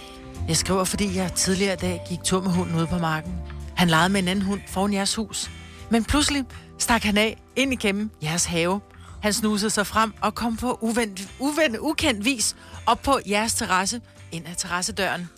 Jeg 0.47 0.57
skriver, 0.57 0.83
fordi 0.83 1.15
jeg 1.15 1.33
tidligere 1.33 1.73
i 1.73 1.77
dag 1.77 2.01
gik 2.09 2.23
tur 2.23 2.41
med 2.41 2.51
hunden 2.51 2.75
ude 2.75 2.87
på 2.87 2.97
marken. 2.97 3.33
Han 3.75 3.89
legede 3.89 4.09
med 4.09 4.21
en 4.21 4.27
anden 4.27 4.45
hund 4.45 4.61
foran 4.67 4.93
jeres 4.93 5.15
hus. 5.15 5.51
Men 5.89 6.03
pludselig 6.05 6.45
stak 6.77 7.03
han 7.03 7.17
af 7.17 7.41
ind 7.55 7.73
igennem 7.73 8.09
jeres 8.23 8.45
have. 8.45 8.81
Han 9.21 9.33
snusede 9.33 9.69
sig 9.69 9.87
frem 9.87 10.13
og 10.21 10.35
kom 10.35 10.57
på 10.57 10.77
uvendt, 10.81 11.29
uvendt, 11.39 11.77
ukendt 11.77 12.25
vis 12.25 12.55
op 12.85 13.01
på 13.01 13.19
jeres 13.29 13.53
terrasse 13.53 14.01
ind 14.31 14.47
ad 14.47 14.55
terrassedøren. 14.55 15.29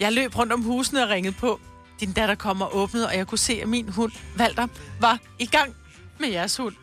Jeg 0.00 0.12
løb 0.12 0.38
rundt 0.38 0.52
om 0.52 0.62
husene 0.62 1.02
og 1.02 1.08
ringede 1.08 1.34
på. 1.34 1.60
Din 2.00 2.12
datter 2.12 2.34
kom 2.34 2.62
og 2.62 2.76
åbnede, 2.76 3.06
og 3.06 3.16
jeg 3.16 3.26
kunne 3.26 3.38
se, 3.38 3.52
at 3.62 3.68
min 3.68 3.88
hund, 3.88 4.12
Valter, 4.36 4.66
var 5.00 5.18
i 5.38 5.46
gang 5.46 5.74
med 6.20 6.28
jeres 6.28 6.56
hund. 6.56 6.74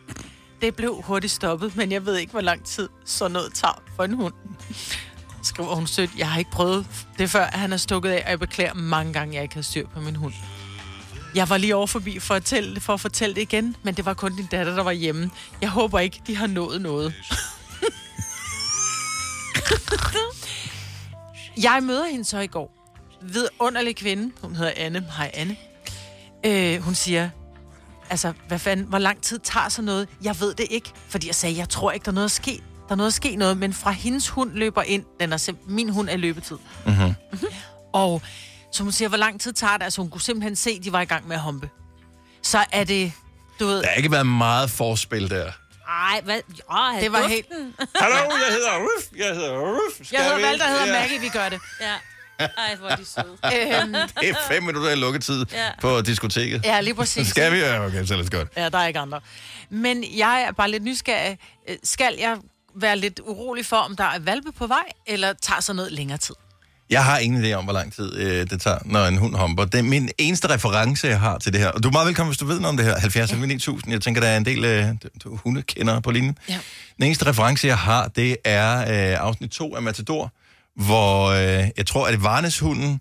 Det 0.60 0.74
blev 0.74 1.02
hurtigt 1.04 1.32
stoppet, 1.32 1.76
men 1.76 1.92
jeg 1.92 2.06
ved 2.06 2.16
ikke, 2.16 2.32
hvor 2.32 2.40
lang 2.40 2.64
tid 2.64 2.88
sådan 3.04 3.32
noget 3.32 3.54
tager 3.54 3.82
for 3.96 4.04
en 4.04 4.12
hund. 4.12 4.34
Skriver 5.56 5.74
hun 5.74 5.86
sødt, 5.86 6.10
jeg 6.18 6.30
har 6.30 6.38
ikke 6.38 6.50
prøvet 6.50 6.86
det 7.18 7.30
før, 7.30 7.44
at 7.44 7.58
han 7.58 7.72
er 7.72 7.76
stukket 7.76 8.10
af, 8.10 8.22
og 8.24 8.30
jeg 8.30 8.38
beklager 8.38 8.74
mange 8.74 9.12
gange, 9.12 9.30
at 9.30 9.34
jeg 9.34 9.42
ikke 9.42 9.54
havde 9.54 9.66
styr 9.66 9.88
på 9.88 10.00
min 10.00 10.16
hund. 10.16 10.34
Jeg 11.34 11.48
var 11.48 11.56
lige 11.56 11.76
over 11.76 11.86
forbi 11.86 12.18
for 12.18 12.34
at, 12.34 12.42
fortælle, 12.42 12.80
for 12.80 12.94
at 12.94 13.00
fortælle 13.00 13.34
det 13.34 13.40
igen, 13.40 13.76
men 13.82 13.94
det 13.94 14.04
var 14.04 14.14
kun 14.14 14.36
din 14.36 14.46
datter, 14.46 14.74
der 14.74 14.82
var 14.82 14.92
hjemme. 14.92 15.30
Jeg 15.60 15.70
håber 15.70 15.98
ikke, 15.98 16.22
de 16.26 16.36
har 16.36 16.46
nået 16.46 16.80
noget. 16.80 17.14
jeg 21.66 21.82
møder 21.82 22.06
hende 22.06 22.24
så 22.24 22.38
i 22.38 22.46
går. 22.46 22.96
Vidunderlig 23.22 23.96
kvinde. 23.96 24.32
Hun 24.42 24.56
hedder 24.56 24.72
Anne. 24.76 25.06
Hej 25.16 25.30
Anne. 25.34 25.56
Øh, 26.46 26.82
hun 26.82 26.94
siger, 26.94 27.30
altså, 28.10 28.32
hvad 28.48 28.58
fanden, 28.58 28.86
hvor 28.86 28.98
lang 28.98 29.22
tid 29.22 29.38
tager 29.38 29.68
så 29.68 29.82
noget? 29.82 30.08
Jeg 30.22 30.40
ved 30.40 30.54
det 30.54 30.66
ikke, 30.70 30.92
fordi 31.08 31.26
jeg 31.26 31.34
sagde, 31.34 31.56
jeg 31.56 31.68
tror 31.68 31.92
ikke, 31.92 32.04
der 32.04 32.10
er 32.10 32.14
noget 32.14 32.24
at 32.24 32.30
ske. 32.30 32.62
Der 32.86 32.92
er 32.92 32.96
noget 32.96 33.10
at 33.10 33.14
ske 33.14 33.36
noget, 33.36 33.56
men 33.58 33.72
fra 33.74 33.90
hendes 33.90 34.28
hund 34.28 34.52
løber 34.52 34.82
ind, 34.82 35.04
den 35.20 35.32
er 35.32 35.36
sim- 35.36 35.56
min 35.68 35.88
hund 35.88 36.08
er 36.08 36.16
løbetid. 36.16 36.56
Mm-hmm. 36.86 37.14
Og 37.92 38.22
så 38.72 38.82
hun 38.82 38.92
siger, 38.92 39.08
hvor 39.08 39.18
lang 39.18 39.40
tid 39.40 39.52
tager 39.52 39.76
det? 39.76 39.84
Altså, 39.84 40.00
hun 40.00 40.10
kunne 40.10 40.20
simpelthen 40.20 40.56
se, 40.56 40.70
at 40.78 40.84
de 40.84 40.92
var 40.92 41.00
i 41.00 41.04
gang 41.04 41.28
med 41.28 41.36
at 41.36 41.42
humpe. 41.42 41.70
Så 42.42 42.64
er 42.72 42.84
det, 42.84 43.12
du 43.60 43.66
ved... 43.66 43.82
Der 43.82 43.88
har 43.88 43.94
ikke 43.94 44.10
været 44.10 44.26
meget 44.26 44.70
forspil 44.70 45.30
der. 45.30 45.50
Ej, 45.88 46.20
hvad? 46.24 46.40
Oh, 46.70 47.00
Det 47.00 47.12
var 47.12 47.28
helt... 47.28 47.46
Hallo, 48.00 48.16
jeg 48.16 48.52
hedder 48.54 48.76
Ruff. 48.78 49.06
Jeg 49.16 49.34
hedder 49.34 49.58
Ruff. 49.58 50.12
Jeg 50.12 50.22
hedder 50.24 50.36
vi- 50.36 50.42
Valter, 50.42 50.66
hedder 50.68 50.86
Ja. 50.86 51.00
Maggie, 51.00 51.20
vi 51.20 51.28
gør 51.28 51.48
det. 51.48 51.60
Ja. 51.80 51.94
Ej, 52.38 52.76
hvor 52.78 52.88
er 52.88 52.96
de 52.96 53.04
søde. 53.04 53.36
Øhm, 53.82 53.92
Det 54.20 54.28
er 54.30 54.34
fem 54.48 54.62
minutter 54.62 54.90
i 54.90 54.94
lukketid 54.96 55.44
Ja. 55.52 55.68
på 55.80 56.00
diskoteket. 56.00 56.64
Ja, 56.64 56.80
lige 56.80 56.94
præcis. 56.94 57.28
Skal 57.28 57.52
vi? 57.52 57.58
Ja, 57.58 57.86
okay, 57.86 58.04
så 58.04 58.14
er 58.14 58.22
det 58.22 58.30
godt. 58.30 58.48
Ja, 58.56 58.68
der 58.68 58.78
er 58.78 58.86
ikke 58.86 58.98
andre. 59.00 59.20
Men 59.70 60.04
jeg 60.16 60.42
er 60.42 60.52
bare 60.52 60.70
lidt 60.70 60.82
nysgerrig. 60.82 61.38
Øh, 61.68 61.76
Skal 61.84 62.14
jeg 62.18 62.36
være 62.80 62.96
lidt 62.96 63.20
urolig 63.24 63.66
for, 63.66 63.76
om 63.76 63.96
der 63.96 64.04
er 64.04 64.18
valpe 64.18 64.52
på 64.52 64.66
vej, 64.66 64.84
eller 65.06 65.32
tager 65.42 65.60
så 65.60 65.72
noget 65.72 65.92
længere 65.92 66.18
tid? 66.18 66.34
Jeg 66.90 67.04
har 67.04 67.18
ingen 67.18 67.44
idé 67.44 67.52
om, 67.52 67.64
hvor 67.64 67.72
lang 67.72 67.92
tid 67.92 68.16
øh, 68.16 68.50
det 68.50 68.60
tager, 68.60 68.78
når 68.84 69.06
en 69.06 69.16
hund 69.16 69.36
humper. 69.36 69.64
Det 69.64 69.78
er 69.78 69.82
min 69.82 70.08
eneste 70.18 70.48
reference, 70.48 71.06
jeg 71.06 71.20
har 71.20 71.38
til 71.38 71.52
det 71.52 71.60
her. 71.60 71.68
Og 71.68 71.82
du 71.82 71.88
er 71.88 71.92
meget 71.92 72.06
velkommen, 72.06 72.30
hvis 72.30 72.38
du 72.38 72.46
ved 72.46 72.60
noget 72.60 72.68
om 72.68 72.76
det 72.76 72.86
her. 72.86 72.98
70 73.00 73.32
ja. 73.32 73.36
9000. 73.36 73.92
Jeg 73.92 74.00
tænker, 74.00 74.20
der 74.20 74.28
er 74.28 74.36
en 74.36 74.44
del 74.44 74.64
øh, 74.64 74.86
hundekendere 75.26 76.02
på 76.02 76.10
linjen. 76.10 76.38
Ja. 76.48 76.58
Den 76.96 77.04
eneste 77.04 77.26
reference, 77.26 77.66
jeg 77.66 77.78
har, 77.78 78.08
det 78.08 78.36
er 78.44 78.78
øh, 78.80 79.20
afsnit 79.20 79.50
2 79.50 79.76
af 79.76 79.82
Matador, 79.82 80.32
hvor 80.76 81.26
øh, 81.26 81.68
jeg 81.76 81.86
tror, 81.86 82.06
at 82.06 82.12
det 82.12 82.22
Varnes-hunden, 82.22 83.00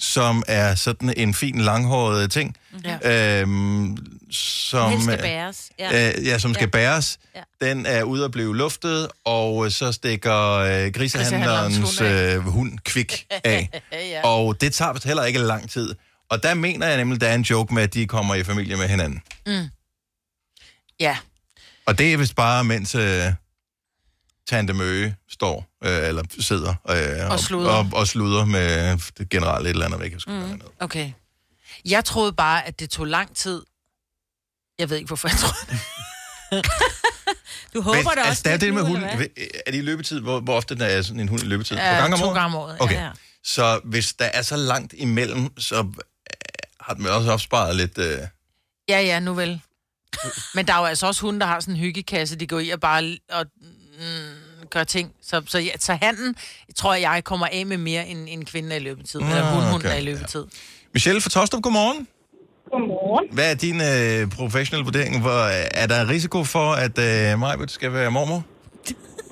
som 0.00 0.42
er 0.48 0.74
sådan 0.74 1.14
en 1.16 1.34
fin, 1.34 1.58
langhåret 1.60 2.30
ting, 2.30 2.56
Ja. 2.84 3.40
øhm, 3.40 3.96
som, 4.30 4.92
Den 4.92 5.02
skal 5.02 5.18
bæres. 5.18 5.70
Ja, 5.78 6.08
øh, 6.18 6.26
ja 6.26 6.38
som 6.38 6.54
skal 6.54 6.64
Ja. 6.64 6.70
bæres. 6.70 7.18
Ja. 7.34 7.66
Den 7.66 7.86
er 7.86 8.02
ude 8.02 8.24
at 8.24 8.30
blive 8.30 8.56
luftet, 8.56 9.08
og 9.24 9.64
øh, 9.64 9.70
så 9.70 9.92
stikker 9.92 10.54
øh, 10.56 10.92
grisehandlerens 10.92 12.00
øh, 12.00 12.38
hund 12.38 12.78
kvik 12.84 13.26
af. 13.44 13.68
ja. 13.92 14.20
Og 14.26 14.60
det 14.60 14.72
tager 14.74 15.06
heller 15.06 15.24
ikke 15.24 15.38
lang 15.38 15.70
tid. 15.70 15.94
Og 16.30 16.42
der 16.42 16.54
mener 16.54 16.86
jeg 16.86 16.96
nemlig, 16.96 17.20
der 17.20 17.28
er 17.28 17.34
en 17.34 17.42
joke 17.42 17.74
med, 17.74 17.82
at 17.82 17.94
de 17.94 18.06
kommer 18.06 18.34
i 18.34 18.44
familie 18.44 18.76
med 18.76 18.88
hinanden. 18.88 19.22
Mm. 19.46 19.68
Ja. 21.00 21.16
Og 21.86 21.98
det 21.98 22.12
er 22.12 22.16
vist 22.16 22.36
bare, 22.36 22.64
mens 22.64 22.94
øh, 22.94 23.24
Tante 24.50 24.74
Møge 24.74 25.16
står, 25.28 25.66
øh, 25.84 26.08
eller 26.08 26.22
sidder 26.40 26.74
øh, 26.90 27.30
Og 27.30 27.40
sludrer. 27.40 27.70
og, 27.72 27.86
og 27.92 28.06
sluder 28.06 28.44
med 28.44 28.98
det 29.18 29.28
generelt 29.28 29.66
et 29.66 29.70
eller 29.70 29.86
andet, 29.86 30.00
jeg 30.00 30.10
kan 30.10 30.20
Mm. 30.26 30.60
Okay. 30.80 31.12
Jeg 31.84 32.04
troede 32.04 32.32
bare, 32.32 32.66
at 32.66 32.80
det 32.80 32.90
tog 32.90 33.06
lang 33.06 33.36
tid. 33.36 33.62
Jeg 34.78 34.90
ved 34.90 34.96
ikke, 34.96 35.06
hvorfor 35.06 35.28
jeg 35.28 35.36
troede 35.38 35.56
det. 35.70 35.78
Du 37.74 37.82
Men, 37.82 38.06
altså, 38.16 38.42
der 38.44 38.50
er 38.50 38.56
det 38.56 38.74
med 38.74 38.82
hunden. 38.82 39.04
Er 39.66 39.70
det 39.70 39.74
i 39.74 39.80
løbetid? 39.80 40.20
Hvor, 40.20 40.40
hvor 40.40 40.56
ofte 40.56 40.74
der 40.74 40.86
er 40.86 41.02
sådan 41.02 41.20
en 41.20 41.28
hund 41.28 41.42
i 41.42 41.46
løbetid? 41.46 41.76
Ja, 41.76 41.94
På 41.94 42.00
gang 42.00 42.12
om 42.14 42.18
to 42.20 42.26
året? 42.26 42.34
gange 42.34 42.56
om 42.56 42.62
året, 42.62 42.76
ja. 42.78 42.84
Okay. 42.84 42.94
Ja. 42.94 43.10
Så 43.44 43.80
hvis 43.84 44.14
der 44.14 44.24
er 44.24 44.42
så 44.42 44.56
langt 44.56 44.94
imellem, 44.96 45.58
så 45.58 45.76
øh, 45.76 45.84
har 46.80 46.94
den 46.94 47.06
også 47.06 47.32
opsparet 47.32 47.76
lidt... 47.76 47.98
Øh... 47.98 48.18
Ja, 48.88 49.00
ja, 49.00 49.20
nu 49.20 49.34
vel. 49.34 49.60
Men 50.54 50.66
der 50.66 50.74
er 50.74 50.78
jo 50.78 50.84
altså 50.84 51.06
også 51.06 51.20
hunde, 51.20 51.40
der 51.40 51.46
har 51.46 51.60
sådan 51.60 51.74
en 51.74 51.80
hyggekasse, 51.80 52.36
de 52.36 52.46
går 52.46 52.58
i 52.58 52.70
og 52.70 52.80
bare 52.80 53.18
og, 53.28 53.46
mm, 53.98 54.39
gør 54.70 54.84
ting. 54.84 55.12
Så, 55.22 55.42
så, 55.46 55.58
ja, 55.58 55.70
så 55.78 55.92
handen, 56.02 56.36
tror 56.76 56.94
jeg, 56.94 57.24
kommer 57.24 57.46
af 57.52 57.66
med 57.66 57.76
mere 57.76 58.06
end 58.06 58.20
en 58.28 58.44
kvinde 58.44 58.70
er 58.74 58.76
i 58.76 58.82
løbetid. 58.88 59.20
Nå, 59.20 59.26
eller 59.26 59.44
hun, 59.54 59.62
hun 59.62 59.80
okay, 59.80 59.94
er 59.94 59.98
i 60.02 60.04
løbetid. 60.04 60.44
Michelle 60.94 61.20
fra 61.20 61.30
Tostrup, 61.30 61.62
godmorgen. 61.62 62.08
Godmorgen. 62.70 63.26
Hvad 63.36 63.48
er 63.52 63.56
din 63.66 63.78
øh, 63.92 64.20
professionelle 64.38 64.84
vurdering? 64.90 65.14
Hvor, 65.24 65.40
er 65.82 65.86
der 65.92 66.00
risiko 66.14 66.38
for, 66.54 66.68
at 66.84 66.96
øh, 67.08 67.38
Majbert 67.42 67.70
skal 67.78 67.92
være 67.92 68.10
mormor? 68.10 68.42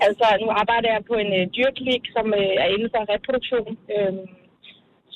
Altså, 0.06 0.26
nu 0.42 0.46
arbejder 0.62 0.88
jeg 0.94 1.02
på 1.10 1.14
en 1.24 1.30
øh, 1.38 1.44
dyrklinik, 1.56 2.04
som 2.16 2.26
øh, 2.40 2.62
er 2.62 2.68
inden 2.74 2.88
for 2.94 3.00
reproduktion. 3.14 3.70
Øhm, 3.94 4.24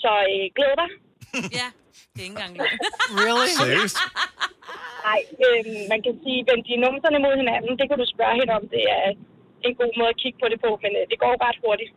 så 0.02 0.12
øh, 0.32 0.44
glæd 0.56 0.74
dig. 0.82 0.90
ja, 1.60 1.68
det 2.12 2.20
er 2.20 2.26
ikke 2.28 2.36
engang 2.36 2.52
løgn. 2.60 2.78
Really? 3.20 3.48
Seriøst? 3.60 3.98
Nej, 5.06 5.20
øh, 5.44 5.62
man 5.92 6.00
kan 6.04 6.14
sige, 6.22 6.38
vend 6.48 6.62
de 6.68 6.74
numserne 6.84 7.18
mod 7.24 7.34
hinanden, 7.42 7.72
det 7.80 7.86
kan 7.90 7.98
du 8.02 8.06
spørge 8.14 8.36
hende 8.40 8.52
om. 8.58 8.64
Det 8.74 8.82
er 8.98 9.08
en 9.68 9.74
god 9.82 9.92
måde 9.98 10.10
at 10.14 10.18
kigge 10.22 10.38
på 10.42 10.46
det 10.52 10.58
på, 10.64 10.70
men 10.84 10.90
øh, 10.98 11.02
det 11.10 11.18
går 11.22 11.32
ret 11.46 11.58
hurtigt. 11.64 11.92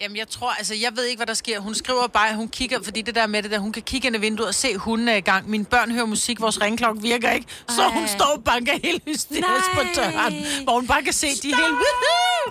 Jamen, 0.00 0.16
jeg 0.16 0.28
tror, 0.28 0.50
altså, 0.60 0.74
jeg 0.84 0.92
ved 0.96 1.04
ikke, 1.10 1.20
hvad 1.22 1.26
der 1.26 1.38
sker. 1.44 1.58
Hun 1.60 1.74
skriver 1.74 2.06
bare, 2.18 2.28
at 2.28 2.36
hun 2.42 2.48
kigger, 2.48 2.78
fordi 2.88 3.00
det 3.08 3.14
der 3.14 3.26
med 3.26 3.42
det 3.42 3.50
der, 3.50 3.58
hun 3.58 3.72
kan 3.72 3.82
kigge 3.82 4.06
ind 4.06 4.16
i 4.16 4.20
vinduet 4.26 4.48
og 4.48 4.54
se, 4.54 4.68
hunden 4.78 5.08
er 5.08 5.18
i 5.24 5.26
gang. 5.32 5.50
Mine 5.50 5.66
børn 5.74 5.90
hører 5.96 6.06
musik, 6.06 6.40
vores 6.40 6.58
ringklokke 6.64 7.02
virker 7.02 7.30
ikke. 7.30 7.46
Så 7.76 7.82
Ej. 7.82 7.94
hun 7.98 8.06
står 8.16 8.32
og 8.36 8.44
banker 8.44 8.72
helt 8.88 9.02
hysterisk 9.10 9.68
på 9.78 9.82
døren, 9.98 10.34
hvor 10.64 10.74
hun 10.80 10.86
bare 10.92 11.02
kan 11.08 11.12
se, 11.22 11.28
de 11.42 11.48
er 11.52 11.56
helt 11.62 11.76
woohoo, 11.82 12.46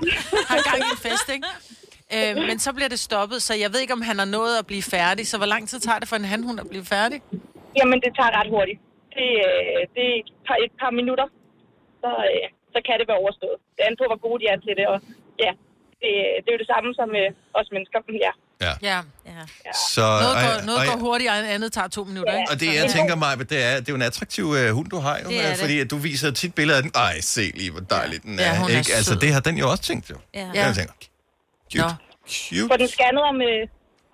har 0.49 0.59
gang 0.69 0.79
i 0.87 0.89
en 0.95 1.01
fest, 1.07 1.27
ikke? 1.35 1.47
Øh, 2.15 2.35
men 2.47 2.59
så 2.65 2.69
bliver 2.73 2.89
det 2.95 2.99
stoppet, 2.99 3.41
så 3.47 3.53
jeg 3.63 3.69
ved 3.73 3.79
ikke, 3.83 3.93
om 3.93 4.01
han 4.01 4.17
har 4.19 4.29
nået 4.37 4.55
at 4.61 4.65
blive 4.67 4.83
færdig. 4.95 5.27
Så 5.27 5.35
hvor 5.37 5.49
lang 5.53 5.69
tid 5.69 5.79
tager 5.79 5.99
det 5.99 6.07
for 6.09 6.15
en 6.15 6.25
hanhund 6.33 6.59
at 6.59 6.69
blive 6.69 6.85
færdig? 6.95 7.17
Jamen, 7.79 7.97
det 8.05 8.11
tager 8.17 8.31
ret 8.39 8.49
hurtigt. 8.55 8.79
Det, 9.17 9.29
øh, 9.47 9.79
det 9.95 10.05
er 10.11 10.15
et 10.21 10.31
par, 10.47 10.57
et 10.65 10.73
par 10.81 10.91
minutter, 10.99 11.27
så, 12.01 12.09
øh, 12.33 12.47
så 12.75 12.79
kan 12.87 12.95
det 12.99 13.05
være 13.11 13.19
overstået. 13.23 13.57
Det 13.75 13.79
er 13.83 13.87
an 13.91 13.95
på, 14.01 14.05
hvor 14.11 14.19
gode 14.27 14.37
de 14.41 14.45
er 14.53 14.57
til 14.65 14.73
det, 14.79 14.85
og 14.93 14.97
ja, 15.45 15.51
det, 16.01 16.09
det 16.43 16.47
er 16.51 16.55
jo 16.57 16.61
det 16.63 16.69
samme 16.73 16.89
som 16.99 17.09
øh, 17.21 17.29
os 17.59 17.67
mennesker. 17.75 17.99
Ja. 18.27 18.33
Ja. 18.67 18.73
Ja. 18.91 18.99
ja. 19.31 19.43
Så, 19.95 20.05
Noget 20.25 20.35
går, 20.43 20.51
og- 20.59 20.65
noget 20.69 20.79
og- 20.81 20.85
går 20.89 20.97
hurtigere, 21.07 21.33
og 21.41 21.53
andet 21.55 21.69
tager 21.77 21.89
to 21.97 22.01
minutter, 22.11 22.33
ikke? 22.39 22.49
Og 22.51 22.55
det, 22.61 22.67
jeg 22.81 22.85
tænker 22.97 23.15
mig, 23.23 23.31
det 23.53 23.59
er, 23.67 23.73
det 23.81 23.87
er 23.89 23.93
jo 23.95 23.99
en 24.03 24.07
attraktiv 24.11 24.45
uh, 24.57 24.67
hund, 24.77 24.87
du 24.95 24.99
har 25.07 25.15
jo. 25.23 25.27
Det 25.29 25.37
er 25.39 25.43
øh, 25.43 25.51
det. 25.53 25.59
Fordi 25.63 25.75
at 25.83 25.87
du 25.93 25.97
viser 26.09 26.27
tit 26.41 26.53
billeder 26.59 26.77
af 26.79 26.83
den. 26.87 26.91
Ej, 27.07 27.15
se 27.35 27.43
lige, 27.59 27.71
hvor 27.75 27.83
dejlig 27.97 28.17
den 28.27 28.33
Ja, 28.39 28.43
er. 28.49 28.53
hun 28.61 28.67
er 28.71 28.77
ikke? 28.79 28.93
Altså, 28.99 29.13
sød. 29.13 29.21
det 29.23 29.29
har 29.35 29.41
den 29.47 29.55
jo 29.61 29.65
også 29.73 29.83
tænkt, 29.89 30.05
jo. 30.13 30.17
Ja. 30.39 30.47
Jeg 30.59 30.63
tænker, 30.79 30.95
cute. 31.73 31.95
Cute. 32.35 32.67
Få 32.73 32.77
den 32.83 32.89
scannet 32.95 33.23
om, 33.31 33.37
øh, 33.49 33.61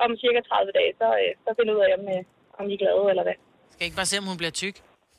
om 0.05 0.09
cirka 0.23 0.39
30 0.49 0.71
dage, 0.79 0.91
så, 1.01 1.07
øh, 1.21 1.29
så 1.45 1.49
finder 1.57 1.71
ud 1.77 1.81
af, 1.87 1.91
om, 1.97 2.03
øh, 2.15 2.21
om 2.59 2.63
I 2.71 2.73
er 2.77 2.79
glade 2.83 3.03
eller 3.13 3.23
hvad. 3.27 3.37
Skal 3.73 3.83
ikke 3.87 3.97
bare 4.01 4.09
se, 4.11 4.15
om 4.21 4.25
hun 4.31 4.37
bliver 4.41 4.55
tyk? 4.63 4.75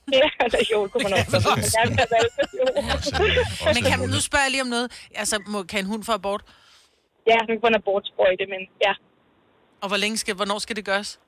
Ja, 0.20 0.28
eller 0.44 0.58
jo, 0.72 0.82
det 0.84 0.92
kunne 0.92 1.02
man 1.04 1.12
også. 1.12 1.74
Ja, 1.78 1.84
men 1.90 1.98
altså, 1.98 2.42
jo. 2.58 2.64
Men 3.74 3.82
kan, 3.90 3.98
nu 4.14 4.20
spørger 4.20 4.44
jeg 4.44 4.50
lige 4.50 4.62
om 4.62 4.66
noget. 4.76 5.08
Altså, 5.14 5.42
må, 5.46 5.62
kan 5.62 5.78
en 5.80 5.86
hund 5.86 6.04
få 6.04 6.12
abort? 6.12 6.42
Ja, 7.26 7.36
nu 7.48 7.54
får 7.60 7.68
en 7.68 7.74
abortsprøjte, 7.74 8.44
men 8.52 8.60
ja. 8.86 8.92
Og 9.82 9.88
hvor 9.88 9.96
længe 9.96 10.16
skal, 10.18 10.34
hvornår 10.34 10.58
skal 10.58 10.76
det 10.76 10.84
gøres? 10.84 11.20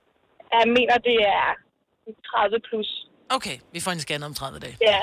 Jeg 0.53 0.69
mener, 0.77 0.95
det 0.99 1.17
er 1.39 1.49
30 2.27 2.61
plus. 2.71 3.07
Okay, 3.29 3.57
vi 3.73 3.81
får 3.81 3.91
en 3.91 4.01
scanner 4.01 4.27
om 4.27 4.35
30 4.35 4.59
dage. 4.61 4.77
Ja. 4.81 4.99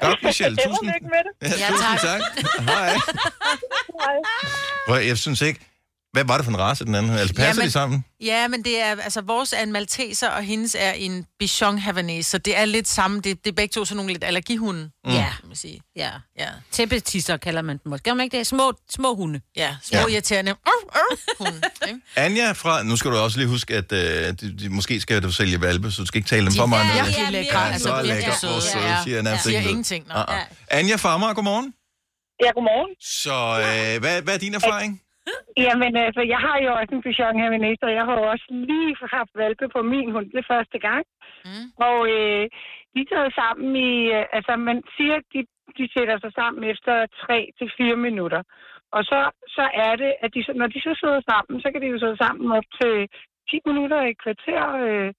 Godt, 0.00 0.22
Michelle. 0.22 0.56
Tusind, 0.56 0.86
med 0.86 1.22
det. 1.26 1.32
ja, 1.42 1.64
Ja, 1.64 1.68
tusind 1.70 1.98
tak. 1.98 1.98
tak. 2.00 2.20
Hej. 2.70 2.92
Hej. 4.88 5.06
Jeg 5.08 5.18
synes 5.18 5.40
ikke, 5.42 5.60
Hvad 6.14 6.24
var 6.24 6.36
det 6.36 6.44
for 6.44 6.52
en 6.52 6.58
race, 6.58 6.84
den 6.84 6.94
anden? 6.94 7.12
Altså, 7.12 7.34
passer 7.34 7.46
Jamen, 7.62 7.66
de 7.66 7.70
sammen? 7.72 8.04
Ja, 8.20 8.48
men 8.48 8.64
det 8.64 8.80
er, 8.80 8.90
altså 9.02 9.20
vores 9.20 9.52
er 9.52 9.62
en 9.62 9.72
malteser, 9.72 10.28
og 10.28 10.42
hendes 10.42 10.76
er 10.78 10.92
en 10.92 11.26
bichon 11.38 11.78
havanese, 11.78 12.30
så 12.30 12.38
det 12.38 12.56
er 12.58 12.64
lidt 12.64 12.88
samme. 12.88 13.16
Det, 13.20 13.44
det 13.44 13.50
er 13.50 13.54
begge 13.54 13.72
to 13.72 13.84
sådan 13.84 13.96
nogle 13.96 14.12
lidt 14.12 14.24
allergihunde, 14.24 14.90
Mm. 15.06 15.12
Ja. 15.12 15.26
kan 15.40 15.48
man 15.48 15.56
sige. 15.56 15.80
Ja. 15.96 16.10
ja. 16.38 16.48
Tæppetisser 16.70 17.36
kalder 17.36 17.62
man 17.62 17.76
dem 17.84 17.90
måske. 17.90 18.04
Gør 18.04 18.14
man 18.14 18.24
ikke 18.24 18.38
det? 18.38 18.46
Små, 18.46 18.72
små 18.90 19.14
hunde. 19.14 19.40
Ja, 19.56 19.76
små 19.82 19.98
Ja. 19.98 20.04
ja. 20.08 20.12
irriterende 20.14 20.52
uh, 20.52 21.00
uh, 21.00 21.18
hunde. 21.46 21.60
Anja 22.16 22.52
fra... 22.52 22.82
Nu 22.82 22.96
skal 22.96 23.10
du 23.10 23.16
også 23.16 23.38
lige 23.38 23.48
huske, 23.48 23.74
at 23.74 23.92
øh, 23.92 23.98
de, 24.00 24.58
de, 24.58 24.68
måske 24.68 25.00
skal 25.00 25.22
du 25.22 25.32
sælge 25.32 25.60
valpe, 25.60 25.90
så 25.90 26.02
du 26.02 26.06
skal 26.06 26.18
ikke 26.18 26.28
tale 26.28 26.44
dem 26.44 26.52
De 26.52 26.58
for 26.58 26.66
meget. 26.66 26.98
er 26.98 27.02
ned. 27.02 27.04
virkelig 27.04 27.32
lækre, 27.32 27.58
Ja, 27.60 27.66
altså 27.72 27.88
så 27.88 28.02
lækker. 28.02 28.26
Hvor 28.52 28.60
søde, 28.60 28.84
Ja. 28.84 28.96
siger 29.04 29.14
jeg 29.16 29.22
nærmest 29.22 29.44
Siger 29.44 29.60
ingenting. 29.60 30.06
Uh-uh. 30.12 30.34
Anja 30.70 30.96
Farmer, 30.96 31.34
godmorgen. 31.34 31.74
Ja, 32.44 32.50
godmorgen. 32.54 32.90
Så 33.22 33.34
øh, 33.94 34.00
hvad, 34.00 34.22
hvad 34.22 34.34
er 34.34 34.38
din 34.38 34.54
erfaring? 34.54 35.00
Jamen, 35.66 35.96
altså, 36.06 36.22
jeg 36.34 36.40
har 36.46 36.58
jo 36.64 36.70
også 36.80 36.92
en 36.94 37.02
Bichon 37.02 37.40
Havanese, 37.40 37.84
og 37.88 37.94
jeg 37.98 38.04
har 38.08 38.14
jo 38.20 38.24
også 38.32 38.46
lige 38.50 38.96
haft 39.18 39.32
valpe 39.34 39.66
på 39.68 39.82
min 39.82 40.10
hund 40.14 40.28
det 40.30 40.44
første 40.52 40.78
gang. 40.78 41.04
Mm. 41.44 41.66
Og 41.88 41.98
øh, 42.14 42.44
de 42.92 43.00
er 43.02 43.10
taget 43.12 43.32
sammen 43.40 43.68
i... 43.76 43.92
Øh, 44.16 44.24
altså, 44.36 44.52
man 44.56 44.78
siger, 44.96 45.14
at 45.20 45.26
de, 45.34 45.40
de 45.78 45.84
sætter 45.94 46.16
sig 46.20 46.32
sammen 46.40 46.62
efter 46.72 47.06
3 47.26 47.50
til 47.58 47.68
4 47.76 47.96
minutter. 47.96 48.42
Og 48.96 49.02
så, 49.10 49.20
så 49.56 49.64
er 49.86 49.94
det, 50.02 50.12
at 50.24 50.30
de, 50.34 50.40
når 50.60 50.66
de 50.74 50.80
så 50.80 50.92
sidder 51.00 51.20
sammen, 51.30 51.56
så 51.62 51.68
kan 51.70 51.80
de 51.80 51.86
jo 51.92 51.98
sidde 51.98 52.16
sammen 52.24 52.46
op 52.58 52.68
til 52.80 52.94
10 53.50 53.60
minutter 53.68 53.98
i 54.02 54.10
et 54.10 54.22
kvarter, 54.24 54.62
øh, 54.84 55.10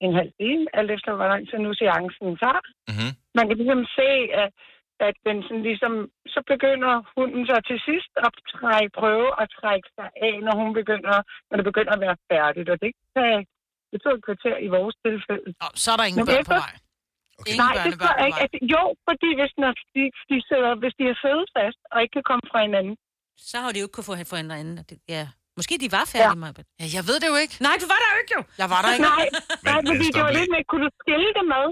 en 0.00 0.14
halv 0.20 0.32
time, 0.40 0.64
alt 0.78 0.90
efter 0.90 1.10
hvor 1.14 1.28
lang 1.32 1.42
tid 1.48 1.58
nu 1.58 1.74
seancen 1.74 2.36
tager. 2.42 2.62
Mm-hmm. 2.90 3.12
Man 3.36 3.44
kan 3.46 3.56
ligesom 3.56 3.84
se, 3.98 4.08
at, 4.42 4.48
at 5.08 5.16
den 5.28 5.36
sådan 5.46 5.64
ligesom, 5.70 5.92
så 6.34 6.40
begynder 6.52 6.92
hunden 7.16 7.42
så 7.50 7.56
til 7.70 7.78
sidst 7.88 8.12
at 8.26 8.32
trække, 8.54 8.90
prøve 9.00 9.28
at 9.42 9.48
trække 9.60 9.88
sig 9.96 10.08
af, 10.26 10.34
når 10.46 10.54
hun 10.60 10.70
begynder, 10.80 11.16
når 11.48 11.54
det 11.58 11.66
begynder 11.70 11.92
at 11.96 12.02
være 12.06 12.16
færdigt. 12.30 12.68
Og 12.72 12.76
det 12.84 12.90
kan 13.14 13.34
det 13.90 13.98
tog 14.04 14.12
et 14.18 14.24
kvarter 14.28 14.56
i 14.66 14.68
vores 14.76 14.94
tilfælde. 15.06 15.48
Og 15.64 15.70
så 15.82 15.88
er 15.92 15.98
der 15.98 16.06
ingen 16.10 16.20
Men 16.22 16.26
børn 16.30 16.44
på 16.50 16.54
efter- 16.54 16.62
vej. 16.64 16.74
Ingen 17.50 17.60
Nej, 17.64 17.72
det 17.72 17.80
børnebørn 17.82 18.08
tror 18.08 18.16
jeg 18.22 18.32
på 18.34 18.38
ikke. 18.42 18.42
At, 18.44 18.52
jo, 18.74 18.82
fordi 19.08 19.28
hvis, 19.38 19.52
når 19.64 19.72
de, 19.94 20.02
de 20.30 20.36
sidder, 20.50 20.70
hvis 20.82 20.94
de 20.98 21.04
er 21.12 21.16
siddet 21.24 21.46
fast 21.56 21.80
og 21.92 21.98
ikke 22.02 22.14
kan 22.18 22.26
komme 22.30 22.44
fra 22.52 22.58
hinanden. 22.66 22.94
Så 23.50 23.56
har 23.62 23.70
de 23.72 23.78
jo 23.80 23.86
ikke 23.86 23.96
kunne 23.96 24.08
få 24.10 24.14
for 24.32 24.38
hinanden. 24.44 24.74
Det- 24.90 25.02
Ja. 25.16 25.24
Måske 25.58 25.74
de 25.84 25.88
var 25.98 26.04
færdige, 26.14 26.38
ja. 26.38 26.44
Maja. 26.44 26.62
Ja, 26.80 26.86
jeg 26.96 27.02
ved 27.08 27.16
det 27.22 27.28
jo 27.32 27.36
ikke. 27.44 27.54
Nej, 27.66 27.76
du 27.82 27.86
var 27.92 27.98
der 28.02 28.08
jo 28.14 28.18
ikke 28.22 28.32
jo. 28.38 28.42
Jeg 28.62 28.68
var 28.74 28.80
der 28.84 28.90
ikke. 28.94 29.06
Nej, 29.12 29.24
nej 29.68 29.78
Men, 29.80 29.86
fordi 29.90 30.06
det 30.16 30.22
var 30.28 30.32
lidt 30.38 30.50
med, 30.54 30.60
kunne 30.70 30.82
du 30.86 30.90
skille 31.02 31.30
dem 31.40 31.48
ad? 31.60 31.68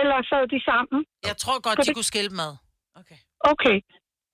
Eller 0.00 0.16
sad 0.30 0.42
de 0.54 0.60
sammen? 0.70 0.98
Jeg 1.30 1.36
tror 1.42 1.56
godt, 1.66 1.76
de 1.86 1.94
kunne 1.98 2.10
skille 2.14 2.32
mad. 2.42 2.52
Okay. 3.52 3.76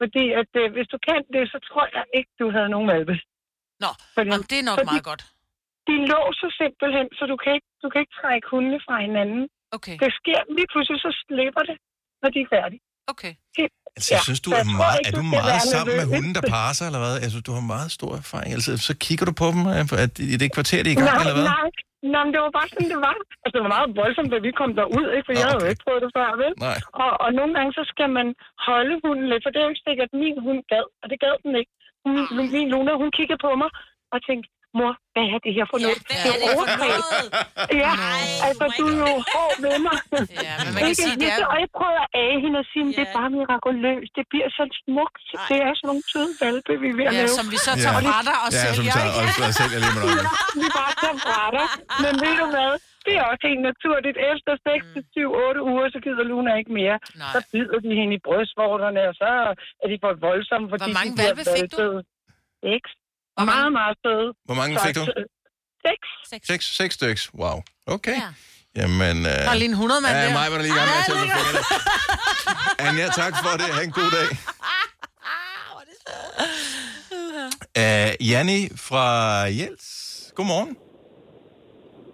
Fordi 0.03 0.25
at, 0.41 0.51
øh, 0.63 0.67
hvis 0.77 0.89
du 0.95 0.99
kan 1.09 1.21
det, 1.35 1.43
så 1.53 1.59
tror 1.69 1.85
jeg 1.97 2.05
ikke, 2.19 2.33
du 2.41 2.47
havde 2.57 2.69
nogen 2.75 2.89
valpe. 2.95 3.15
Nå, 3.85 3.91
fordi, 4.15 4.29
jamen, 4.31 4.47
det 4.51 4.59
er 4.63 4.67
nok 4.71 4.79
meget 4.91 5.05
godt. 5.11 5.23
De 5.89 5.97
låser 6.13 6.51
simpelthen, 6.63 7.07
så 7.19 7.23
du 7.33 7.37
kan 7.43 7.53
ikke, 7.57 7.69
du 7.83 7.87
kan 7.93 7.99
ikke 8.05 8.15
trække 8.21 8.47
hundene 8.53 8.79
fra 8.87 8.97
hinanden. 9.07 9.43
Okay. 9.77 9.97
Det 10.03 10.11
sker 10.21 10.41
lige 10.57 10.69
pludselig, 10.73 10.99
så 11.07 11.11
slipper 11.23 11.63
det, 11.71 11.77
når 12.23 12.29
de 12.35 12.39
er 12.45 12.49
færdige. 12.57 12.83
Okay. 13.13 13.33
Helt, 13.59 13.73
Altså, 13.97 14.11
jeg 14.15 14.23
synes, 14.29 14.41
du 14.47 14.51
så 14.51 14.57
er, 14.57 14.65
meget, 14.85 14.99
ikke, 14.99 15.09
er 15.09 15.15
du 15.21 15.25
meget 15.39 15.63
sammen 15.75 15.95
med 16.01 16.07
hunden, 16.15 16.33
der 16.39 16.45
parer 16.55 16.73
sig, 16.79 16.87
eller 16.91 17.03
hvad? 17.05 17.15
Altså, 17.25 17.39
du 17.47 17.53
har 17.59 17.65
meget 17.75 17.91
stor 17.99 18.13
erfaring. 18.23 18.51
Altså, 18.57 18.71
så 18.89 18.93
kigger 19.05 19.25
du 19.31 19.35
på 19.43 19.47
dem, 19.55 19.61
øh, 19.75 20.05
at 20.05 20.13
i 20.35 20.37
det 20.43 20.49
kvarter, 20.57 20.81
de 20.85 20.89
er 20.91 20.95
i 20.97 21.01
gang, 21.03 21.11
nej, 21.11 21.21
eller 21.23 21.35
hvad? 21.39 21.47
nej, 21.57 21.69
nej, 22.13 22.23
men 22.25 22.33
det 22.35 22.41
var 22.45 22.53
bare 22.59 22.69
sådan, 22.71 22.91
det 22.95 23.01
var. 23.07 23.15
Altså, 23.43 23.55
det 23.55 23.65
var 23.65 23.75
meget 23.77 23.97
voldsomt, 24.01 24.33
da 24.33 24.39
vi 24.47 24.59
kom 24.61 24.73
derud, 24.81 25.07
ikke? 25.17 25.27
For 25.27 25.35
jeg 25.39 25.47
havde 25.49 25.63
jo 25.65 25.71
ikke 25.73 25.85
prøvet 25.87 26.03
det 26.05 26.13
før, 26.19 26.29
vel? 26.43 26.53
Nej. 26.69 26.79
Og, 27.03 27.11
og 27.25 27.29
nogle 27.39 27.53
gange, 27.57 27.73
så 27.79 27.83
skal 27.93 28.09
man 28.19 28.29
holde 28.69 28.95
hunden 29.05 29.27
lidt, 29.29 29.43
for 29.43 29.51
det 29.51 29.59
er 29.59 29.67
jo 29.67 29.73
ikke 29.75 29.87
sikkert, 29.89 30.09
at 30.13 30.21
min 30.23 30.39
hund 30.47 30.61
gad, 30.73 30.87
og 31.03 31.07
det 31.11 31.19
gad 31.25 31.35
den 31.45 31.55
ikke. 31.61 31.73
Min, 32.05 32.51
min 32.55 32.69
Luna, 32.73 32.93
hun 33.03 33.11
kiggede 33.19 33.43
på 33.47 33.51
mig 33.63 33.71
og 34.15 34.19
tænkte, 34.29 34.49
mor, 34.79 34.93
hvad 35.15 35.27
er 35.35 35.39
det 35.45 35.53
her 35.59 35.67
for 35.73 35.79
noget? 35.85 35.99
hvad 36.09 36.19
det 36.25 36.31
er 36.35 36.39
det 36.43 36.49
for 36.49 36.53
overgreb. 36.53 37.03
noget? 37.05 37.29
Ja, 37.85 37.93
altså, 38.49 38.65
du 38.79 38.85
er 38.93 38.97
jo 39.05 39.11
hård 39.35 39.55
ved 39.65 39.77
mig. 39.87 39.99
Ja, 40.47 40.55
men 40.65 40.71
man 40.75 40.81
kan 40.87 40.93
Ikke? 40.93 41.03
sige, 41.05 41.17
det 41.23 41.29
er- 41.37 41.49
Og 41.53 41.57
jeg 41.63 41.69
prøver 41.81 42.01
at 42.07 42.11
age 42.25 42.37
hende 42.45 42.57
og 42.63 42.67
sige, 42.73 42.85
at 42.89 42.93
det 42.99 43.03
er 43.09 43.13
bare 43.19 43.29
mirakuløst. 43.37 44.13
Det 44.19 44.25
bliver 44.33 44.49
så 44.59 44.65
smukt. 44.83 45.25
Det 45.51 45.59
er 45.67 45.73
sådan 45.79 45.89
nogle 45.91 46.03
søde 46.13 46.33
valpe, 46.45 46.73
vi 46.83 46.89
er 46.93 46.97
ved 47.01 47.07
at 47.11 47.15
Ja, 47.19 47.23
lave. 47.23 47.37
som 47.39 47.47
vi 47.55 47.59
så 47.67 47.73
tager 47.85 48.01
fra 48.09 48.21
dig 48.29 48.37
og 48.45 48.51
ja, 48.53 48.61
som 48.61 48.73
sælger, 48.77 48.95
tager, 48.97 49.13
og, 49.19 49.25
og 49.49 49.53
sælger 49.61 49.79
lige 49.85 49.95
med 49.97 50.03
noget. 50.11 50.29
vi 50.63 50.67
bare 50.81 50.93
tager 51.03 51.19
fra 51.27 51.41
dig. 51.57 51.67
Men 52.05 52.13
ved 52.25 52.35
du 52.43 52.47
hvad? 52.57 52.73
Det 53.07 53.13
er 53.21 53.25
også 53.33 53.45
helt 53.51 53.63
naturligt. 53.71 54.17
Efter 54.33 54.53
6 54.69 54.85
til 54.95 55.03
7, 55.15 55.31
8 55.49 55.61
uger, 55.71 55.87
så 55.95 55.99
gider 56.05 56.25
Luna 56.31 56.51
ikke 56.61 56.73
mere. 56.81 56.97
Nej. 57.23 57.33
Så 57.35 57.39
bider 57.53 57.79
de 57.87 57.91
hende 58.01 58.13
i 58.19 58.21
brystvorterne, 58.27 59.01
og 59.11 59.15
så 59.23 59.31
er 59.83 59.87
de 59.93 59.97
for 60.05 60.11
voldsomme, 60.29 60.67
fordi 60.73 60.83
Hvor 60.87 60.97
mange 60.99 61.11
de 61.13 61.17
bliver 61.19 61.35
hvalpe 61.37 61.53
fik 61.61 61.71
du? 61.81 61.87
Valpede. 63.47 63.57
Seks. 63.57 63.61
Meget, 63.61 63.73
meget 63.81 63.97
søde. 64.05 64.29
Hvor 64.49 64.55
mange 64.61 64.73
fik 64.87 64.95
du? 64.95 65.05
Seks. 65.87 66.07
Seks, 66.49 66.65
seks 66.77 66.95
stykker. 66.95 67.23
Wow. 67.43 67.57
Okay. 67.97 68.17
Ja. 68.25 68.29
Jamen... 68.81 69.17
Øh, 69.19 69.33
Der 69.33 69.51
er 69.51 69.55
lige 69.55 69.65
en 69.65 69.71
100 69.71 70.01
mand 70.01 70.17
Ja, 70.17 70.25
der. 70.27 70.33
mig 70.39 70.47
var 70.51 70.57
der 70.57 70.63
lige 70.67 70.75
i 70.75 70.79
gang 70.81 70.89
med 70.93 70.99
at 71.03 71.07
tælle 71.09 71.27
på. 71.37 71.41
Anja, 72.87 73.07
tak 73.23 73.35
for 73.45 73.53
det. 73.61 73.69
Ha' 73.75 73.83
en 73.83 73.93
god 74.01 74.11
dag. 74.19 74.29
Uh, 77.83 78.29
Janni 78.31 78.69
fra 78.77 79.05
Jels. 79.59 79.87
Godmorgen. 80.37 80.77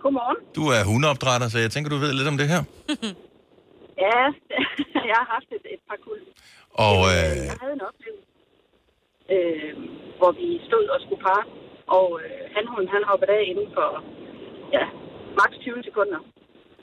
Godmorgen. 0.03 0.37
Du 0.57 0.63
er 0.77 0.83
hundeopdrætter, 0.85 1.49
så 1.49 1.59
jeg 1.59 1.71
tænker, 1.71 1.89
du 1.91 1.97
ved 1.97 2.13
lidt 2.13 2.29
om 2.29 2.39
det 2.39 2.49
her. 2.49 2.63
Ja, 4.07 4.23
jeg 5.11 5.17
har 5.21 5.29
haft 5.37 5.49
et, 5.57 5.65
et 5.75 5.83
par 5.89 5.99
kul. 6.05 6.19
Og 6.87 6.97
øh, 7.09 7.37
Jeg 7.51 7.57
havde 7.63 7.75
en 7.81 7.85
oplevelse, 7.91 8.29
øh, 9.35 9.71
hvor 10.19 10.33
vi 10.41 10.49
stod 10.69 10.85
og 10.95 10.99
skulle 11.05 11.23
parre, 11.29 11.45
og 11.99 12.07
øh, 12.23 12.41
han, 12.55 12.65
hun, 12.73 12.83
han 12.95 13.03
hoppede 13.11 13.31
af 13.39 13.43
inden 13.53 13.69
for 13.77 13.89
ja, 14.77 14.85
maks 15.41 15.57
20 15.65 15.83
sekunder. 15.89 16.21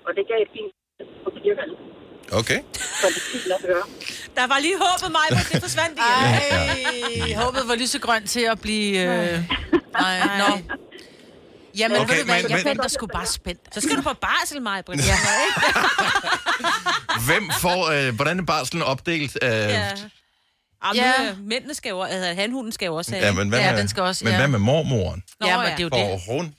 Og 0.06 0.12
det 0.17 0.23
gav 0.32 0.38
et 0.45 0.51
fint 0.58 0.71
på 1.23 1.29
kirkevalget. 1.38 1.77
okay. 2.41 2.60
Så 3.01 3.06
det 3.13 3.19
er 3.23 3.27
fint 3.34 3.49
at 3.58 3.62
høre. 3.69 3.86
Der 4.39 4.45
var 4.53 4.60
lige 4.65 4.77
håbet 4.86 5.10
mig, 5.19 5.27
men 5.36 5.43
det 5.51 5.58
forsvandt 5.67 5.95
igen. 6.03 6.23
Ej, 6.25 7.34
håbet 7.43 7.63
var 7.71 7.75
lysegrønt 7.84 8.27
til 8.36 8.43
at 8.53 8.58
blive... 8.65 8.89
Øh... 9.08 9.34
Nej, 10.01 10.15
nå. 10.41 10.49
Jamen, 11.79 11.97
Okay, 11.97 12.13
ved 12.13 12.19
du 12.21 12.25
hvad, 12.25 12.41
men- 12.41 12.51
jeg 12.51 12.58
men- 12.63 12.69
venter 12.69 12.88
sgu 12.88 13.06
bare 13.08 13.25
spændt. 13.25 13.62
Så 13.75 13.82
skal 13.82 13.97
du 13.97 14.01
på 14.01 14.13
barsel, 14.21 14.62
mig, 14.62 14.86
Britt. 14.86 15.01
Ja. 15.08 15.17
Hvem 17.27 17.43
får... 17.62 17.79
Øh, 18.08 18.15
hvordan 18.15 18.39
er 18.39 18.43
barslen 18.45 18.82
opdelt? 18.84 19.38
Øh, 19.43 19.49
ja. 19.49 19.88
Ja. 20.96 21.02
Jamen, 21.04 21.22
Ja. 21.22 21.28
ja. 21.28 21.36
mændene 21.43 21.74
skal 21.74 21.89
jo, 21.89 22.02
altså, 22.02 22.34
hanhunden 22.41 22.72
skal 22.72 22.86
jo 22.86 22.96
også 22.96 23.12
have. 23.12 23.26
ja, 23.26 23.32
men 23.32 23.50
hvad 23.50 23.60
Ja, 23.60 23.72
med, 23.72 23.80
den 23.80 23.88
skal 23.88 24.04
også, 24.04 24.24
men 24.26 24.32
ja. 24.34 24.39
hvad 24.39 24.48
med 24.48 24.60
mormoren? 24.60 25.24
Nå, 25.41 25.48
Ja, 25.48 25.58
men 25.58 25.65
det 25.65 25.80
er 25.80 25.84
jo 25.84 25.89
det. 25.89 26.22
Får 26.26 26.34
hun? 26.36 26.54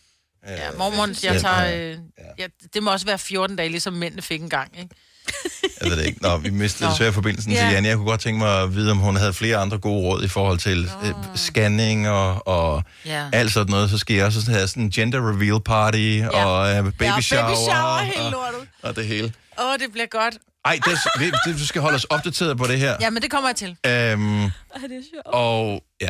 Ja, 0.49 0.71
mormor, 0.79 1.07
jeg 1.07 1.33
Ja, 1.35 1.39
tager... 1.39 1.63
ja, 1.65 1.81
Øh, 1.91 1.97
ja, 2.39 2.47
det 2.75 2.83
må 2.83 2.93
også 2.93 3.07
være 3.07 3.19
14 3.19 3.57
dage, 3.57 3.69
ligesom 3.69 3.93
mændene 3.93 4.23
fik 4.23 4.43
en 4.43 4.49
gang, 4.51 4.79
ikke? 4.79 4.95
Jeg 5.81 5.91
ved 5.91 5.97
det 5.99 6.07
ikke. 6.07 6.23
Nå, 6.23 6.37
vi 6.37 6.51
mistede 6.51 6.91
desværre 6.91 7.13
forbindelsen 7.13 7.53
Ja. 7.53 7.59
til 7.59 7.69
Janne. 7.73 7.89
Jeg 7.89 7.97
kunne 7.97 8.07
godt 8.09 8.21
tænke 8.21 8.39
mig 8.39 8.63
at 8.63 8.75
vide, 8.75 8.91
om 8.91 8.99
hun 8.99 9.17
havde 9.17 9.33
flere 9.33 9.57
andre 9.57 9.79
gode 9.79 10.03
råd 10.09 10.25
i 10.25 10.29
forhold 10.29 10.59
til 10.59 10.89
øh, 11.05 11.11
scanning 11.37 12.09
og, 12.09 12.49
og 12.49 12.83
Ja. 13.07 13.29
alt 13.33 13.53
sådan 13.53 13.71
noget. 13.71 13.91
Så 13.91 13.99
skal 13.99 14.17
jeg 14.17 14.27
også 14.27 14.51
have 14.51 14.69
sådan 14.69 14.83
en 14.83 14.91
gender 14.91 15.31
reveal 15.31 15.61
party 15.63 15.99
ja. 16.19 16.29
og 16.47 16.71
øh, 16.77 16.85
baby 16.85 17.03
ja, 17.03 17.21
shower. 17.21 17.43
baby 17.47 17.55
shower, 17.57 17.99
helt 17.99 18.19
og, 18.21 18.31
lortet. 18.33 18.69
og 18.83 18.97
det 18.97 19.07
hele. 19.07 19.33
Åh, 19.59 19.67
oh, 19.67 19.79
det 19.79 19.93
bliver 19.93 20.07
godt. 20.07 20.35
Ej, 20.65 20.79
det, 20.85 20.99
det, 21.19 21.35
det, 21.47 21.55
du 21.59 21.67
skal 21.67 21.83
holde 21.83 21.95
os 21.97 22.05
opdateret 22.05 22.59
på 22.59 22.67
det 22.67 22.79
her. 22.79 22.97
Ja, 23.01 23.11
men 23.11 23.23
det 23.23 23.31
kommer 23.31 23.49
jeg 23.49 23.57
til. 23.57 23.69
Øhm, 23.69 24.43
Ej, 24.45 24.51
det 24.89 24.97
er 24.97 25.03
sjovt. 25.13 25.27
og 25.27 25.85
ja, 26.01 26.09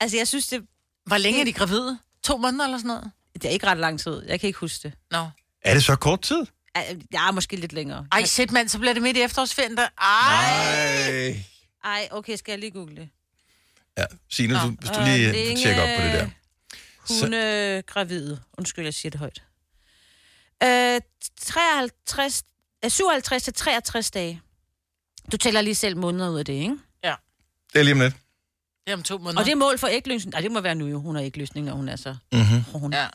Altså, 0.00 0.16
jeg 0.16 0.28
synes, 0.28 0.46
det, 0.46 0.62
Hvor 1.06 1.16
længe 1.18 1.40
er 1.40 1.44
de 1.44 1.52
gravide? 1.52 1.98
To 2.24 2.36
måneder 2.36 2.64
eller 2.64 2.78
sådan 2.78 2.88
noget? 2.88 3.10
det 3.34 3.44
er 3.44 3.48
ikke 3.48 3.66
ret 3.66 3.78
lang 3.78 4.00
tid. 4.00 4.22
Jeg 4.26 4.40
kan 4.40 4.46
ikke 4.46 4.58
huske 4.58 4.88
det. 4.88 4.92
Nå. 5.10 5.28
er 5.62 5.74
det 5.74 5.84
så 5.84 5.96
kort 5.96 6.22
tid? 6.22 6.46
Ja, 7.12 7.30
måske 7.30 7.56
lidt 7.56 7.72
længere. 7.72 8.06
Ej, 8.12 8.24
sæt 8.24 8.50
mand, 8.52 8.68
så 8.68 8.78
bliver 8.78 8.92
det 8.92 9.02
midt 9.02 9.16
i 9.16 9.20
efterårsferien 9.22 9.76
der. 9.76 9.88
Ej. 9.98 11.10
Ej. 11.10 11.36
Ej, 11.84 12.08
okay, 12.10 12.36
skal 12.36 12.52
jeg 12.52 12.58
lige 12.58 12.70
google 12.70 12.96
det? 12.96 13.08
Ja, 13.98 14.04
Signe, 14.30 14.54
du, 14.54 14.68
hvis 14.80 14.90
du 14.90 15.00
Øh, 15.00 15.06
lige 15.06 15.32
Linge- 15.32 15.62
tjekker 15.62 15.82
op 15.82 15.88
på 16.00 16.04
det 16.06 16.12
der. 16.12 16.28
Hunde 17.20 17.82
gravide. 17.86 18.40
Undskyld, 18.58 18.84
jeg 18.84 18.94
siger 18.94 19.10
det 19.10 19.20
højt. 19.20 19.42
Øh, 20.62 21.00
53, 21.40 22.42
øh, 22.42 22.53
57 22.90 23.42
til 23.42 23.54
63 23.54 24.10
dage. 24.10 24.40
Du 25.32 25.36
tæller 25.36 25.60
lige 25.60 25.74
selv 25.74 25.96
måneder 25.96 26.30
ud 26.30 26.38
af 26.38 26.44
det, 26.44 26.52
ikke? 26.52 26.76
Ja. 27.04 27.14
Det 27.72 27.78
er 27.78 27.82
lige 27.82 27.94
om 27.94 28.00
lidt. 28.00 28.14
Det 28.86 28.92
er 28.92 28.96
om 28.96 29.02
to 29.02 29.18
måneder. 29.18 29.38
Og 29.40 29.44
det 29.44 29.52
er 29.52 29.56
mål 29.56 29.78
for 29.78 29.88
ægløsning. 29.88 30.32
Nej, 30.32 30.40
det 30.40 30.52
må 30.52 30.60
være 30.60 30.74
nu 30.74 30.86
jo. 30.86 31.00
Hun 31.00 31.14
har 31.16 31.22
ægløsning, 31.22 31.70
og 31.70 31.76
hun 31.76 31.88
er 31.88 31.96
så... 31.96 32.16
Mm-hmm. 32.32 32.64
Hun. 32.72 32.92
Ja. 32.92 33.06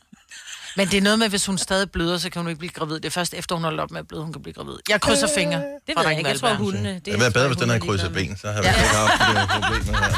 Men 0.76 0.88
det 0.88 0.98
er 0.98 1.02
noget 1.02 1.20
med, 1.20 1.30
hvis 1.30 1.46
hun 1.46 1.58
stadig 1.58 1.92
bløder, 1.92 2.18
så 2.18 2.30
kan 2.30 2.42
hun 2.42 2.50
ikke 2.50 2.60
blive 2.60 2.72
gravid. 2.72 2.96
Det 2.96 3.06
er 3.06 3.10
først 3.10 3.34
efter, 3.34 3.56
hun 3.56 3.64
holder 3.64 3.84
op 3.84 3.92
med 3.92 4.00
at 4.00 4.08
bløde, 4.08 4.24
hun 4.24 4.34
kan 4.34 4.42
blive 4.42 4.54
gravid. 4.54 4.74
Jeg 4.90 5.02
krydser 5.02 5.28
fingre. 5.36 5.58
Det 5.58 5.66
for 5.94 6.00
ved 6.00 6.04
der 6.04 6.10
jeg 6.10 6.18
ikke. 6.18 6.30
Jeg 6.30 6.40
tror, 6.40 6.48
er. 6.48 6.56
hundene... 6.56 6.94
Det 6.94 7.08
havde 7.08 7.20
været 7.20 7.34
bedre, 7.34 7.48
hvis 7.48 7.58
den 7.58 7.70
havde 7.70 7.82
krydset 7.82 8.13
ben, 8.13 8.38
så 8.38 8.52
havde 8.52 8.63
vi 8.63 8.67
ikke 8.67 8.80
haft 8.80 9.20
det 9.20 9.28
her 9.40 9.48
problem 9.48 9.94
her. 9.96 10.15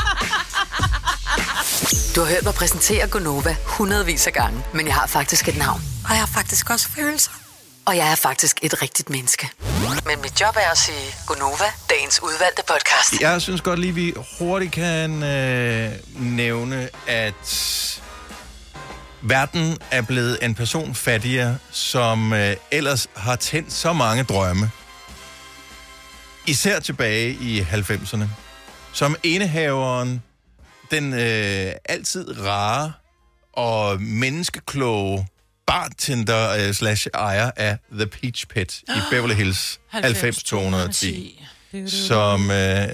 Du 2.16 2.22
har 2.22 2.28
hørt 2.28 2.44
mig 2.44 2.54
præsentere 2.54 3.08
Gonova 3.08 3.56
hundredvis 3.66 4.28
af 4.28 4.34
gange, 4.34 4.64
men 4.74 4.88
jeg 4.88 4.96
har 4.96 5.08
faktisk 5.08 5.48
et 5.48 5.58
navn. 5.58 5.82
Og 6.06 6.10
jeg 6.10 6.20
har 6.20 6.26
faktisk 6.26 6.70
også 6.70 6.90
følelser. 6.90 7.32
Og 7.86 7.98
jeg 7.98 8.12
er 8.12 8.16
faktisk 8.16 8.60
et 8.62 8.82
rigtigt 8.82 9.10
menneske. 9.10 9.50
Men 10.06 10.22
mit 10.22 10.42
job 10.42 10.56
er 10.56 10.72
at 10.72 10.78
sige 10.78 11.16
Gonova, 11.28 11.66
dagens 11.90 12.24
udvalgte 12.24 12.64
podcast. 12.68 13.22
Jeg 13.22 13.42
synes 13.42 13.62
godt 13.62 13.80
lige, 13.80 13.96
vi 13.96 14.14
hurtigt 14.40 14.72
kan 14.72 15.24
øh, 15.24 15.92
nævne, 16.16 16.90
at 17.08 18.02
Verden 19.22 19.78
er 19.92 20.02
blevet 20.02 20.38
en 20.42 20.56
person 20.56 20.96
fattigere, 20.96 21.58
som 21.72 22.34
øh, 22.34 22.56
ellers 22.72 23.08
har 23.16 23.36
tændt 23.36 23.74
så 23.74 23.94
mange 23.94 24.24
drømme. 24.24 24.72
Især 26.48 26.80
tilbage 26.80 27.30
i 27.32 27.60
90'erne. 27.62 28.24
Som 28.94 29.16
enehaveren, 29.24 30.24
den 30.92 31.14
øh, 31.14 31.72
altid 31.86 32.46
rare 32.46 32.94
og 33.54 34.02
menneskekloge 34.02 35.28
bartender 35.72 36.50
øh, 36.68 36.74
slash 36.74 37.08
ejer 37.14 37.52
af 37.56 37.78
The 37.92 38.08
Peach 38.08 38.48
Pit 38.48 38.82
i 38.82 39.00
Beverly 39.12 39.34
Hills 39.34 39.80
90210, 39.94 41.44
som 41.88 42.52
øh, 42.52 42.88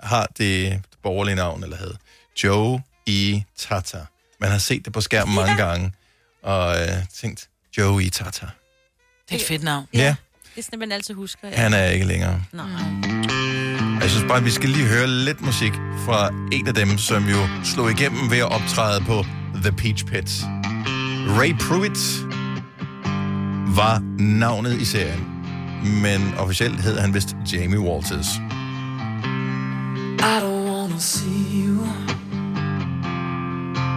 har 0.00 0.26
det 0.38 0.82
borgerlige 1.02 1.34
navn, 1.34 1.62
eller 1.64 1.76
havde 1.76 1.96
Joe 2.44 2.82
E. 3.08 3.42
Tata. 3.58 3.98
Man 4.40 4.50
har 4.50 4.58
set 4.58 4.84
det 4.84 4.92
på 4.92 5.00
skærmen 5.00 5.34
mange 5.34 5.56
gange, 5.56 5.92
og 6.42 6.80
øh, 6.80 6.88
tænkt, 7.20 7.48
Joe 7.78 8.04
E. 8.04 8.10
Tata. 8.10 8.46
Det 9.28 9.34
er 9.34 9.40
et 9.40 9.46
fedt 9.48 9.62
navn. 9.62 9.86
Ja, 9.94 10.14
Det 10.54 10.60
er 10.60 10.62
sådan, 10.62 10.78
man 10.78 10.92
altid 10.92 11.14
husker. 11.14 11.48
Ja. 11.48 11.56
han 11.56 11.74
er 11.74 11.84
ikke 11.90 12.04
længere. 12.06 12.42
Nej. 12.52 12.66
Jeg 14.00 14.10
synes 14.10 14.24
bare, 14.28 14.38
at 14.38 14.44
vi 14.44 14.50
skal 14.50 14.68
lige 14.68 14.86
høre 14.86 15.06
lidt 15.06 15.40
musik 15.40 15.72
fra 16.06 16.28
en 16.52 16.68
af 16.68 16.74
dem, 16.74 16.98
som 16.98 17.28
jo 17.28 17.48
slog 17.64 17.90
igennem 17.90 18.30
ved 18.30 18.38
at 18.38 18.52
optræde 18.52 19.00
på 19.00 19.24
The 19.54 19.72
Peach 19.72 20.04
Pit. 20.04 20.30
Ray 21.26 21.54
Pruitt 21.54 22.26
var 23.76 24.00
navnet 24.18 24.80
i 24.80 24.84
serien, 24.84 25.20
men 26.02 26.34
officielt 26.38 26.80
hed 26.80 26.98
han 26.98 27.14
vist 27.14 27.36
Jamie 27.52 27.78
Walters. 27.78 28.26
I 30.20 30.40
don't 30.40 30.66
wanna 30.66 31.00
see 31.00 31.62
you 31.62 31.86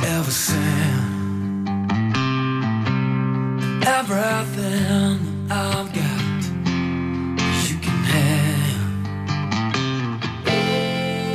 ever. 0.03 0.31
Everything 3.99 5.19
I've 5.49 5.93
got, 5.93 6.43
you 7.69 7.77
can 7.81 8.03
have. 8.03 8.81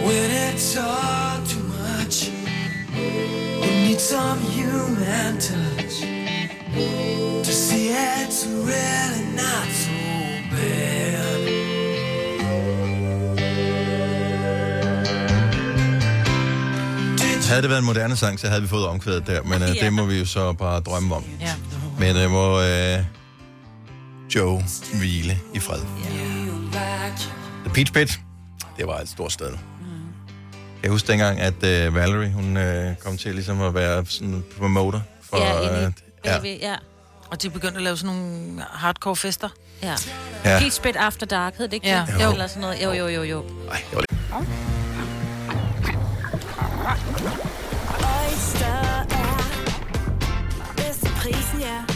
When 0.05 0.31
it's 0.31 0.77
all 0.77 1.20
some 4.11 4.41
human 4.41 5.39
touch 5.39 6.01
to 7.47 7.53
see 7.53 7.91
it's 7.91 8.45
really 8.47 9.25
not 9.37 9.69
so 9.83 9.93
bad. 10.51 11.41
Havde 17.49 17.63
det 17.63 17.71
været 17.71 17.81
en 17.81 17.87
moderne 17.87 18.17
sang, 18.17 18.41
så 18.41 18.49
havde 18.49 18.63
vi 18.63 18.69
fået 18.69 18.87
omkvædet 18.87 19.27
der, 19.27 19.43
men 19.43 19.63
uh, 19.63 19.69
Ja. 19.69 19.85
det 19.85 19.93
må 19.93 20.05
vi 20.05 20.19
jo 20.19 20.27
så 20.27 20.53
bare 20.53 20.81
drømme 20.81 21.15
om. 21.15 21.25
Ja. 21.41 21.55
Men 21.99 22.25
uh, 22.25 22.31
må 22.31 22.59
uh, 22.59 23.05
Joe 24.35 24.63
hvile 24.95 25.39
i 25.55 25.59
fred. 25.59 25.81
The 27.65 27.75
Peach 27.75 27.93
Pit, 27.93 28.21
det 28.79 28.87
var 28.87 28.99
et 28.99 29.09
stort 29.09 29.33
sted. 29.33 29.51
Jeg 30.83 30.91
huske 30.91 31.09
dengang, 31.09 31.41
at 31.41 31.55
uh, 31.55 31.95
Valerie, 31.95 32.33
hun 32.33 32.57
uh, 32.57 32.97
kom 33.05 33.17
til 33.17 33.35
ligesom 33.35 33.61
at 33.63 33.75
være 33.75 34.07
sådan 34.07 34.45
promoter 34.59 35.01
for... 35.31 35.37
Ja, 35.37 35.85
øh, 35.87 35.93
ja. 36.25 36.39
ja. 36.45 36.77
Og 37.31 37.43
de 37.43 37.51
begyndte 37.51 37.77
at 37.77 37.83
lave 37.83 37.97
sådan 37.97 38.17
nogle 38.17 38.63
hardcore 38.71 39.17
fester. 39.17 39.49
Ja. 39.83 39.95
Ja. 40.45 40.59
Peach 40.59 40.83
Pit 40.83 40.97
After 40.97 41.27
Dark, 41.27 41.57
hed 41.57 41.69
det 41.69 41.73
ikke 41.73 41.89
Ja. 41.89 42.05
Jo. 42.23 42.33
Eller 42.33 42.47
sådan 42.47 42.61
noget. 42.61 42.83
Jo, 42.85 42.93
jo, 42.93 43.09
jo, 43.09 43.23
jo. 43.23 43.45
Ej, 43.71 43.83
det 43.91 43.97
var 43.97 44.01
lidt... 44.01 44.21
Oyster 47.99 49.05
er 49.11 49.47
bedst 50.77 51.01
til 51.01 51.11
prisen, 51.23 51.61
ja. 51.61 51.90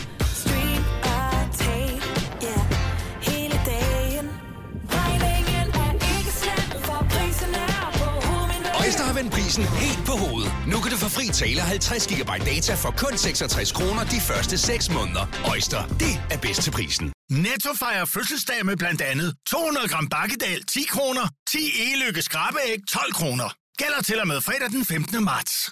Prisen 9.55 9.79
helt 9.79 10.07
på 10.07 10.13
hovedet. 10.13 10.53
Nu 10.67 10.77
kan 10.83 10.91
du 10.91 10.97
få 10.97 11.09
fri 11.09 11.27
tale 11.27 11.61
50 11.61 12.07
GB 12.07 12.31
data 12.53 12.75
for 12.75 12.91
kun 13.03 13.19
66 13.19 13.73
kroner 13.73 14.05
de 14.05 14.21
første 14.21 14.59
6 14.59 14.91
måneder. 14.91 15.25
Øjster, 15.51 15.87
det 15.87 16.15
er 16.31 16.39
bedst 16.39 16.63
til 16.63 16.71
prisen. 16.71 17.13
Netto 17.31 17.71
fejrer 17.75 18.05
fødselsdag 18.05 18.67
med 18.67 18.77
blandt 18.77 19.01
andet 19.01 19.35
200 19.47 19.89
gram 19.89 20.09
bakkedal 20.09 20.63
10 20.65 20.83
kroner, 20.89 21.29
10 21.49 21.59
e-lykke 21.59 22.23
skrabeæg 22.23 22.79
12 22.89 23.13
kroner. 23.13 23.49
Gælder 23.79 24.03
til 24.03 24.21
og 24.21 24.27
med 24.27 24.41
fredag 24.41 24.69
den 24.71 24.85
15. 24.85 25.25
marts. 25.25 25.71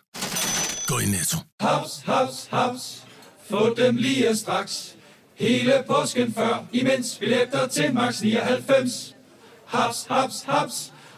Gå 0.87 0.99
i 0.99 1.07
Netto. 1.07 1.37
Haps, 1.61 2.03
haps, 2.07 2.49
haps. 2.51 3.03
Få 3.51 3.75
dem 3.75 3.97
lige 3.97 4.37
straks. 4.37 4.95
Hele 5.35 5.85
påsken 5.87 6.35
før, 6.35 6.65
imens 6.73 7.17
billetter 7.21 7.67
til 7.67 7.95
max 7.95 8.21
99. 8.21 9.15
Haps, 9.67 10.07
haps, 10.11 10.43
haps. 10.47 10.92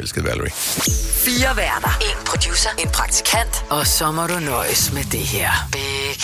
Forelsket 0.00 0.24
Valerie. 0.24 0.52
Fire 1.24 1.56
værter. 1.56 1.98
En 2.00 2.24
producer. 2.24 2.70
En 2.78 2.88
praktikant. 2.88 3.64
Og 3.70 3.86
så 3.86 4.12
må 4.12 4.26
du 4.26 4.38
nøjes 4.38 4.92
med 4.92 5.04
det 5.04 5.20
her. 5.20 5.50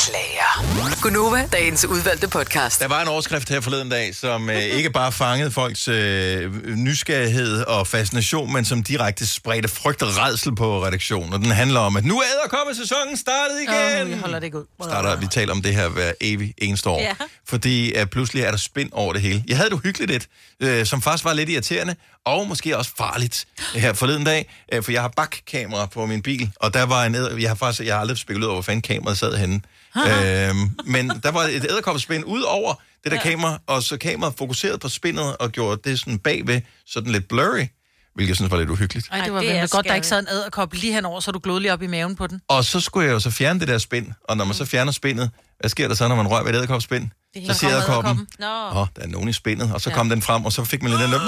Beklager. 0.07 1.03
Gunova, 1.03 1.49
dagens 1.53 1.85
udvalgte 1.85 2.29
podcast. 2.29 2.81
Der 2.81 2.89
var 2.89 3.03
en 3.03 3.09
overskrift 3.09 3.49
her 3.49 3.61
forleden 3.61 3.89
dag, 3.89 4.15
som 4.15 4.51
øh, 4.51 4.63
ikke 4.79 4.91
bare 4.91 5.13
fangede 5.13 5.51
folks 5.51 5.89
øh, 5.89 6.77
nysgerrighed 6.77 7.63
og 7.63 7.87
fascination, 7.87 8.53
men 8.53 8.65
som 8.65 8.83
direkte 8.83 9.27
spredte 9.27 9.69
frygt 9.69 10.03
og 10.03 10.09
redsel 10.09 10.55
på 10.55 10.85
redaktionen. 10.85 11.33
Og 11.33 11.39
den 11.39 11.51
handler 11.51 11.81
om, 11.81 11.97
at 11.97 12.05
nu 12.05 12.19
er 12.19 12.25
æderkoppesæsonen 12.35 13.17
startet 13.17 13.61
igen. 13.61 14.03
Åh, 14.07 14.11
jeg 14.11 14.19
holder 14.19 14.39
det 14.39 14.45
ikke 14.45 14.59
ud. 14.59 14.65
Starter, 14.83 15.17
vi 15.17 15.27
taler 15.27 15.53
om 15.53 15.63
det 15.63 15.75
her 15.75 15.89
hver 15.89 16.13
evig 16.21 16.55
eneste 16.59 16.91
år. 16.91 17.01
Ja. 17.01 17.15
Fordi 17.49 18.01
uh, 18.01 18.07
pludselig 18.07 18.43
er 18.43 18.51
der 18.51 18.59
spind 18.59 18.91
over 18.93 19.13
det 19.13 19.23
hele. 19.23 19.45
Jeg 19.49 19.57
havde 19.57 19.71
det 19.71 19.77
uhyggeligt 19.77 20.29
et, 20.61 20.81
uh, 20.81 20.87
som 20.87 21.03
faktisk 21.03 21.25
var 21.25 21.33
lidt 21.33 21.49
irriterende, 21.49 21.97
og 22.25 22.49
måske 22.49 22.77
også 22.77 22.91
farligt 22.97 23.47
her 23.75 23.93
forleden 23.93 24.25
dag, 24.25 24.55
uh, 24.77 24.85
for 24.85 24.93
jeg 24.93 25.01
har 25.01 25.13
bakkamera 25.17 25.87
på 25.87 26.07
min 26.07 26.23
bil, 26.23 26.51
og 26.57 26.75
der 26.75 26.83
var 26.83 27.05
en 27.05 27.15
jeg 27.15 27.51
har 27.51 27.55
faktisk 27.55 27.87
jeg 27.87 27.95
har 27.95 28.01
aldrig 28.01 28.19
spekuleret 28.19 28.49
over, 28.49 28.57
hvor 28.57 28.63
fanden 28.63 28.83
kameraet 28.83 29.19
sad 29.19 29.37
henne. 29.37 29.61
Øhm, 29.97 30.71
men 30.85 31.09
der 31.23 31.31
var 31.31 31.43
et 31.43 31.65
æderkoppespind 31.71 32.25
ud 32.25 32.43
over 32.43 32.75
det 33.05 33.13
der 33.13 33.19
ja. 33.19 33.23
kamera, 33.31 33.59
og 33.67 33.83
så 33.83 33.97
kameraet 33.97 34.35
fokuserede 34.39 34.79
på 34.79 34.89
spindet 34.89 35.37
og 35.37 35.51
gjorde 35.53 35.91
det 35.91 35.99
sådan 36.01 36.19
bagved, 36.19 36.61
sådan 36.87 37.13
lidt 37.13 37.29
blurry, 37.29 37.67
hvilket 38.15 38.29
jeg 38.29 38.37
synes 38.37 38.51
var 38.51 38.59
lidt 38.59 38.71
uhyggeligt. 38.71 39.09
Ej, 39.13 39.21
det 39.25 39.33
var 39.33 39.41
det 39.41 39.51
er 39.57 39.67
godt, 39.67 39.87
der 39.89 39.95
ikke 39.95 40.07
sad 40.07 40.19
en 40.21 40.29
æderkop 40.29 40.75
lige 40.75 40.93
henover, 40.93 41.21
så 41.21 41.31
du 41.31 41.39
glod 41.39 41.61
lige 41.61 41.73
op 41.73 41.83
i 41.83 41.87
maven 41.87 42.17
på 42.17 42.27
den. 42.27 42.41
Og 42.49 42.65
så 42.65 42.81
skulle 42.81 43.07
jeg 43.07 43.13
jo 43.13 43.21
så 43.21 43.31
fjerne 43.31 43.61
det 43.61 43.69
der 43.69 43.79
spind, 43.79 44.07
og 44.25 44.37
når 44.37 44.45
man 44.45 44.55
så 44.55 44.65
fjerner 44.65 44.93
spindet, 44.93 45.31
hvad 45.61 45.71
sker 45.71 45.89
der 45.89 45.95
så, 45.95 46.09
når 46.09 46.17
man 46.17 46.27
rører 46.29 46.43
ved 46.43 46.51
et 46.51 46.57
æderkopspind? 46.57 47.09
Så 47.47 47.55
siger 47.55 47.73
æderkoppen, 47.73 48.27
åh, 48.43 48.77
oh, 48.77 48.87
der 48.97 49.03
er 49.03 49.07
nogen 49.07 49.29
i 49.29 49.33
spindet, 49.33 49.73
og 49.75 49.81
så 49.81 49.91
Ja. 49.91 49.97
kom 49.97 50.09
den 50.09 50.23
frem, 50.23 50.45
og 50.45 50.53
så 50.53 50.65
fik 50.65 50.83
man 50.83 50.91
lidt 50.91 51.01
den 51.03 51.13
der... 51.13 51.21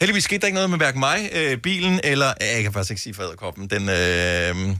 Heldigvis 0.00 0.24
skete 0.24 0.40
der 0.40 0.46
ikke 0.46 0.54
noget 0.54 0.70
med 0.70 0.78
hverken 0.78 1.00
mig, 1.00 1.30
øh, 1.32 1.58
bilen, 1.58 2.00
eller... 2.04 2.32
Ja, 2.40 2.54
Jeg 2.54 2.62
kan 2.62 2.72
faktisk 2.72 2.90
ikke 2.90 3.02
sige 3.02 3.14
for 3.14 3.22
æderkoppen. 3.22 3.66
Den, 3.70 3.88
øh, 3.88 4.76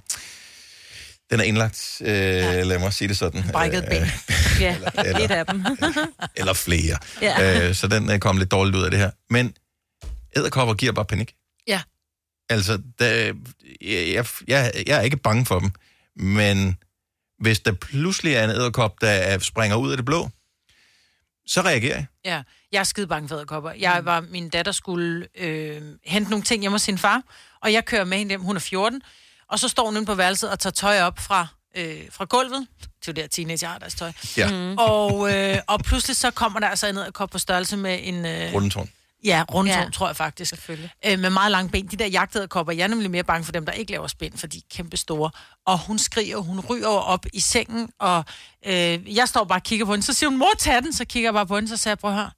den 1.30 1.40
er 1.40 1.44
indlagt, 1.44 2.00
øh, 2.00 2.08
ja. 2.08 2.62
lad 2.62 2.78
mig 2.78 2.92
sige 2.92 3.08
det 3.08 3.16
sådan. 3.18 3.44
Brækket 3.52 3.84
ben. 3.90 4.02
Ja, 4.60 4.74
eller- 4.74 5.24
et 5.24 5.30
af 5.30 5.46
dem. 5.46 5.64
Eller 6.36 6.52
flere. 6.52 6.98
Ja. 7.22 7.68
Øh, 7.68 7.74
så 7.74 7.86
den 7.88 8.10
øh, 8.10 8.18
kom 8.18 8.36
lidt 8.38 8.50
dårligt 8.50 8.76
ud 8.76 8.82
af 8.82 8.90
det 8.90 9.00
her. 9.00 9.10
Men 9.30 9.54
æderkopper 10.36 10.74
giver 10.74 10.92
bare 10.92 11.04
panik. 11.04 11.34
Ja. 11.66 11.82
Altså, 12.50 12.82
der, 12.98 13.06
jeg, 13.80 14.24
jeg, 14.48 14.72
jeg, 14.86 14.96
er 14.98 15.00
ikke 15.00 15.16
bange 15.16 15.46
for 15.46 15.58
dem, 15.58 15.70
men 16.16 16.76
hvis 17.40 17.60
der 17.60 17.72
pludselig 17.72 18.34
er 18.34 18.44
en 18.44 18.50
æderkop, 18.50 19.00
der 19.00 19.08
er- 19.10 19.38
springer 19.38 19.76
ud 19.76 19.90
af 19.90 19.96
det 19.96 20.06
blå, 20.06 20.28
så 21.46 21.60
reagerer 21.60 21.96
jeg. 21.96 22.06
Ja, 22.24 22.42
jeg 22.72 22.78
er 22.80 22.84
skide 22.84 23.06
bange 23.06 23.28
for 23.28 23.36
æderkopper. 23.36 23.70
Jeg 23.72 24.04
var, 24.04 24.20
min 24.20 24.48
datter 24.48 24.72
skulle 24.72 25.28
øh, 25.38 25.82
hente 26.04 26.30
nogle 26.30 26.44
ting 26.44 26.60
hjemme 26.60 26.74
hos 26.74 26.82
sin 26.82 26.98
far, 26.98 27.22
og 27.62 27.72
jeg 27.72 27.84
kører 27.84 28.04
med 28.04 28.18
hende 28.18 28.30
hjem, 28.30 28.40
hun 28.40 28.56
er 28.56 28.60
14, 28.60 29.02
og 29.50 29.58
så 29.58 29.68
står 29.68 29.84
hun 29.84 29.96
inde 29.96 30.06
på 30.06 30.14
værelset 30.14 30.50
og 30.50 30.58
tager 30.58 30.72
tøj 30.72 31.00
op 31.00 31.18
fra, 31.18 31.46
øh, 31.76 32.00
fra 32.10 32.24
gulvet. 32.24 32.66
Det 32.80 33.08
er 33.08 33.12
jo 33.12 33.12
der 33.12 33.26
teenager 33.26 33.68
har 33.68 33.78
deres 33.78 33.94
tøj. 33.94 34.12
Ja. 34.36 34.50
Mm. 34.50 34.74
Og, 34.78 35.34
øh, 35.34 35.58
og 35.66 35.80
pludselig 35.80 36.16
så 36.16 36.30
kommer 36.30 36.60
der 36.60 36.68
altså 36.68 36.86
en 36.86 36.96
æderkop 36.96 37.30
på 37.30 37.38
størrelse 37.38 37.76
med 37.76 37.98
en... 38.02 38.26
Øh, 38.26 38.54
Rundetårn. 38.54 38.90
Ja, 39.24 39.44
rundtårn, 39.54 39.78
ja. 39.84 39.90
Tror 39.90 40.06
jeg 40.06 40.16
faktisk. 40.16 40.54
Øh, 41.06 41.18
med 41.18 41.30
meget 41.30 41.50
lange 41.50 41.70
ben. 41.70 41.86
De 41.86 41.96
der 41.96 42.06
jagtæderkopper, 42.06 42.72
jeg 42.72 42.82
er 42.82 42.88
nemlig 42.88 43.10
mere 43.10 43.24
bange 43.24 43.44
for 43.44 43.52
dem, 43.52 43.66
der 43.66 43.72
ikke 43.72 43.92
laver 43.92 44.06
spænd, 44.06 44.38
for 44.38 44.46
de 44.46 44.58
er 44.58 44.62
kæmpe 44.70 44.96
store. 44.96 45.30
Og 45.66 45.78
hun 45.78 45.98
skriger, 45.98 46.36
hun 46.38 46.60
ryger 46.60 46.88
op 46.88 47.26
i 47.32 47.40
sengen, 47.40 47.90
og 47.98 48.24
øh, 48.66 49.16
jeg 49.16 49.28
står 49.28 49.44
bare 49.44 49.58
og 49.58 49.62
kigger 49.62 49.86
på 49.86 49.92
hende. 49.92 50.06
Så 50.06 50.12
siger 50.12 50.30
hun, 50.30 50.38
mor, 50.38 50.50
tag 50.58 50.82
den. 50.82 50.92
Så 50.92 51.04
kigger 51.04 51.26
jeg 51.26 51.34
bare 51.34 51.46
på 51.46 51.54
hende, 51.54 51.68
så 51.68 51.76
siger 51.76 51.90
jeg, 51.90 51.98
prøv 51.98 52.10
at 52.10 52.16
høre. 52.16 52.30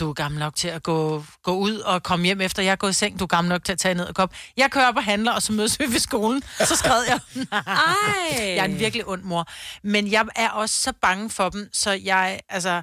Du 0.00 0.08
er 0.08 0.12
gammel 0.12 0.38
nok 0.40 0.54
til 0.56 0.68
at 0.68 0.82
gå, 0.82 1.24
gå 1.42 1.54
ud 1.56 1.78
og 1.78 2.02
komme 2.02 2.24
hjem 2.26 2.40
efter 2.40 2.62
jeg 2.62 2.72
er 2.72 2.76
gået 2.76 2.90
i 2.90 2.94
seng. 2.94 3.18
Du 3.18 3.24
er 3.24 3.28
gammel 3.28 3.48
nok 3.48 3.64
til 3.64 3.72
at 3.72 3.78
tage 3.78 3.94
ned 3.94 4.04
og 4.04 4.14
kop. 4.14 4.34
Jeg 4.56 4.70
kører 4.70 4.88
op 4.88 4.96
og 4.96 5.04
handler, 5.04 5.32
og 5.32 5.42
så 5.42 5.52
mødes 5.52 5.78
vi 5.80 5.84
ved 5.92 5.98
skolen. 5.98 6.42
Så 6.58 6.76
skred 6.76 7.02
jeg. 7.08 7.20
Ej. 7.52 7.64
Jeg 8.38 8.56
er 8.56 8.64
en 8.64 8.78
virkelig 8.78 9.08
ond 9.08 9.22
mor. 9.22 9.46
Men 9.82 10.10
jeg 10.10 10.24
er 10.36 10.48
også 10.50 10.74
så 10.74 10.92
bange 11.02 11.30
for 11.30 11.48
dem, 11.48 11.68
så 11.72 11.90
jeg, 11.90 12.40
altså, 12.48 12.82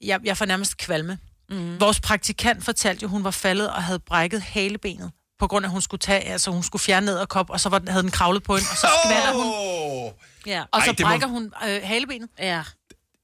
jeg, 0.00 0.20
jeg 0.24 0.36
får 0.36 0.44
nærmest 0.44 0.76
kvalme. 0.76 1.18
Mm. 1.50 1.80
Vores 1.80 2.00
praktikant 2.00 2.64
fortalte 2.64 3.02
jo, 3.02 3.08
hun 3.08 3.24
var 3.24 3.30
faldet 3.30 3.70
og 3.70 3.82
havde 3.82 3.98
brækket 3.98 4.42
halebenet 4.42 5.10
på 5.38 5.46
grund 5.46 5.64
af, 5.64 5.68
at 5.68 5.72
hun 5.72 5.80
skulle 5.82 5.98
tage, 5.98 6.20
altså 6.20 6.50
hun 6.50 6.62
skulle 6.62 6.82
fjerne 6.82 7.06
ned 7.06 7.18
og 7.18 7.28
kop, 7.28 7.50
og 7.50 7.60
så 7.60 7.68
var 7.68 7.78
den, 7.78 7.88
havde 7.88 8.02
den 8.02 8.10
kravlet 8.10 8.42
på 8.42 8.56
hende, 8.56 8.66
og 8.70 8.76
så 8.76 8.86
skvatter 9.04 9.32
hun. 9.32 10.12
Ja. 10.46 10.62
Og 10.72 10.82
så 10.82 10.90
Ej, 10.90 10.94
det 10.96 11.00
må- 11.04 11.08
brækker 11.08 11.26
hun 11.26 11.52
øh, 11.68 11.80
halebenet. 11.84 12.28
Ja. 12.38 12.62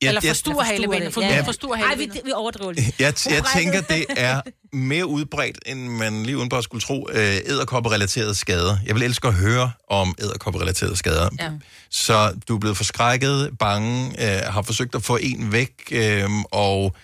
Ja, 0.03 0.09
Eller 0.09 0.21
jeg- 0.25 0.29
forstuer 0.31 0.63
halebenet. 0.63 1.15
For, 1.15 1.21
Ja. 1.21 1.35
ja. 1.35 1.41
forstuer 1.41 1.77
Ej, 1.77 1.95
vi, 1.95 2.11
vi 2.25 2.33
overdriver 2.33 2.73
lidt. 2.73 2.87
Jeg, 3.01 3.15
jeg 3.31 3.43
tænker, 3.57 3.81
det 3.81 4.07
er 4.17 4.41
mere 4.73 5.07
udbredt, 5.07 5.59
end 5.67 5.81
man 5.89 6.23
lige 6.23 6.37
udenbart 6.39 6.65
skulle 6.65 6.83
tro, 6.83 7.09
øh, 7.13 7.37
æderkopperelaterede 7.47 8.35
skader. 8.35 8.79
Jeg 8.87 8.95
vil 8.95 9.03
elske 9.03 9.29
at 9.29 9.35
høre 9.35 9.73
om 9.91 10.15
æderkopperelaterede 10.19 10.97
skader. 10.97 11.29
Ja. 11.41 11.51
Så 11.91 12.35
du 12.49 12.55
er 12.55 12.59
blevet 12.61 12.77
forskrækket, 12.77 13.51
bange, 13.59 14.07
øh, 14.37 14.53
har 14.53 14.63
forsøgt 14.63 14.95
at 14.95 15.03
få 15.05 15.17
en 15.21 15.53
væk, 15.53 15.73
øh, 15.91 16.31
og 16.53 16.95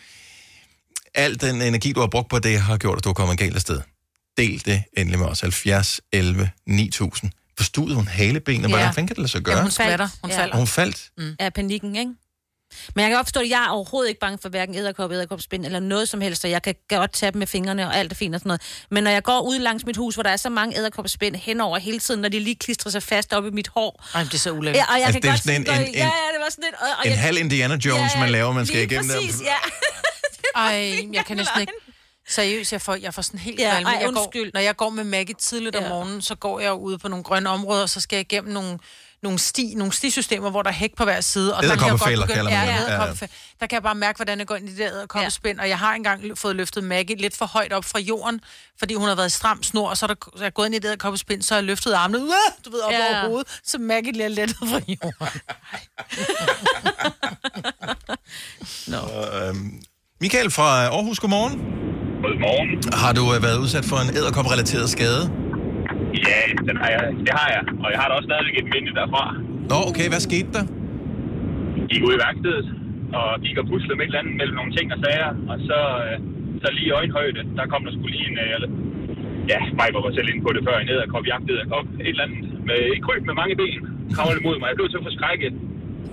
al 1.15 1.41
den 1.41 1.63
energi, 1.63 1.93
du 1.93 2.01
har 2.01 2.07
brugt 2.07 2.31
på 2.31 2.39
det, 2.39 2.61
har 2.61 2.77
gjort, 2.77 2.99
at 2.99 3.05
du 3.05 3.09
er 3.09 3.15
kommet 3.15 3.39
galt 3.39 3.55
afsted. 3.55 3.81
Del 4.37 4.63
det 4.65 4.83
endelig 4.97 5.19
med 5.19 5.27
os. 5.29 5.41
70, 5.41 6.01
11, 6.13 6.51
9000. 6.67 7.31
Forstod 7.57 7.95
hun 7.95 8.07
halebenet? 8.09 8.71
Hvordan 8.71 8.95
fanden 8.95 9.07
kan 9.07 9.17
det 9.17 9.19
lade 9.23 9.29
sig 9.29 9.43
gøre? 9.43 9.57
Ja, 9.57 9.63
hun 9.63 9.71
skvatter. 9.71 10.09
Hun 10.23 10.31
falder. 10.31 10.53
Og 10.53 10.59
hun 10.59 10.67
faldt. 10.67 11.11
Mm. 11.19 11.37
Af 11.39 11.53
panikken, 11.55 11.97
ikke? 11.97 12.13
Men 12.95 13.03
jeg 13.03 13.11
kan 13.11 13.16
godt 13.19 13.27
forstå, 13.27 13.41
at 13.41 13.49
jeg 13.51 13.64
er 13.64 13.69
overhovedet 13.69 14.09
ikke 14.09 14.21
bange 14.21 14.39
for 14.43 14.49
hverken 14.49 14.75
æderkop, 14.75 15.12
æderkopspind 15.12 15.64
eller 15.66 15.81
noget 15.81 16.09
som 16.09 16.21
helst, 16.21 16.43
så 16.43 16.49
jeg 16.49 16.62
kan 16.62 16.75
godt 16.89 17.12
tage 17.12 17.33
dem 17.33 17.39
med 17.39 17.47
fingrene, 17.47 17.87
og 17.87 17.97
alt 17.97 18.12
er 18.12 18.16
fint 18.16 18.35
og 18.35 18.41
sådan 18.41 18.49
noget. 18.49 18.61
Men 18.91 19.05
når 19.05 19.11
jeg 19.11 19.23
går 19.23 19.41
ud 19.41 19.59
langs 19.59 19.85
mit 19.87 19.97
hus, 19.97 20.14
hvor 20.14 20.23
der 20.23 20.31
er 20.31 20.37
så 20.37 20.49
mange 20.49 20.79
æderkopspind 20.79 21.37
henover 21.37 21.79
hele 21.79 21.99
tiden, 21.99 22.21
når 22.21 22.29
de 22.29 22.39
lige 22.41 22.57
klistrer 22.57 22.91
sig 22.91 23.03
fast 23.03 23.33
op 23.33 23.47
i 23.47 23.51
mit 23.51 23.69
hår. 23.69 24.05
Ej, 24.14 24.23
det 24.23 24.35
er 24.35 24.39
så 24.39 24.51
ulækkert. 24.53 24.77
Ja, 24.89 24.93
og 24.93 24.99
jeg 24.99 25.07
Altså, 25.07 25.12
kan 25.21 25.23
det 25.23 25.29
er 25.29 25.33
godt 25.33 25.43
sådan 25.43 25.61
en- 25.61 25.64
gå 25.66 25.73
i- 25.73 25.89
en- 25.89 25.95
Ja, 25.95 25.99
ja, 26.05 26.05
det 26.05 26.41
var 26.45 26.51
sådan 26.51 26.64
lidt... 26.64 26.75
Og, 26.81 26.89
og 26.99 27.07
En 27.07 27.11
jeg, 27.12 27.21
halv 27.21 27.39
Indiana 27.39 27.75
Jones, 27.85 28.12
man 28.21 28.31
laver, 28.31 28.53
man 28.53 28.66
skal 28.66 28.83
igennem 28.83 29.11
præcis, 29.11 29.35
der. 29.37 29.45
ja. 29.45 29.57
Ej, 30.64 30.99
jeg 31.12 31.25
kan 31.25 31.37
næsten 31.37 31.61
ikke... 31.61 31.73
Seriøst, 32.29 32.72
jeg 32.72 32.83
får, 32.83 32.95
jeg 32.95 33.14
får 33.14 33.22
sådan 33.22 33.41
helt 33.41 33.61
Ja, 33.61 33.70
kvalme. 33.70 33.89
ej, 33.91 33.97
jeg 34.03 34.12
går, 34.14 34.20
undskyld. 34.20 34.51
når 34.55 34.61
jeg 34.61 34.76
går 34.76 34.91
med 34.91 35.05
Maggie 35.05 35.35
tidligt 35.35 35.76
om 35.76 35.83
Ja. 35.83 35.89
morgenen, 35.89 36.22
så 36.22 36.35
går 36.35 36.61
jeg 36.61 36.74
ude 36.74 36.99
på 36.99 37.09
nogle 37.09 37.24
grønne 37.24 37.51
områder, 37.51 37.83
og 37.83 37.89
så 37.91 38.01
skal 38.01 38.16
jeg 38.16 38.20
igennem 38.33 38.53
nogle, 38.53 38.79
nogle, 39.22 39.39
sti, 39.39 39.74
nogle 39.76 39.93
stisystemer, 39.93 40.51
hvor 40.51 40.62
der 40.62 40.70
er 40.70 40.74
hæk 40.74 40.95
på 40.97 41.05
hver 41.05 41.20
side. 41.20 41.57
Og 41.57 41.62
der 41.62 41.68
kan 41.76 41.83
jeg 41.87 41.91
godt 41.91 42.03
begynde- 42.29 42.51
ja. 42.51 42.62
Ja, 42.64 43.05
ja. 43.05 43.12
Der 43.61 43.66
kan 43.66 43.72
jeg 43.76 43.83
bare 43.83 43.95
mærke, 43.95 44.16
hvordan 44.16 44.39
det 44.39 44.47
går 44.47 44.57
ind 44.57 44.68
i 44.68 44.70
det 44.70 44.79
der 44.79 44.93
æderkoppespind. 44.93 45.61
Og 45.61 45.68
jeg 45.68 45.79
har 45.79 45.95
engang 45.95 46.39
fået 46.39 46.57
løftet 46.57 46.85
Maggie 46.85 47.16
lidt 47.16 47.37
for 47.37 47.47
højt 47.47 47.72
op 47.72 47.85
fra 47.85 47.99
jorden, 47.99 48.41
fordi 48.79 48.95
hun 48.95 49.09
har 49.09 49.14
været 49.14 49.26
i 49.26 49.31
stram 49.31 49.62
snor, 49.62 49.89
og 49.89 49.97
så 49.97 50.07
er 50.07 50.09
der 50.09 50.14
så 50.24 50.31
er 50.39 50.43
jeg 50.43 50.55
gået 50.55 50.66
ind 50.66 50.74
i 50.74 50.79
det 50.79 50.85
æderkoppespind, 50.89 51.43
så 51.43 51.55
har 51.55 51.59
jeg 51.59 51.64
løftet 51.64 51.93
armene, 51.93 52.24
uh, 52.24 52.31
du 52.64 52.70
ved, 52.70 52.81
op 52.81 52.93
Ja. 52.93 53.20
over 53.20 53.29
hovedet, 53.29 53.61
så 53.64 53.79
Maggie 53.79 54.12
bliver 54.12 54.29
lettet 54.29 54.57
fra 54.57 54.81
jorden. 54.89 55.41
Nå. 58.93 58.99
Øhm, 59.39 59.83
Michael 60.25 60.51
fra 60.59 60.69
Aarhus, 60.97 61.19
godmorgen. 61.25 61.55
Godmorgen. 62.25 62.69
Har 63.03 63.12
du 63.19 63.25
øh, 63.35 63.39
været 63.47 63.59
udsat 63.64 63.85
for 63.91 63.99
en 64.05 64.11
æderkopperelateret 64.19 64.87
skade? 64.97 65.23
Ja, 66.29 66.41
den 66.69 66.77
har 66.83 66.91
jeg, 66.97 67.03
det 67.27 67.33
har 67.41 67.49
jeg. 67.55 67.62
Og 67.85 67.89
jeg 67.93 67.99
har 68.01 68.07
da 68.09 68.12
også 68.19 68.29
stadigvæk 68.31 68.57
et 68.62 68.69
minde 68.75 68.91
derfra. 69.01 69.25
Nå, 69.71 69.79
okay, 69.91 70.07
hvad 70.12 70.23
skete 70.29 70.51
der? 70.57 70.64
Gik 71.91 72.03
ud 72.09 72.12
i 72.19 72.21
værkstedet, 72.25 72.66
og 73.19 73.29
gik 73.45 73.57
og 73.62 73.66
puslede 73.71 73.97
med 73.99 74.05
et 74.05 74.11
eller 74.11 74.23
andet 74.23 74.35
mellem 74.41 74.57
nogle 74.61 74.73
ting 74.77 74.87
og 74.95 74.99
sager. 75.05 75.31
Og 75.53 75.57
så, 75.69 75.79
øh, 76.05 76.14
så 76.62 76.69
lige 76.77 76.89
i 76.91 76.97
øjenhøjde, 77.01 77.41
der 77.59 77.64
kom 77.73 77.81
der 77.87 77.93
skulle 77.97 78.12
lige 78.16 78.27
en... 78.31 78.39
Øh, 78.47 78.61
ja, 79.53 79.61
mig 79.81 79.89
var 79.95 80.12
selv 80.19 80.29
inde 80.31 80.43
på 80.47 80.51
det 80.57 80.62
før, 80.66 80.77
en 80.79 80.91
æderkop, 80.95 81.25
jagtæderkop, 81.33 81.87
et 82.07 82.12
eller 82.12 82.25
andet 82.27 82.43
med 82.69 82.79
et 82.95 83.01
kryb 83.07 83.23
med 83.31 83.35
mange 83.43 83.55
ben, 83.61 83.81
kravlede 84.16 84.43
mod 84.47 84.57
mig. 84.61 84.66
Jeg 84.71 84.77
blev 84.79 84.89
så 84.95 85.01
forskrækket, 85.09 85.53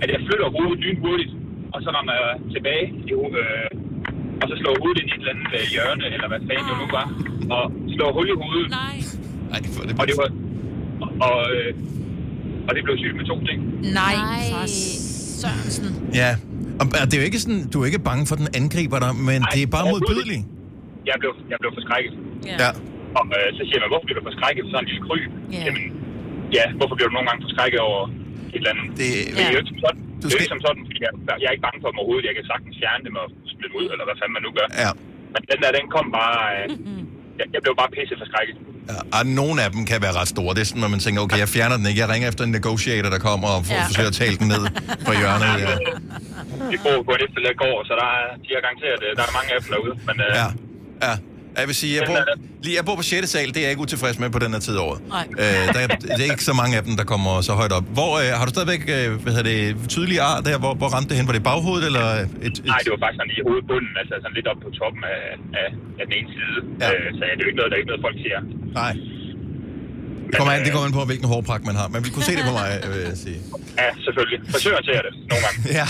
at 0.02 0.08
jeg 0.14 0.20
flytter 0.26 0.46
hovedet 0.56 0.78
lynhurtigt, 0.84 1.32
og 1.76 1.80
så 1.84 1.90
rammer 1.96 2.12
jeg 2.20 2.30
tilbage 2.54 2.84
i, 3.10 3.12
øh, 3.40 3.68
og 4.40 4.46
så 4.50 4.54
slår 4.60 4.72
hovedet 4.82 4.98
ind 5.02 5.08
i 5.10 5.14
et 5.14 5.20
eller 5.22 5.32
andet 5.34 5.48
øh, 5.58 5.64
hjørne, 5.74 6.04
eller 6.14 6.28
hvad 6.32 6.40
fanden 6.48 6.66
det 6.70 6.76
nu 6.82 6.86
var, 6.98 7.06
og 7.56 7.64
slår 7.94 8.10
hul 8.16 8.26
i 8.34 8.36
hovedet. 8.42 8.68
Nej. 8.82 8.96
Nej, 9.50 9.58
det, 9.62 9.68
det, 9.88 9.94
og 10.00 10.04
det 10.10 10.16
var... 10.22 10.28
Og, 11.02 11.08
og, 11.26 11.36
øh, 11.54 11.70
og 12.68 12.72
det 12.76 12.82
blev 12.86 12.94
sygt 13.02 13.16
med 13.20 13.26
to 13.32 13.36
ting. 13.48 13.58
Nej, 14.00 14.14
for 14.52 14.64
Sørensen. 15.40 15.88
Ja, 16.20 16.30
og 16.80 16.84
det 17.08 17.14
er 17.16 17.20
jo 17.22 17.26
ikke 17.30 17.40
sådan, 17.44 17.62
du 17.72 17.76
er 17.82 17.86
ikke 17.90 18.02
bange 18.10 18.22
for, 18.28 18.34
at 18.36 18.40
den 18.42 18.50
angriber 18.60 18.98
dig, 19.04 19.12
men 19.28 19.38
Nej, 19.44 19.52
det 19.54 19.60
er 19.66 19.70
bare 19.76 19.86
modbydeligt. 19.92 20.42
Jeg 21.10 21.16
blev, 21.22 21.32
jeg 21.52 21.58
blev 21.62 21.70
forskrækket. 21.78 22.12
Ja. 22.62 22.70
Og 23.18 23.24
øh, 23.36 23.48
så 23.56 23.62
siger 23.68 23.78
man, 23.82 23.88
hvorfor 23.92 24.06
bliver 24.08 24.18
du 24.20 24.24
forskrækket 24.30 24.60
for 24.64 24.70
sådan 24.72 24.84
en 24.84 24.88
lille 24.90 25.02
kryb? 25.08 25.30
Ja. 25.54 25.62
Jamen, 25.66 25.84
ja, 26.56 26.64
hvorfor 26.78 26.94
bliver 26.96 27.08
du 27.10 27.14
nogle 27.16 27.28
gange 27.28 27.40
forskrækket 27.46 27.80
over 27.88 28.02
et 28.56 28.60
eller 28.62 28.72
andet? 28.74 28.86
Det, 29.00 29.08
det 29.36 29.42
er 29.46 29.50
jo 29.54 29.58
ikke 29.62 29.70
som 29.72 29.80
sådan, 29.86 30.00
det 30.20 30.24
er 30.26 30.32
jo 30.34 30.38
ikke 30.44 30.52
som 30.56 30.62
sådan 30.66 30.82
fordi 30.88 30.98
jeg, 31.06 31.12
jeg 31.42 31.46
er 31.50 31.54
ikke 31.56 31.66
bange 31.68 31.78
for 31.82 31.88
dem 31.92 31.98
overhovedet. 32.02 32.24
Jeg 32.30 32.34
kan 32.38 32.44
sagtens 32.52 32.74
fjerne 32.80 33.02
dem 33.08 33.14
og 33.22 33.26
splitte 33.52 33.70
dem 33.72 33.76
ud, 33.82 33.86
eller 33.92 34.04
hvad 34.08 34.16
fanden 34.20 34.34
man 34.38 34.42
nu 34.46 34.50
gør. 34.58 34.66
Ja. 34.84 34.90
Men 35.34 35.40
den 35.50 35.58
der, 35.62 35.70
den 35.78 35.86
kom 35.96 36.06
bare... 36.20 36.36
Øh, 36.58 36.66
jeg, 37.40 37.46
jeg 37.54 37.60
blev 37.64 37.74
bare 37.82 37.90
pisse 37.96 38.14
forskrækket. 38.22 38.56
Ja, 38.92 38.98
og 39.16 39.22
nogle 39.40 39.56
af 39.64 39.68
dem 39.74 39.82
kan 39.90 39.98
være 40.06 40.14
ret 40.20 40.28
store. 40.34 40.50
Det 40.56 40.62
er 40.64 40.68
sådan, 40.70 40.82
når 40.86 40.92
man 40.96 41.00
tænker, 41.06 41.20
okay, 41.26 41.38
jeg 41.44 41.50
fjerner 41.56 41.76
den 41.80 41.86
ikke. 41.90 42.00
Jeg 42.04 42.08
ringer 42.14 42.26
efter 42.32 42.42
en 42.48 42.52
negotiator, 42.58 43.08
der 43.16 43.20
kommer 43.28 43.48
og 43.56 43.60
får, 43.68 43.76
Ja. 43.80 43.84
forsøger 43.90 44.10
at 44.14 44.18
tale 44.22 44.36
den 44.42 44.48
ned 44.54 44.62
fra 45.06 45.12
hjørnet. 45.20 45.48
Ja. 45.66 45.74
Vi 46.72 46.76
bor 46.84 46.96
på 47.08 47.12
en 47.16 47.20
efterlag 47.26 47.54
gård, 47.64 47.80
så 47.88 47.92
der 48.00 48.08
er, 48.18 48.24
de 48.44 48.48
har 48.56 48.62
garanteret, 48.66 49.00
øh, 49.06 49.10
der 49.18 49.24
er 49.28 49.32
mange 49.38 49.48
af 49.54 49.58
dem 49.62 49.68
derude. 49.74 49.94
Men, 50.08 50.16
øh, 50.26 50.30
Ja. 50.40 50.46
ja. 51.06 51.14
Jeg 51.60 51.66
vil 51.70 51.76
sige, 51.82 51.92
jeg 51.98 52.04
bor, 52.10 52.18
lige, 52.64 52.74
jeg 52.78 52.84
bor 52.88 52.96
på 53.00 53.02
6. 53.02 53.28
sal, 53.34 53.48
det 53.54 53.56
er 53.56 53.60
jeg 53.66 53.72
ikke 53.74 53.84
utilfreds 53.86 54.16
med 54.22 54.28
på 54.36 54.40
den 54.44 54.50
her 54.54 54.60
tid 54.66 54.74
af 54.80 54.82
året. 54.88 55.00
Nej. 55.16 55.26
Øh, 55.42 55.62
der, 55.74 55.80
er, 55.84 55.88
det 56.18 56.22
er 56.26 56.30
ikke 56.36 56.48
så 56.50 56.54
mange 56.60 56.72
af 56.78 56.82
dem, 56.88 56.94
der 57.00 57.06
kommer 57.12 57.32
så 57.48 57.52
højt 57.60 57.72
op. 57.78 57.86
Hvor, 57.98 58.10
øh, 58.22 58.28
har 58.38 58.44
du 58.46 58.52
stadigvæk 58.56 58.82
øh, 58.96 59.06
hvad 59.22 59.32
hedder 59.36 59.48
det, 59.52 59.60
tydelige 59.94 60.20
ar 60.30 60.38
der? 60.48 60.56
Hvor, 60.64 60.72
hvor 60.80 60.88
ramte 60.94 61.08
det 61.10 61.16
hen? 61.18 61.26
Var 61.30 61.34
det 61.38 61.44
baghovedet, 61.50 61.84
eller 61.90 62.06
et, 62.24 62.30
et... 62.46 62.54
Nej, 62.72 62.80
det 62.84 62.90
var 62.94 63.00
faktisk 63.04 63.18
sådan 63.20 63.32
i 63.38 63.40
hovedbunden, 63.48 63.92
altså 64.00 64.14
sådan 64.22 64.36
lidt 64.38 64.48
op 64.52 64.60
på 64.66 64.70
toppen 64.80 65.02
af, 65.16 65.22
af, 65.60 65.68
af 66.00 66.04
den 66.08 66.14
ene 66.18 66.28
side. 66.36 66.56
Ja. 66.82 66.88
Øh, 66.92 67.06
så 67.16 67.22
ja, 67.28 67.32
det 67.36 67.40
er 67.42 67.46
jo 67.46 67.50
ikke 67.52 67.60
noget, 67.60 67.70
der 67.70 67.76
er 67.76 67.80
ikke 67.82 67.90
noget, 67.92 68.04
folk 68.08 68.16
siger. 68.24 68.38
Nej. 68.82 68.92
Det 70.26 70.36
kommer, 70.38 70.52
an, 70.52 70.64
det 70.64 70.72
kommer 70.72 70.86
an 70.86 70.92
på, 70.92 71.04
hvilken 71.04 71.28
hårpragt 71.28 71.64
man 71.64 71.76
har. 71.76 71.88
Man 71.88 72.04
vil 72.04 72.12
kunne 72.12 72.24
se 72.24 72.36
det 72.36 72.44
på 72.44 72.52
mig, 72.52 72.68
vil 72.92 73.00
jeg 73.00 73.16
sige. 73.26 73.38
Ja, 73.78 73.88
selvfølgelig. 74.04 74.38
Frisøren 74.52 74.84
ser 74.84 75.00
det 75.06 75.12
nogle 75.30 75.42
gange. 75.46 75.58
Ja. 75.78 75.86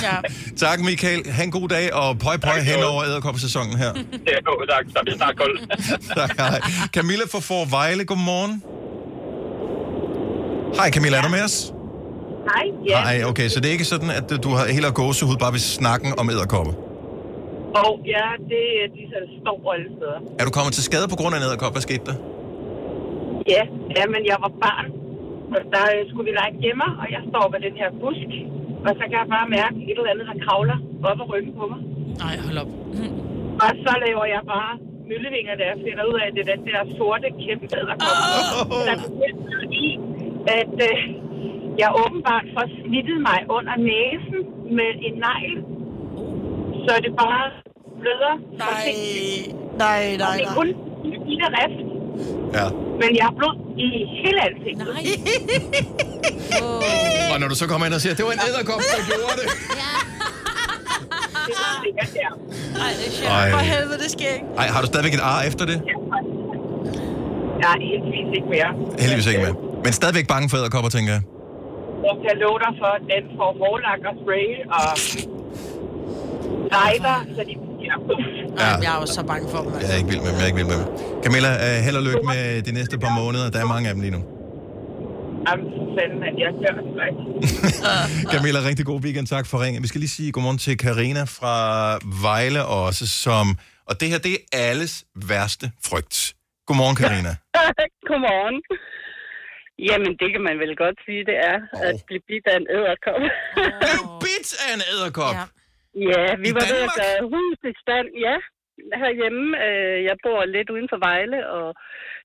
Tak, 0.57 0.81
Michael. 0.81 1.31
Ha' 1.31 1.45
en 1.45 1.51
god 1.51 1.69
dag, 1.69 1.95
og 1.95 2.19
pøj 2.19 2.37
pøj 2.37 2.59
hen 2.61 2.83
over 2.85 3.05
æderkoppesæsonen 3.05 3.77
her. 3.77 3.93
Ja, 4.31 4.37
jo, 4.47 4.53
tak. 4.71 4.85
Der 4.95 5.01
bliver 5.03 5.17
snart 5.17 5.37
koldt. 5.37 5.61
tak, 6.21 6.37
hej. 6.39 6.61
Camilla 6.95 7.25
fra 7.33 7.41
Forvejle, 7.41 8.05
godmorgen. 8.05 8.63
Hej 10.79 10.91
Camilla, 10.91 11.17
er 11.19 11.23
du 11.23 11.29
med 11.29 11.43
os? 11.43 11.73
Hej, 12.53 12.67
ja. 12.89 13.01
Hej, 13.01 13.25
okay, 13.25 13.49
så 13.49 13.61
det 13.61 13.69
er 13.69 13.73
ikke 13.73 13.85
sådan, 13.85 14.11
at 14.11 14.33
du 14.43 14.51
har 14.55 14.67
helt 14.67 14.95
gåsehud 14.95 15.37
bare 15.37 15.53
ved 15.53 15.59
snakken 15.59 16.19
om 16.19 16.31
æderkoppe. 16.31 16.73
Og 17.83 17.93
ja, 18.15 18.27
det 18.53 18.65
er 18.83 18.87
de 18.97 19.03
så 19.13 19.19
står 19.43 19.73
alle 19.75 19.89
steder. 19.97 20.19
Er 20.41 20.45
du 20.45 20.51
kommet 20.51 20.73
til 20.75 20.85
skade 20.85 21.09
på 21.09 21.17
grund 21.17 21.35
af 21.35 21.39
en 21.39 21.45
æderkop? 21.45 21.73
Hvad 21.73 21.83
skete 21.83 22.05
der? 22.07 22.15
Ja, 23.55 23.63
ja, 23.97 24.05
men 24.15 24.21
jeg 24.31 24.39
var 24.45 24.53
barn, 24.65 24.87
og 25.55 25.61
der 25.75 25.85
øh, 25.95 26.01
skulle 26.09 26.27
vi 26.31 26.35
lege 26.41 26.55
gemmer, 26.65 26.91
og 27.03 27.07
jeg 27.15 27.23
står 27.31 27.45
ved 27.53 27.61
den 27.67 27.75
her 27.81 27.89
busk, 28.03 28.31
og 28.87 28.91
så 28.99 29.03
kan 29.09 29.17
jeg 29.23 29.29
bare 29.37 29.49
mærke 29.59 29.77
et 29.91 29.97
eller 30.01 30.13
andet, 30.15 30.27
der 30.33 30.39
kravler 30.47 30.79
op 31.11 31.19
ad 31.23 31.27
ryggen 31.33 31.53
på 31.61 31.65
mig. 31.73 31.81
Nej, 32.25 32.35
hold 32.47 32.57
op. 32.63 32.71
Og 33.65 33.71
så 33.85 33.93
laver 34.05 34.25
jeg 34.35 34.43
bare 34.55 34.73
møllevinger, 35.09 35.55
der 35.61 35.67
jeg 35.73 35.79
finder 35.87 36.05
ud 36.11 36.17
af, 36.23 36.27
at 36.29 36.33
det 36.37 36.43
er 36.45 36.51
den 36.55 36.63
der 36.69 36.81
sorte 36.99 37.29
kæmpe 37.45 37.67
æderkop. 37.79 38.17
Oh. 38.75 38.85
Der 38.89 38.95
er 38.97 39.67
i, 39.85 39.87
at 40.61 40.75
øh, 40.91 40.99
jeg 41.83 41.91
åbenbart 42.03 42.47
får 42.57 42.67
snittet 42.81 43.19
mig 43.29 43.39
under 43.57 43.75
næsen 43.91 44.41
med 44.79 44.91
en 45.07 45.15
negl, 45.27 45.55
så 46.85 46.93
det 47.05 47.13
bare 47.25 47.45
bløder. 48.01 48.35
Nej, 48.65 48.87
nej, 49.85 50.01
nej, 50.25 50.37
Det 50.39 50.47
er 50.47 50.49
nej. 50.49 50.57
kun 50.59 50.69
en 51.05 51.11
lille 51.31 51.47
rift, 51.59 51.81
Ja. 52.59 52.67
men 53.01 53.11
jeg 53.19 53.25
har 53.29 53.35
blod 53.41 53.57
i 53.85 53.89
hele 54.23 54.39
ansigtet. 54.49 54.87
Nej. 54.95 55.03
Og 57.33 57.37
når 57.41 57.49
du 57.53 57.57
så 57.63 57.67
kommer 57.71 57.85
ind 57.87 57.95
og 57.95 58.01
siger, 58.01 58.13
at 58.15 58.19
det 58.19 58.27
var 58.29 58.33
en 58.39 58.45
æderkop, 58.49 58.81
der 58.95 59.01
gjorde 59.11 59.37
det. 59.41 59.47
Det 61.49 61.55
var 61.63 61.73
sikkert 61.85 62.11
der. 62.19 62.31
Nej, 62.83 62.93
det 62.99 63.07
er 63.11 63.15
sjovt. 63.19 63.33
Ej. 63.41 63.51
For 63.55 63.63
helvede, 63.73 63.99
det 64.05 64.11
sker 64.17 64.31
ikke. 64.39 64.47
Ej, 64.63 64.67
har 64.75 64.81
du 64.81 64.87
stadigvæk 64.93 65.15
et 65.15 65.25
ar 65.33 65.41
efter 65.51 65.65
det? 65.71 65.79
Nej, 67.65 67.77
heldigvis 67.91 68.29
ikke 68.39 68.49
mere. 68.55 68.71
Heldigvis 69.03 69.27
ikke 69.31 69.43
med. 69.47 69.53
Men 69.85 69.93
stadigvæk 70.01 70.27
bange 70.35 70.47
for 70.51 70.57
æderkopper, 70.61 70.91
tænker 70.97 71.13
jeg. 71.17 71.23
Jeg 72.09 72.15
kan 72.25 72.35
love 72.45 72.59
dig 72.65 72.73
for, 72.83 72.91
at 72.99 73.03
den 73.15 73.23
får 73.39 73.51
hårlak 73.61 74.01
og 74.11 74.15
spray 74.23 74.47
og 74.79 74.89
rejder, 76.79 77.17
så 77.37 77.41
de 77.49 77.55
Ja. 78.63 78.71
Jeg 78.85 78.91
er 78.95 78.99
også 79.03 79.15
så 79.21 79.25
bange 79.33 79.47
for 79.53 79.59
dem. 79.63 79.71
Jeg 79.83 79.91
er 79.95 79.99
ikke 80.01 80.11
vild 80.13 80.23
med 80.25 80.31
dem, 80.33 80.37
jeg 80.39 80.45
er 80.47 80.51
ikke 80.53 80.61
vild 80.63 80.71
med 80.73 80.79
dem. 80.83 80.87
Camilla, 81.25 81.51
uh, 81.65 81.77
held 81.87 81.97
og 82.01 82.05
lykke 82.09 82.25
med 82.33 82.43
de 82.69 82.73
næste 82.79 82.95
par 82.99 83.13
måneder. 83.21 83.47
Der 83.55 83.61
er 83.65 83.69
mange 83.75 83.89
af 83.89 83.95
dem 83.95 84.03
lige 84.07 84.15
nu. 84.19 84.23
Jamen, 85.49 85.67
fanden, 85.97 86.21
at 86.29 86.37
jeg 86.45 86.53
gør 86.63 86.73
det. 86.79 86.85
Camilla, 88.33 88.61
rigtig 88.69 88.87
god 88.87 89.01
weekend. 89.05 89.27
Tak 89.27 89.47
for 89.51 89.57
ringen. 89.65 89.83
Vi 89.83 89.89
skal 89.89 90.01
lige 90.05 90.15
sige 90.19 90.33
godmorgen 90.33 90.59
til 90.59 90.75
Karina 90.79 91.23
fra 91.39 91.57
Vejle 92.27 92.63
også, 92.85 93.05
som... 93.25 93.47
Og 93.91 93.95
det 94.01 94.09
her, 94.11 94.19
det 94.19 94.33
er 94.35 94.39
alles 94.71 95.05
værste 95.31 95.67
frygt. 95.89 96.17
Godmorgen, 96.67 96.97
Karina. 97.03 97.33
Godmorgen. 98.09 98.57
Jamen, 99.89 100.13
det 100.21 100.29
kan 100.35 100.43
man 100.49 100.57
vel 100.63 100.73
godt 100.85 100.99
sige, 101.07 101.23
det 101.31 101.37
er, 101.51 101.59
oh. 101.73 101.89
at 101.89 101.95
blive 102.09 102.23
bidt 102.31 102.47
af 102.53 102.57
en 102.63 102.67
æderkop. 102.77 103.21
Blev 103.83 104.01
bidt 104.25 104.51
af 104.65 104.71
en 104.77 104.83
æderkop? 104.93 105.35
Ja, 105.41 105.45
ja 106.13 106.23
vi 106.43 106.49
I 106.51 106.57
var 106.59 106.65
ved 106.73 106.81
at 106.87 106.91
Danmark? 106.91 106.99
gøre 107.03 107.21
hus 107.35 107.59
i 107.71 107.75
stand, 107.83 108.09
ja, 108.27 108.37
herhjemme. 109.03 109.47
Øh, 109.67 109.99
Jeg 110.09 110.17
bor 110.25 110.41
lidt 110.45 110.71
uden 110.75 110.89
for 110.93 111.01
Vejle, 111.09 111.41
og 111.59 111.69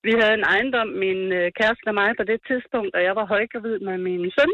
vi 0.05 0.11
havde 0.19 0.33
en 0.39 0.47
ejendom, 0.53 0.87
min 1.05 1.21
øh, 1.39 1.47
kæreste 1.59 1.87
og 1.91 1.95
mig 2.01 2.09
på 2.19 2.23
det 2.31 2.39
tidspunkt, 2.49 2.91
og 2.97 3.01
jeg 3.07 3.13
var 3.19 3.25
højgravid 3.33 3.77
med 3.87 3.97
min 4.07 4.31
søn. 4.37 4.53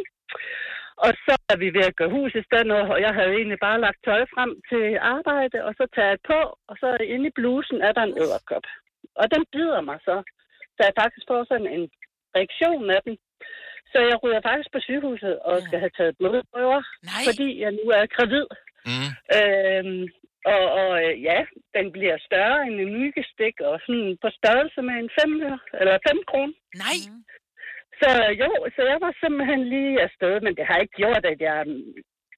Og 1.05 1.11
så 1.26 1.34
er 1.53 1.57
vi 1.63 1.68
ved 1.78 1.86
at 1.89 1.95
gøre 1.99 2.15
hus 2.18 2.32
i 2.36 2.43
stand, 2.49 2.68
og 2.72 3.01
jeg 3.05 3.13
havde 3.18 3.34
egentlig 3.39 3.59
bare 3.68 3.82
lagt 3.86 3.99
tøj 4.07 4.22
frem 4.36 4.51
til 4.70 4.84
arbejde, 5.15 5.57
og 5.68 5.72
så 5.80 5.84
tager 5.95 6.11
jeg 6.13 6.22
på, 6.32 6.39
og 6.70 6.76
så 6.82 6.89
inde 7.13 7.28
i 7.30 7.36
blusen 7.39 7.78
er 7.88 7.91
der 7.91 8.03
en 8.05 8.18
æderkop. 8.24 8.65
Og 9.22 9.26
den 9.34 9.43
bider 9.53 9.82
mig 9.89 9.99
så. 10.07 10.15
Så 10.76 10.82
jeg 10.88 10.93
faktisk 11.01 11.26
får 11.30 11.41
sådan 11.51 11.70
en 11.76 11.84
reaktion 12.38 12.89
af 12.97 13.01
den. 13.07 13.15
Så 13.91 13.97
jeg 14.09 14.18
ryger 14.24 14.41
faktisk 14.49 14.70
på 14.74 14.80
sygehuset 14.88 15.36
og 15.49 15.55
skal 15.68 15.80
have 15.84 15.93
taget 15.97 16.18
blodprøver, 16.20 16.82
Nej. 17.11 17.24
fordi 17.30 17.47
jeg 17.63 17.72
nu 17.72 17.84
er 17.99 18.05
gravid. 18.15 18.45
Mm. 18.89 19.09
Øhm, 19.38 20.01
og, 20.53 20.63
og 20.81 20.89
øh, 21.03 21.13
ja, 21.29 21.39
den 21.77 21.85
bliver 21.95 22.17
større 22.27 22.59
end 22.67 22.75
en 22.85 22.91
myggestik, 23.01 23.55
og 23.69 23.75
sådan 23.85 24.09
på 24.23 24.29
størrelse 24.39 24.79
med 24.88 24.95
en 25.03 25.09
5 25.19 25.81
eller 25.81 25.97
5 26.09 26.29
kroner. 26.31 26.55
Nej. 26.85 26.97
Så 28.01 28.09
jo, 28.41 28.49
så 28.75 28.81
jeg 28.91 28.97
var 29.05 29.13
simpelthen 29.23 29.61
lige 29.73 29.93
afsted, 30.07 30.35
men 30.45 30.53
det 30.57 30.65
har 30.69 30.77
ikke 30.83 30.97
gjort, 31.01 31.23
at 31.31 31.39
jeg 31.45 31.53
er 31.63 31.67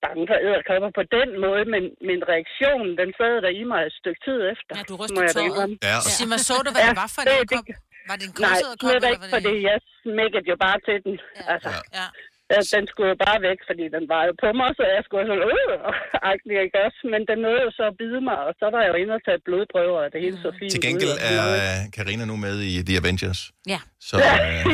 bange 0.05 0.23
for 0.29 0.37
æderkopper 0.47 0.91
på 0.99 1.03
den 1.17 1.29
måde, 1.45 1.63
men 1.73 1.83
min 2.09 2.21
reaktion, 2.33 2.85
den 3.01 3.09
sad 3.19 3.33
der 3.45 3.51
i 3.61 3.63
mig 3.71 3.81
et 3.89 3.95
stykke 4.01 4.21
tid 4.27 4.39
efter. 4.53 4.71
Ja, 4.77 4.83
du 4.89 4.93
da 5.37 5.41
indrømme. 5.47 5.75
Ja. 5.89 5.97
Sig 6.17 6.27
mig, 6.31 6.39
så 6.47 6.53
du, 6.65 6.69
hvad 6.75 6.83
det 6.89 6.99
var 7.03 7.09
for 7.15 7.21
en 7.23 7.27
det- 7.29 7.37
æderkop? 7.39 7.65
Var 8.09 8.15
det 8.21 8.25
en 8.29 8.33
Nej, 8.47 8.57
slet 8.61 8.95
eller 8.95 9.09
ikke, 9.13 9.21
var 9.23 9.27
det- 9.27 9.35
fordi 9.37 9.53
jeg 9.69 9.77
smækkede 10.03 10.45
jo 10.51 10.55
bare 10.65 10.79
til 10.87 10.97
den. 11.05 11.13
Altså, 11.53 11.69
Ja. 11.99 12.05
Den, 12.51 12.61
den 12.75 12.83
skulle 12.91 13.09
jo 13.13 13.17
bare 13.27 13.39
væk, 13.49 13.59
fordi 13.69 13.85
den 13.95 14.03
var 14.13 14.21
jo 14.27 14.31
på 14.43 14.47
mig, 14.59 14.69
så 14.77 14.83
jeg 14.95 15.01
skulle 15.05 15.23
sådan, 15.29 15.43
øh, 15.51 16.29
agtig, 16.31 16.55
ikke 16.65 16.77
også? 16.85 16.99
Men 17.13 17.21
den 17.29 17.37
nåede 17.45 17.61
jo 17.67 17.71
så 17.79 17.83
at 17.91 17.95
bide 18.01 18.19
mig, 18.29 18.37
og 18.47 18.51
så 18.59 18.65
var 18.73 18.79
jeg 18.83 18.89
jo 18.93 18.97
inde 19.01 19.13
og 19.19 19.23
tage 19.27 19.39
blodprøver, 19.47 19.99
og 20.05 20.09
det 20.13 20.19
hele 20.25 20.37
så 20.45 20.49
fint 20.59 20.71
Til 20.75 20.81
gengæld 20.87 21.15
ud. 21.17 21.25
er 21.31 21.43
øh, 21.61 21.77
Karina 21.97 22.23
nu 22.31 22.35
med 22.45 22.55
i 22.71 22.73
The 22.87 22.95
Avengers. 23.01 23.41
Ja. 23.73 23.79
Så 24.09 24.15
øh, 24.17 24.65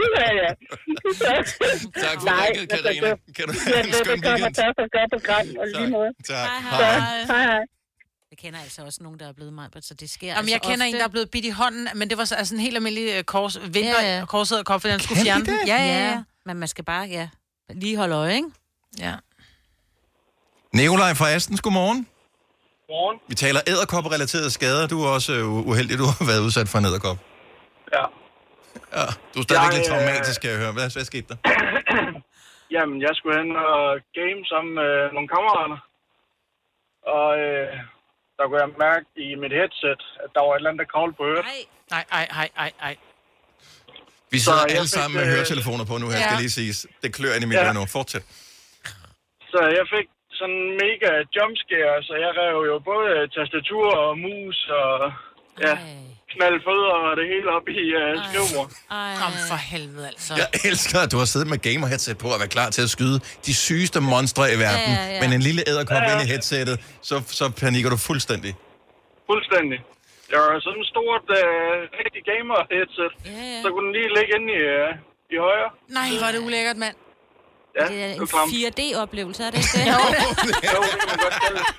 Ud 0.00 0.10
af 0.26 0.30
jer. 0.40 0.52
Tak 2.04 2.16
for 2.22 2.28
Nej, 2.30 2.46
ringet, 2.46 2.62
altså, 2.72 2.76
Karina. 2.86 3.10
Kan 3.36 3.44
du 3.48 3.52
Ja, 3.54 3.58
have 3.76 3.86
en 3.88 3.92
skøn 4.00 4.16
det 4.16 4.22
kommer 4.26 4.48
weekend? 4.48 4.60
tak 4.62 4.72
for 4.78 4.86
godt 4.96 5.10
program, 5.16 5.46
og 5.60 5.64
lige 5.74 5.88
måde. 5.96 6.10
Tak. 6.32 6.48
Så, 6.80 6.84
hej, 7.32 7.42
hej. 7.52 7.62
Jeg 8.36 8.42
kender 8.52 8.60
altså 8.60 8.84
også 8.84 9.02
nogen, 9.02 9.18
der 9.20 9.28
er 9.28 9.32
blevet 9.32 9.52
mig, 9.52 9.68
så 9.80 9.94
det 9.94 10.10
sker 10.10 10.26
Jamen, 10.26 10.38
altså 10.38 10.54
jeg 10.54 10.62
kender 10.62 10.86
ofte. 10.86 10.88
en, 10.88 10.94
der 10.94 11.04
er 11.04 11.08
blevet 11.08 11.30
bidt 11.30 11.44
i 11.44 11.50
hånden, 11.50 11.88
men 11.94 12.10
det 12.10 12.18
var 12.18 12.24
så, 12.24 12.34
altså 12.34 12.54
en 12.54 12.60
helt 12.60 12.76
almindelig 12.76 13.14
øh, 13.18 13.24
kors, 13.24 13.58
vinter, 13.60 13.80
Ja, 13.80 14.00
ja, 14.00 14.12
ja. 14.12 14.18
ja. 14.18 14.24
korsæderkop, 14.26 14.80
fordi 14.80 14.90
han 14.90 15.00
skulle 15.00 15.16
Kan 15.16 15.24
fjerne 15.26 15.44
den. 15.44 15.52
det? 15.60 15.68
Ja, 15.68 15.76
ja, 15.76 16.08
Ja. 16.10 16.22
Men 16.46 16.56
man 16.56 16.68
skal 16.68 16.84
bare, 16.84 17.04
ja, 17.06 17.28
lige 17.70 17.96
holde 17.96 18.14
øje, 18.14 18.34
ikke? 18.34 18.48
Ja. 18.98 19.14
Nikolaj 20.72 21.14
fra 21.14 21.30
Astens, 21.30 21.60
godmorgen. 21.60 22.08
Godmorgen. 22.86 23.18
Vi 23.28 23.34
taler 23.34 23.60
æderkopperelaterede 23.66 24.50
skader. 24.50 24.86
Du 24.86 25.02
er 25.04 25.08
også 25.08 25.32
øh, 25.32 25.48
uheldig, 25.70 25.98
du 25.98 26.04
har 26.04 26.24
været 26.30 26.40
udsat 26.46 26.68
for 26.68 26.78
en 26.78 26.84
æderkop. 26.84 27.18
Ja. 27.94 28.04
Ja, 28.98 29.06
du 29.34 29.38
er 29.40 29.42
stadigvæk 29.48 29.72
Jeg, 29.72 29.78
lidt 29.78 29.86
øh, 29.88 29.92
traumatisk, 29.92 30.34
skal 30.34 30.48
jeg 30.50 30.58
høre. 30.58 30.72
Hvad, 30.72 30.86
hvad 30.96 31.04
skete 31.04 31.26
der? 31.30 31.36
Jamen, 32.76 32.96
jeg 33.06 33.10
skulle 33.14 33.34
hen 33.40 33.50
og 33.56 33.82
game 34.18 34.40
sammen 34.52 34.72
med 34.80 34.92
nogle 35.14 35.28
kammerater. 35.34 35.78
Og 37.16 37.28
øh, 37.46 37.68
der 38.36 38.44
kunne 38.48 38.60
jeg 38.64 38.70
mærke 38.86 39.06
i 39.26 39.28
mit 39.42 39.52
headset, 39.60 40.02
at 40.24 40.28
der 40.34 40.40
var 40.46 40.52
et 40.52 40.58
eller 40.60 40.70
andet, 40.70 40.80
der 40.84 40.88
kravlede 40.94 41.16
på 41.20 41.24
øret. 41.32 41.44
Nej, 41.94 42.04
nej, 42.14 42.26
nej, 42.38 42.48
nej, 42.60 42.72
nej. 42.84 42.94
Vi 44.32 44.38
Så 44.38 44.44
sidder 44.44 44.58
jeg 44.68 44.76
alle 44.78 44.90
fik, 44.92 44.98
sammen 44.98 45.14
med 45.18 45.24
øh, 45.26 45.32
høretelefoner 45.34 45.84
på 45.90 45.94
nu 46.02 46.06
her, 46.12 46.18
ja. 46.20 46.26
skal 46.28 46.38
lige 46.44 46.54
siges. 46.60 46.78
Det 47.02 47.10
klør 47.18 47.32
ind 47.36 47.44
i 47.46 47.48
mit 47.50 47.58
Ja. 47.60 47.66
øre 47.66 47.74
nu. 47.78 47.82
Fortsæt. 47.98 48.24
Så 49.52 49.60
jeg 49.78 49.84
fik 49.94 50.06
sådan 50.38 50.54
en 50.60 50.66
mega 50.84 51.10
jumpscare, 51.36 51.96
så 52.08 52.12
jeg 52.24 52.30
rev 52.40 52.56
jo 52.70 52.76
både 52.90 53.10
tastatur 53.36 53.86
og 54.04 54.12
mus 54.24 54.58
og 54.82 54.92
ja, 55.66 55.74
knald 56.34 56.56
fødder 56.66 56.94
og 57.06 57.12
det 57.20 57.26
hele 57.32 57.48
op 57.56 57.66
i 57.80 57.82
uh, 58.00 58.02
skrivebord. 58.26 58.68
Kom 59.22 59.32
for 59.50 59.58
helvede, 59.72 60.06
altså. 60.12 60.32
Jeg 60.42 60.48
elsker, 60.70 60.98
at 61.04 61.10
du 61.12 61.18
har 61.22 61.28
siddet 61.32 61.48
med 61.52 61.58
gamer 61.68 61.86
headset 61.92 62.18
på 62.22 62.28
og 62.34 62.38
været 62.42 62.52
klar 62.56 62.68
til 62.76 62.82
at 62.86 62.90
skyde 62.96 63.18
de 63.46 63.54
sygeste 63.66 63.98
monstre 64.12 64.42
i 64.54 64.56
verden. 64.66 64.92
Ja, 64.94 65.04
ja, 65.04 65.14
ja. 65.14 65.20
Men 65.22 65.28
en 65.38 65.42
lille 65.48 65.62
æderkop 65.70 66.02
Ja, 66.02 66.08
ja. 66.08 66.12
ind 66.14 66.22
i 66.26 66.28
headsettet, 66.32 66.76
så, 67.08 67.16
så 67.38 67.44
panikker 67.62 67.90
du 67.94 67.98
fuldstændig. 68.08 68.52
Fuldstændig. 69.30 69.78
Det 70.30 70.36
var 70.42 70.60
sådan 70.66 70.80
et 70.84 70.88
stort, 70.94 71.24
uh, 71.40 71.74
rigtig 72.02 72.22
gamer 72.30 72.58
headset. 72.74 73.12
ja. 73.26 73.62
Så 73.62 73.68
kunne 73.72 73.84
den 73.86 73.92
lige 73.98 74.08
ligge 74.16 74.30
inde 74.38 74.48
i, 74.56 74.60
uh, 74.76 74.90
i 75.34 75.36
højre. 75.46 75.70
Nej, 75.98 76.08
hvor 76.18 76.26
er 76.30 76.32
det 76.36 76.40
ulækkert, 76.48 76.76
mand. 76.84 76.96
Ja, 77.80 77.84
Det 77.90 77.98
er 78.04 78.08
en 78.12 78.20
var 78.20 78.26
klamt. 78.26 78.50
4D-oplevelse, 78.52 79.40
er 79.46 79.50
det 79.52 79.58
ikke 79.62 79.72
det? 79.78 79.84
Jo, 79.92 80.00
det 80.48 80.98
kan 81.00 81.08
man 81.12 81.18
godt 81.26 81.36
kalde. 81.44 81.60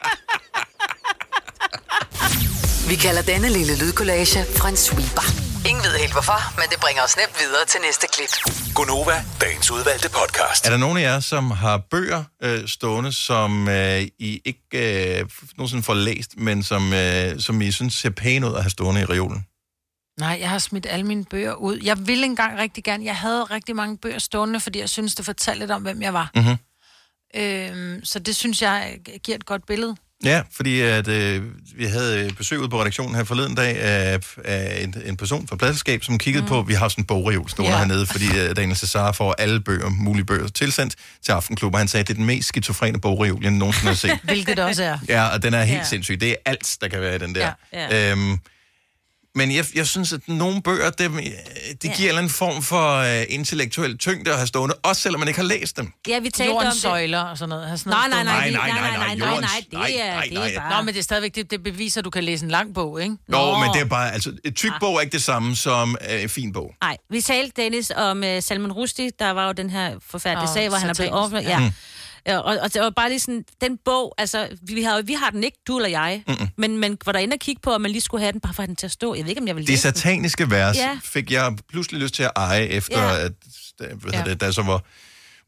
Vi 2.89 2.95
kalder 2.95 3.21
denne 3.21 3.49
lille 3.49 3.73
lydkollage 3.79 4.39
en 4.69 4.77
sweeper. 4.77 5.27
Ingen 5.69 5.83
ved 5.83 5.93
helt 6.03 6.13
hvorfor, 6.13 6.39
men 6.59 6.65
det 6.71 6.79
bringer 6.79 7.03
os 7.03 7.15
nemt 7.21 7.35
videre 7.39 7.65
til 7.71 7.79
næste 7.87 8.07
klip. 8.13 8.33
Gonova, 8.75 9.17
dagens 9.41 9.71
udvalgte 9.71 10.09
podcast. 10.09 10.65
Er 10.65 10.69
der 10.69 10.77
nogen 10.77 10.97
af 10.97 11.01
jer, 11.01 11.19
som 11.19 11.51
har 11.51 11.77
bøger 11.77 12.23
øh, 12.43 12.67
stående, 12.67 13.11
som 13.13 13.69
øh, 13.69 14.01
I 14.01 14.41
ikke 14.45 15.19
øh, 15.19 15.29
nogensinde 15.57 15.83
får 15.83 15.93
læst, 15.93 16.37
men 16.37 16.63
som, 16.63 16.93
øh, 16.93 17.39
som 17.39 17.61
I 17.61 17.71
synes 17.71 17.93
ser 17.93 18.09
pæne 18.09 18.49
ud 18.49 18.55
at 18.55 18.61
have 18.63 18.69
stående 18.69 19.01
i 19.01 19.05
reolen? 19.05 19.45
Nej, 20.19 20.37
jeg 20.41 20.49
har 20.49 20.59
smidt 20.59 20.85
alle 20.89 21.05
mine 21.05 21.25
bøger 21.25 21.53
ud. 21.53 21.77
Jeg 21.83 22.07
ville 22.07 22.25
engang 22.25 22.59
rigtig 22.59 22.83
gerne. 22.83 23.05
Jeg 23.05 23.15
havde 23.15 23.43
rigtig 23.43 23.75
mange 23.75 23.97
bøger 23.97 24.19
stående, 24.19 24.59
fordi 24.59 24.79
jeg 24.79 24.89
synes, 24.89 25.15
det 25.15 25.25
fortalte 25.25 25.59
lidt 25.59 25.71
om, 25.71 25.81
hvem 25.81 26.01
jeg 26.01 26.13
var. 26.13 26.31
Mm-hmm. 26.35 26.57
Øhm, 27.35 28.05
så 28.05 28.19
det 28.19 28.35
synes 28.35 28.61
jeg 28.61 28.99
giver 29.23 29.35
et 29.35 29.45
godt 29.45 29.65
billede. 29.65 29.95
Ja, 30.23 30.41
fordi 30.51 30.81
at, 30.81 31.07
øh, 31.07 31.43
vi 31.75 31.85
havde 31.85 32.31
besøg 32.37 32.59
ude 32.59 32.69
på 32.69 32.81
redaktionen 32.81 33.15
her 33.15 33.23
forleden 33.23 33.55
dag 33.55 33.79
af, 33.79 34.19
af 34.45 34.83
en, 34.83 34.95
en 35.05 35.17
person 35.17 35.47
fra 35.47 35.55
pladselskab, 35.55 36.03
som 36.03 36.17
kiggede 36.17 36.43
mm. 36.43 36.49
på, 36.49 36.61
vi 36.61 36.73
har 36.73 36.89
sådan 36.89 37.01
en 37.01 37.05
bogreol 37.05 37.49
stående 37.49 37.71
ja. 37.71 37.77
hernede, 37.77 38.05
fordi 38.05 38.25
uh, 38.25 38.55
Daniel 38.55 38.75
Cesar 38.75 39.11
får 39.11 39.35
alle 39.37 39.59
bøger, 39.59 39.89
mulige 39.89 40.25
bøger 40.25 40.47
tilsendt 40.47 40.95
til 41.25 41.31
Aftenklub, 41.31 41.73
og 41.73 41.79
han 41.79 41.87
sagde, 41.87 42.01
at 42.01 42.07
det 42.07 42.13
er 42.13 42.17
den 42.17 42.25
mest 42.25 42.47
skizofrene 42.47 42.99
bogreol, 42.99 43.43
jeg 43.43 43.51
nogensinde 43.51 43.87
har 43.87 43.95
set. 43.95 44.19
Hvilket 44.23 44.57
det 44.57 44.65
også 44.65 44.83
er. 44.83 44.97
Ja, 45.09 45.27
og 45.27 45.43
den 45.43 45.53
er 45.53 45.63
helt 45.63 45.79
ja. 45.79 45.83
sindssyg. 45.83 46.21
Det 46.21 46.29
er 46.29 46.35
alt, 46.45 46.77
der 46.81 46.87
kan 46.87 47.01
være 47.01 47.15
i 47.15 47.19
den 47.19 47.35
der. 47.35 47.51
Ja. 47.73 47.95
Ja. 47.95 48.11
Øhm, 48.11 48.39
men 49.37 49.55
jeg, 49.55 49.65
jeg 49.75 49.87
synes, 49.87 50.13
at 50.13 50.19
nogle 50.27 50.61
bøger, 50.61 50.89
det, 50.89 51.11
de 51.81 51.87
giver 51.97 52.19
en 52.19 52.29
form 52.29 52.61
for 52.63 53.01
uh, 53.01 53.33
intellektuel 53.33 53.97
tyngde 53.97 54.31
at 54.31 54.37
have 54.37 54.47
stående, 54.47 54.75
også 54.83 55.01
selvom 55.01 55.19
man 55.19 55.27
ikke 55.27 55.39
har 55.39 55.47
læst 55.47 55.77
dem. 55.77 55.91
Ja, 56.07 56.19
vi 56.19 56.29
talte 56.29 56.49
om 56.49 56.55
Jordens 56.55 56.75
det. 56.75 56.81
søjler 56.81 57.19
og 57.19 57.37
sådan 57.37 57.49
noget. 57.49 57.79
Sådan 57.79 57.91
Nej, 57.91 58.07
noget 58.09 58.25
nej, 58.25 58.33
nej, 58.33 58.49
stående. 58.49 58.57
nej, 58.57 58.81
nej, 58.81 58.97
nej, 58.97 59.15
nej, 59.15 59.15
nej, 59.15 59.39
nej, 59.39 59.49
det 59.59 59.73
nej, 59.73 59.91
er, 59.99 60.13
nej, 60.13 60.23
det 60.29 60.37
er 60.37 60.39
nej. 60.39 60.55
bare... 60.55 60.81
Nå, 60.81 60.85
men 60.85 60.93
det 60.93 60.99
er 60.99 61.03
stadigvæk, 61.03 61.35
det, 61.35 61.51
det 61.51 61.63
beviser, 61.63 62.01
at 62.01 62.05
du 62.05 62.09
kan 62.09 62.23
læse 62.23 62.45
en 62.45 62.51
lang 62.51 62.73
bog, 62.73 63.01
ikke? 63.01 63.15
Nå, 63.27 63.57
men 63.59 63.69
det 63.73 63.81
er 63.81 63.85
bare, 63.85 64.13
altså, 64.13 64.31
et 64.43 64.55
tyk 64.55 64.71
bog 64.79 64.95
er 64.95 65.01
ikke 65.01 65.13
det 65.13 65.23
samme 65.23 65.55
som 65.55 65.97
øh, 66.11 66.23
en 66.23 66.29
fin 66.29 66.53
bog. 66.53 66.73
Nej, 66.81 66.97
vi 67.09 67.21
talte, 67.21 67.61
Dennis, 67.61 67.91
om 67.95 68.17
uh, 68.23 68.25
Salman 68.39 68.71
Rushdie. 68.71 69.11
Der 69.19 69.31
var 69.31 69.45
jo 69.45 69.51
den 69.51 69.69
her 69.69 69.95
forfærdelige 70.09 70.53
sag, 70.53 70.69
hvor 70.69 70.77
han 70.77 70.89
er 70.89 70.93
blevet 70.93 71.43
ja. 71.43 71.49
Ja. 71.49 71.59
Mm. 71.59 71.71
Og, 72.27 72.57
og 72.61 72.73
det 72.73 72.81
var 72.81 72.89
bare 72.89 73.09
lige 73.09 73.19
sådan, 73.19 73.43
den 73.61 73.77
bog, 73.85 74.15
altså, 74.17 74.47
vi 74.61 74.81
har, 74.83 75.01
vi 75.01 75.13
har 75.13 75.29
den 75.29 75.43
ikke, 75.43 75.57
du 75.67 75.77
eller 75.77 75.89
jeg, 75.89 76.23
Mm-mm. 76.27 76.47
men 76.57 76.77
man 76.77 76.97
var 77.05 77.11
der 77.11 77.19
inde 77.19 77.33
og 77.33 77.39
kigge 77.39 77.61
på, 77.63 77.75
at 77.75 77.81
man 77.81 77.91
lige 77.91 78.01
skulle 78.01 78.21
have 78.21 78.31
den, 78.31 78.41
bare 78.41 78.53
for 78.53 78.63
at 78.63 78.67
den 78.69 78.75
til 78.75 78.85
at 78.85 78.91
stå. 78.91 79.15
Jeg 79.15 79.23
ved 79.23 79.29
ikke, 79.29 79.41
om 79.41 79.47
jeg 79.47 79.55
vil 79.55 79.63
Det 79.63 79.69
læse 79.69 79.87
den. 79.87 79.95
sataniske 79.95 80.49
vers 80.51 80.77
Ja. 80.77 80.99
fik 81.03 81.31
jeg 81.31 81.55
pludselig 81.71 82.01
lyst 82.01 82.13
til 82.13 82.23
at 82.23 82.31
eje, 82.35 82.63
efter 82.65 83.03
Ja. 83.03 83.19
at 83.25 83.31
hvad 83.79 84.11
Ja. 84.13 84.17
ja. 84.19 84.23
det, 84.23 84.41
der 84.41 84.51
så 84.51 84.61
var 84.61 84.83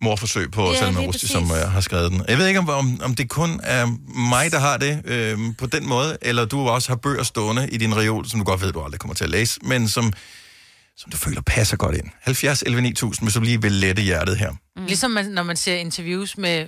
morforsøg 0.01 0.51
på 0.51 0.61
Ja, 0.65 0.71
ja, 0.71 0.75
Salman 0.79 0.95
lige 0.95 1.07
Rushdie, 1.07 1.19
præcis. 1.19 1.31
som 1.31 1.43
uh, 1.67 1.71
har 1.73 1.81
skrevet 1.81 2.11
den. 2.11 2.25
Jeg 2.27 2.37
ved 2.37 2.47
ikke, 2.47 2.59
om, 2.59 2.69
om, 2.69 3.01
om 3.03 3.15
det 3.15 3.29
kun 3.29 3.59
er 3.63 3.85
mig, 4.29 4.51
der 4.51 4.59
har 4.59 4.77
det 4.77 5.01
øh, 5.05 5.37
på 5.57 5.65
den 5.65 5.87
måde, 5.89 6.17
eller 6.21 6.45
du 6.45 6.69
også 6.69 6.89
har 6.89 6.95
bøger 6.95 7.23
stående 7.23 7.69
i 7.71 7.77
din 7.77 7.97
reol, 7.97 8.29
som 8.29 8.39
du 8.39 8.43
godt 8.43 8.61
ved, 8.61 8.71
du 8.71 8.81
aldrig 8.81 8.99
kommer 8.99 9.15
til 9.15 9.23
at 9.23 9.29
læse, 9.29 9.59
men 9.63 9.87
som, 9.87 10.13
som 10.99 11.11
du 11.11 11.17
føler 11.17 11.41
passer 11.41 11.77
godt 11.77 11.95
ind. 11.95 12.05
70 12.21 12.61
11 12.61 12.81
9000, 12.81 13.25
hvis 13.25 13.33
du 13.33 13.39
lige 13.41 13.61
vil 13.61 13.71
lette 13.71 14.01
hjertet 14.01 14.37
her. 14.37 14.51
Mm. 14.75 14.85
Ligesom 14.85 15.11
man, 15.11 15.25
når 15.25 15.43
man 15.43 15.57
ser 15.57 15.75
interviews 15.75 16.37
med 16.37 16.67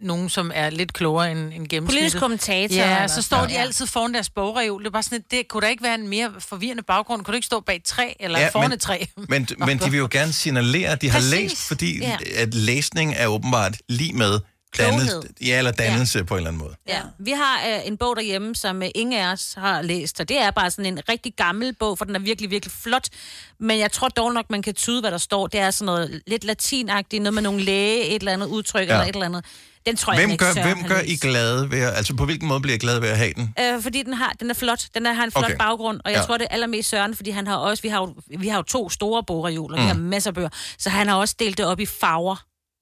nogen, 0.00 0.28
som 0.28 0.50
er 0.54 0.70
lidt 0.70 0.92
klogere 0.92 1.30
end, 1.32 1.38
end 1.40 1.50
gennemsnittet. 1.50 1.86
Politisk 1.86 2.16
kommentator, 2.18 2.74
Ja, 2.76 2.94
eller- 2.94 3.06
så 3.06 3.22
står 3.22 3.40
Ja. 3.42 3.46
de 3.46 3.58
altid 3.58 3.86
foran 3.86 4.14
deres 4.14 4.30
bogreol. 4.30 4.80
Det 4.82 4.86
er 4.86 4.90
bare 4.90 5.02
sådan, 5.02 5.24
det 5.30 5.48
kunne 5.48 5.60
da 5.60 5.66
ikke 5.66 5.82
være 5.82 5.94
en 5.94 6.08
mere 6.08 6.32
forvirrende 6.38 6.82
baggrund. 6.82 7.24
Kunne 7.24 7.32
du 7.32 7.36
ikke 7.36 7.46
stå 7.46 7.60
bag 7.60 7.76
et 7.76 7.82
træ, 7.84 8.12
eller 8.20 8.40
ja, 8.40 8.48
foran 8.48 8.68
men, 8.68 8.74
et 8.74 8.80
træ? 8.80 8.98
Men, 9.28 9.48
men 9.58 9.78
de 9.78 9.90
vil 9.90 9.98
jo 9.98 10.08
gerne 10.10 10.32
signalere, 10.32 10.88
at 10.88 11.02
de 11.02 11.10
har 11.10 11.18
Præcis. 11.18 11.30
læst, 11.32 11.56
fordi 11.68 11.98
ja. 11.98 12.16
at 12.36 12.54
læsning 12.54 13.14
er 13.16 13.26
åbenbart 13.26 13.76
lige 13.88 14.12
med 14.12 14.40
Dannelse, 14.78 15.20
ja, 15.46 15.58
eller 15.58 15.70
dannelse 15.72 16.18
ja. 16.18 16.24
på 16.24 16.34
en 16.34 16.38
eller 16.38 16.50
anden 16.50 16.62
måde. 16.62 16.74
Ja, 16.88 17.00
vi 17.18 17.30
har 17.30 17.60
øh, 17.68 17.86
en 17.86 17.96
bog 17.96 18.16
derhjemme, 18.16 18.54
som 18.56 18.82
øh, 18.82 18.88
ingen 18.94 19.20
af 19.20 19.32
os 19.32 19.54
har 19.58 19.82
læst, 19.82 20.20
og 20.20 20.28
det 20.28 20.38
er 20.40 20.50
bare 20.50 20.70
sådan 20.70 20.86
en 20.86 21.00
rigtig 21.08 21.32
gammel 21.36 21.74
bog, 21.74 21.98
for 21.98 22.04
den 22.04 22.14
er 22.16 22.20
virkelig, 22.20 22.50
virkelig 22.50 22.72
flot. 22.82 23.08
Men 23.60 23.78
jeg 23.78 23.92
tror 23.92 24.08
dog 24.08 24.32
nok, 24.34 24.50
man 24.50 24.62
kan 24.62 24.74
tyde, 24.74 25.00
hvad 25.00 25.10
der 25.10 25.18
står. 25.18 25.46
Det 25.46 25.60
er 25.60 25.70
sådan 25.70 25.86
noget 25.86 26.22
lidt 26.26 26.44
latinagtigt, 26.44 27.22
noget 27.22 27.34
med 27.34 27.42
nogle 27.42 27.60
læge, 27.62 28.04
et 28.06 28.14
eller 28.20 28.32
andet 28.32 28.46
udtryk 28.46 28.80
Ja. 28.88 28.92
eller 28.92 29.02
et 29.04 29.14
eller 29.14 29.26
andet. 29.26 29.44
Den 29.86 29.96
tror 29.96 30.12
jeg 30.12 30.20
Hvem 30.20 30.30
ikke, 30.30 30.44
gør, 30.44 30.52
Søren 30.52 30.76
hvem 30.78 30.88
gør 30.88 31.00
I 31.04 31.16
glade 31.16 31.70
ved 31.70 31.80
at, 31.80 31.96
altså 31.96 32.16
på 32.16 32.24
hvilken 32.24 32.48
måde 32.48 32.60
bliver 32.60 32.74
I 32.74 32.78
glade 32.78 33.02
ved 33.02 33.08
at 33.08 33.16
have 33.18 33.32
den? 33.36 33.54
Øh, 33.60 33.82
fordi 33.82 34.02
den 34.02 34.14
har, 34.14 34.32
den 34.40 34.50
er 34.50 34.54
flot. 34.54 34.84
Den 34.94 35.06
er, 35.06 35.12
har 35.12 35.24
en 35.24 35.32
flot 35.32 35.44
Okay. 35.44 35.56
baggrund, 35.56 36.00
og 36.04 36.10
jeg 36.10 36.16
Ja. 36.16 36.20
ja. 36.20 36.26
tror, 36.26 36.36
det 36.38 36.44
er 36.50 36.54
allermest 36.54 36.88
Søren, 36.88 37.16
fordi 37.16 37.30
han 37.30 37.46
har 37.46 37.56
også, 37.56 37.82
vi 37.82 37.88
har 37.88 37.98
jo, 37.98 38.14
vi 38.38 38.48
har 38.48 38.56
jo 38.56 38.62
to 38.62 38.88
store 38.90 39.22
bogreoler, 39.26 39.76
mm. 39.76 39.82
vi 39.82 39.86
har 39.86 39.94
Mm. 39.94 40.00
masser 40.00 40.30
af 40.30 40.34
bøger, 40.34 40.48
så 40.78 40.90
han 40.90 41.08
har 41.08 41.14
også 41.16 41.34
delt 41.38 41.58
det 41.58 41.66
op 41.66 41.80
i 41.80 41.86
farver. 41.86 42.36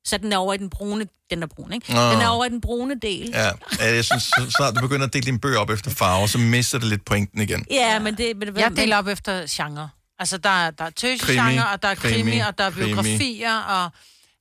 Så 0.05 0.19
den 0.19 0.33
er 0.33 0.37
over 0.37 0.55
i 0.55 0.57
den 0.57 0.71
brune, 0.71 1.07
den 1.31 1.43
er 1.43 1.47
brun, 1.47 1.73
ikke? 1.73 1.95
Nå. 1.95 2.11
Den 2.13 2.21
er 2.21 2.29
over 2.29 2.45
i 2.45 2.49
den 2.49 2.61
brune 2.61 2.95
del. 3.03 3.31
Ja, 3.35 3.51
jeg 3.81 4.05
synes, 4.05 4.23
så 4.23 4.47
snart 4.57 4.75
du 4.77 4.81
begynder 4.81 5.07
at 5.07 5.13
dele 5.13 5.27
dine 5.27 5.39
bøger 5.41 5.59
op 5.59 5.71
efter 5.71 5.91
farver, 5.91 6.27
så 6.27 6.39
mister 6.39 6.79
det 6.79 6.89
lidt 6.89 7.05
pointen 7.05 7.41
igen. 7.41 7.67
Ja, 7.71 7.99
men 7.99 8.17
det... 8.17 8.37
Men, 8.37 8.57
Jeg 8.57 8.77
deler 8.77 8.97
op 8.97 9.07
efter 9.07 9.47
genre. 9.51 9.89
Altså, 10.19 10.39
der 10.39 10.51
er, 10.51 10.71
der 10.71 10.85
er 10.85 10.91
Krimi, 10.91 11.19
tøse-genre, 11.19 11.69
og 11.73 11.83
der 11.83 11.89
er 11.89 11.95
krimi, 11.95 12.15
krimi, 12.15 12.39
og 12.39 12.59
der 12.59 12.65
er 12.65 12.71
krimi. 12.71 12.87
biografier, 12.87 13.59
og... 13.59 13.91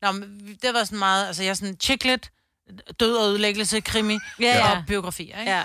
Nå, 0.02 0.12
men 0.12 0.58
det 0.62 0.74
var 0.74 0.84
sådan 0.84 1.00
meget... 1.00 1.28
Altså, 1.28 1.44
jeg 1.44 1.50
er 1.50 1.54
sådan 1.54 1.78
chicklet, 1.82 2.30
død 3.00 3.16
og 3.16 3.30
ødelæggelse, 3.30 3.80
krimi, 3.80 4.18
ja, 4.40 4.46
ja. 4.46 4.72
og 4.72 4.84
biografier, 4.88 5.40
ikke? 5.40 5.52
Ja. 5.52 5.64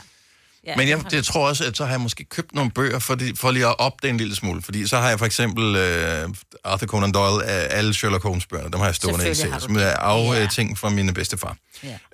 Ja. 0.67 0.77
Men 0.77 0.89
jeg, 0.89 1.13
jeg 1.13 1.25
tror 1.25 1.49
også, 1.49 1.65
at 1.65 1.77
så 1.77 1.85
har 1.85 1.93
jeg 1.93 2.01
måske 2.01 2.25
købt 2.25 2.55
nogle 2.55 2.71
bøger 2.71 2.99
for, 2.99 3.15
de, 3.15 3.37
for 3.37 3.51
lige 3.51 3.67
at 3.67 3.79
opdage 3.79 4.11
en 4.11 4.17
lille 4.17 4.37
smule. 4.37 4.63
Fordi 4.63 4.87
så 4.87 4.99
har 4.99 5.09
jeg 5.09 5.19
for 5.19 5.27
eksempel 5.27 5.65
uh, 5.65 6.35
Arthur 6.65 6.87
Conan 6.87 7.13
Doyle 7.13 7.45
af 7.45 7.79
alle 7.79 7.95
Sherlock 7.95 8.23
Holmes-bøgerne. 8.23 8.71
Dem 8.71 8.81
har 8.81 8.87
jeg 8.87 8.95
stående 8.95 9.25
i 9.31 9.35
har 9.51 9.59
du 9.59 9.65
som 9.65 9.77
er 9.77 9.81
det. 9.81 10.37
af 10.37 10.41
ja. 10.41 10.47
ting 10.47 10.79
fra 10.79 10.89
mine 10.89 11.15
bedstefar. 11.15 11.57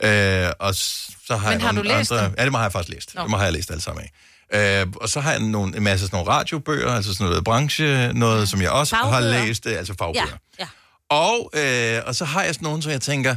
Ja. 0.02 0.46
Uh, 0.46 0.52
og 0.58 0.74
så 0.74 1.36
har 1.36 1.50
Men 1.50 1.60
jeg 1.60 1.66
har 1.66 1.72
nogle 1.72 1.90
du 1.90 1.96
læst 1.98 2.12
andre... 2.12 2.24
dem? 2.24 2.34
Ja, 2.38 2.44
dem 2.44 2.54
har 2.54 2.62
jeg 2.62 2.72
faktisk 2.72 2.94
læst. 2.94 3.14
Nå. 3.14 3.22
Dem 3.22 3.32
har 3.32 3.44
jeg 3.44 3.52
læst 3.52 3.70
alle 3.70 3.82
sammen 3.82 4.04
af. 4.04 4.10
Uh, 4.84 4.92
og 5.00 5.08
så 5.08 5.20
har 5.20 5.30
jeg 5.30 5.40
nogle, 5.40 5.76
en 5.76 5.82
masse 5.82 6.06
sådan 6.06 6.16
nogle 6.16 6.32
radiobøger, 6.32 6.90
altså 6.90 7.14
sådan 7.14 7.26
noget 7.26 7.44
branche, 7.44 8.12
noget, 8.12 8.48
som 8.48 8.62
jeg 8.62 8.70
også 8.70 8.96
har 8.96 9.10
Fagbøger. 9.10 9.46
læst, 9.46 9.66
øh, 9.66 9.78
altså 9.78 9.94
fagbøger. 9.98 10.26
Ja, 10.58 10.64
ja. 10.64 10.66
Og, 11.10 11.50
øh, 11.54 12.02
og 12.06 12.14
så 12.14 12.24
har 12.24 12.42
jeg 12.42 12.54
sådan 12.54 12.66
nogle, 12.66 12.82
så 12.82 12.90
jeg 12.90 13.00
tænker, 13.00 13.36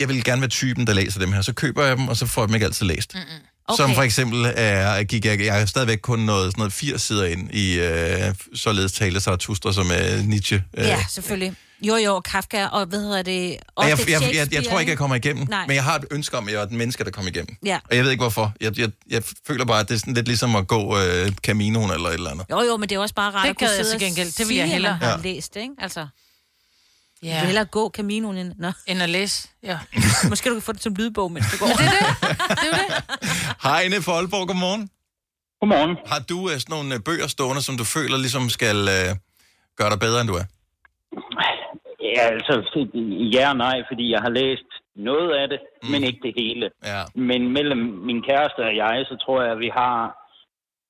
jeg 0.00 0.08
vil 0.08 0.24
gerne 0.24 0.40
være 0.40 0.48
typen, 0.48 0.86
der 0.86 0.92
læser 0.92 1.20
dem 1.20 1.32
her. 1.32 1.42
Så 1.42 1.52
køber 1.52 1.84
jeg 1.84 1.96
dem, 1.96 2.08
og 2.08 2.16
så 2.16 2.26
får 2.26 2.42
jeg 2.42 2.48
dem 2.48 2.54
ikke 2.54 2.66
altid 2.66 2.86
læst. 2.86 3.14
Mm-mm. 3.14 3.55
Okay. 3.68 3.76
Som 3.82 3.94
for 3.94 4.02
eksempel 4.02 4.52
er, 4.56 5.02
gik 5.02 5.24
jeg, 5.24 5.40
jeg 5.40 5.60
er 5.60 5.66
stadigvæk 5.66 5.98
kun 6.02 6.18
noget, 6.18 6.44
sådan 6.52 6.60
noget 6.60 6.72
80 6.72 7.02
sider 7.02 7.24
ind 7.26 7.54
i 7.54 7.78
øh, 7.80 8.34
således 8.54 8.92
tale 8.92 9.20
Zarathustra, 9.20 9.72
som 9.72 9.86
er 9.94 10.22
Nietzsche. 10.22 10.62
Øh. 10.76 10.84
Ja, 10.84 11.04
selvfølgelig. 11.10 11.54
Jo, 11.82 11.96
jo, 11.96 12.20
Kafka, 12.20 12.66
og 12.66 12.86
hvad 12.86 13.00
hedder 13.00 13.22
det? 13.22 13.56
Og 13.76 13.88
jeg, 13.88 13.98
jeg, 14.08 14.20
jeg, 14.34 14.54
jeg 14.54 14.64
tror 14.64 14.80
ikke, 14.80 14.90
jeg 14.90 14.98
kommer 14.98 15.16
igennem, 15.16 15.46
Nej. 15.48 15.66
men 15.66 15.76
jeg 15.76 15.84
har 15.84 15.94
et 15.98 16.04
ønske 16.10 16.36
om, 16.38 16.48
at 16.48 16.54
jeg 16.54 16.62
er 16.62 16.66
den 16.66 16.76
menneske, 16.78 17.04
der 17.04 17.10
kommer 17.10 17.30
igennem. 17.30 17.56
Ja. 17.64 17.78
Og 17.90 17.96
jeg 17.96 18.04
ved 18.04 18.10
ikke 18.10 18.22
hvorfor. 18.22 18.52
Jeg, 18.60 18.78
jeg, 18.78 18.90
jeg 19.10 19.22
føler 19.46 19.64
bare, 19.64 19.80
at 19.80 19.88
det 19.88 19.94
er 19.94 19.98
sådan 19.98 20.14
lidt 20.14 20.26
ligesom 20.26 20.56
at 20.56 20.66
gå 20.68 20.98
øh, 20.98 21.32
Caminoen 21.32 21.90
eller 21.90 22.08
et 22.08 22.14
eller 22.14 22.30
andet. 22.30 22.46
Jo, 22.50 22.60
jo, 22.62 22.76
men 22.76 22.88
det 22.88 22.94
er 22.96 23.00
også 23.00 23.14
bare 23.14 23.30
rart 23.30 23.42
Det 23.44 23.50
at 23.50 23.56
kunne 23.58 23.68
jeg 23.68 23.76
sidde 23.76 23.88
til 23.90 23.94
og 23.94 24.00
gengæld. 24.00 24.32
Det 24.38 24.48
vil 24.48 24.56
jeg 24.56 24.68
hellere. 24.70 24.98
har 25.02 25.10
Ja. 25.10 25.16
læst, 25.22 25.56
ikke? 25.56 25.74
Altså, 25.78 26.06
Ja. 27.22 27.28
jeg 27.28 27.40
vil 27.40 27.46
hellere 27.46 27.64
gå 27.64 27.90
Caminoen 27.90 28.38
end... 28.38 28.52
Nå. 28.58 28.70
End 28.86 29.02
at 29.02 29.08
læse, 29.08 29.48
ja. 29.62 29.78
Måske 30.30 30.50
du 30.50 30.54
kan 30.54 30.62
få 30.62 30.72
det 30.72 30.82
som 30.82 30.94
lydbog, 30.94 31.32
mens 31.32 31.46
du 31.52 31.56
går. 31.58 31.66
det 31.66 31.86
er 31.86 31.90
det. 31.98 32.38
Det 32.62 32.68
er 32.72 32.76
det. 32.82 32.88
Hej, 33.66 33.82
fra 34.06 34.12
Aalborg. 34.12 34.46
Godmorgen. 34.48 34.90
Godmorgen. 35.60 35.96
Har 36.12 36.20
du 36.30 36.38
øh, 36.50 36.56
sådan 36.62 36.72
nogle 36.76 36.94
øh, 36.94 37.00
bøger 37.08 37.26
stående, 37.26 37.62
som 37.62 37.76
du 37.80 37.84
føler 37.96 38.16
ligesom 38.24 38.44
skal 38.58 38.78
øh, 38.96 39.10
gøre 39.78 39.90
dig 39.92 40.00
bedre, 40.06 40.20
end 40.20 40.28
du 40.32 40.36
er? 40.42 40.46
Ja, 42.16 42.24
altså, 42.36 42.54
ja 43.36 43.44
og 43.52 43.56
nej, 43.56 43.76
fordi 43.90 44.04
jeg 44.14 44.20
har 44.26 44.32
læst 44.40 44.70
noget 45.10 45.30
af 45.40 45.46
det, 45.52 45.60
mm. 45.62 45.88
men 45.92 46.00
ikke 46.08 46.20
det 46.26 46.34
hele. 46.42 46.66
Ja. 46.92 47.02
Men 47.28 47.40
mellem 47.56 47.82
min 48.08 48.20
kæreste 48.28 48.60
og 48.68 48.74
jeg, 48.82 48.96
så 49.10 49.14
tror 49.24 49.42
jeg, 49.42 49.52
at 49.52 49.60
vi 49.66 49.70
har 49.80 49.96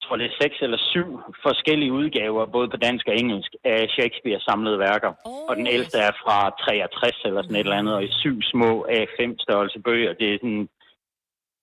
tror 0.06 0.16
det 0.20 0.26
er 0.28 0.38
seks 0.42 0.56
eller 0.66 0.78
syv 0.92 1.08
forskellige 1.46 1.92
udgaver, 2.00 2.42
både 2.56 2.68
på 2.70 2.76
dansk 2.86 3.04
og 3.08 3.16
engelsk, 3.22 3.50
af 3.64 3.80
Shakespeare 3.96 4.40
samlede 4.48 4.78
værker. 4.78 5.10
Oh. 5.24 5.44
Og 5.48 5.54
den 5.60 5.66
ældste 5.66 5.98
er 6.08 6.12
fra 6.24 6.38
63 6.64 7.16
eller 7.28 7.42
sådan 7.42 7.56
et 7.56 7.60
eller 7.66 7.80
andet, 7.80 7.94
og 7.98 8.04
i 8.04 8.10
syv 8.22 8.36
små 8.52 8.70
A5 8.98 9.20
størrelse 9.44 9.78
bøger. 9.88 10.12
Det 10.20 10.28
er 10.34 10.38
sådan 10.42 10.68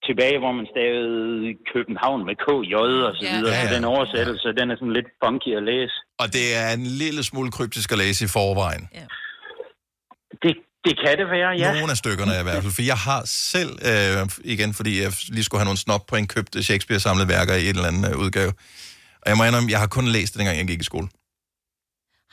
tilbage, 0.07 0.37
hvor 0.39 0.51
man 0.59 0.67
stavede 0.73 1.55
København 1.73 2.21
med 2.29 2.35
KJ 2.45 2.73
og 3.09 3.13
så 3.17 3.23
Ja. 3.25 3.31
videre. 3.35 3.53
Ja, 3.55 3.61
Så 3.63 3.69
ja. 3.69 3.75
den 3.77 3.85
oversættelse, 3.93 4.47
den 4.59 4.71
er 4.71 4.75
sådan 4.79 4.97
lidt 4.99 5.09
funky 5.23 5.51
at 5.59 5.63
læse. 5.71 5.95
Og 6.21 6.27
det 6.37 6.45
er 6.63 6.69
en 6.79 6.85
lille 7.03 7.21
smule 7.29 7.49
kryptisk 7.57 7.87
at 7.95 7.97
læse 8.03 8.21
i 8.27 8.31
forvejen. 8.37 8.83
Det, 10.43 10.53
det 10.85 10.93
kan 11.03 11.13
det 11.21 11.27
være, 11.37 11.49
ja. 11.61 11.73
Nogle 11.79 11.91
af 11.95 11.97
stykkerne 12.03 12.31
i 12.39 12.43
hvert 12.47 12.61
fald. 12.63 12.73
For 12.79 12.81
jeg 12.93 12.99
har 13.09 13.21
selv, 13.25 13.71
øh, 13.91 14.29
igen 14.53 14.69
fordi 14.79 14.91
jeg 15.03 15.09
lige 15.35 15.43
skulle 15.47 15.59
have 15.61 15.69
nogle 15.71 15.77
snop 15.85 16.03
på 16.09 16.15
en 16.15 16.27
købt 16.35 16.51
Shakespeare-samlede 16.67 17.27
værker 17.35 17.53
i 17.55 17.63
en 17.69 17.75
eller 17.75 17.87
anden 17.91 18.05
øh, 18.11 18.15
udgave. 18.23 18.51
Og 19.21 19.27
jeg 19.31 19.35
må 19.37 19.43
indrømme, 19.43 19.69
jeg 19.75 19.79
har 19.83 19.87
kun 19.97 20.05
læst 20.17 20.29
det, 20.33 20.37
dengang 20.39 20.57
jeg 20.61 20.67
gik 20.67 20.81
i 20.85 20.89
skole. 20.91 21.07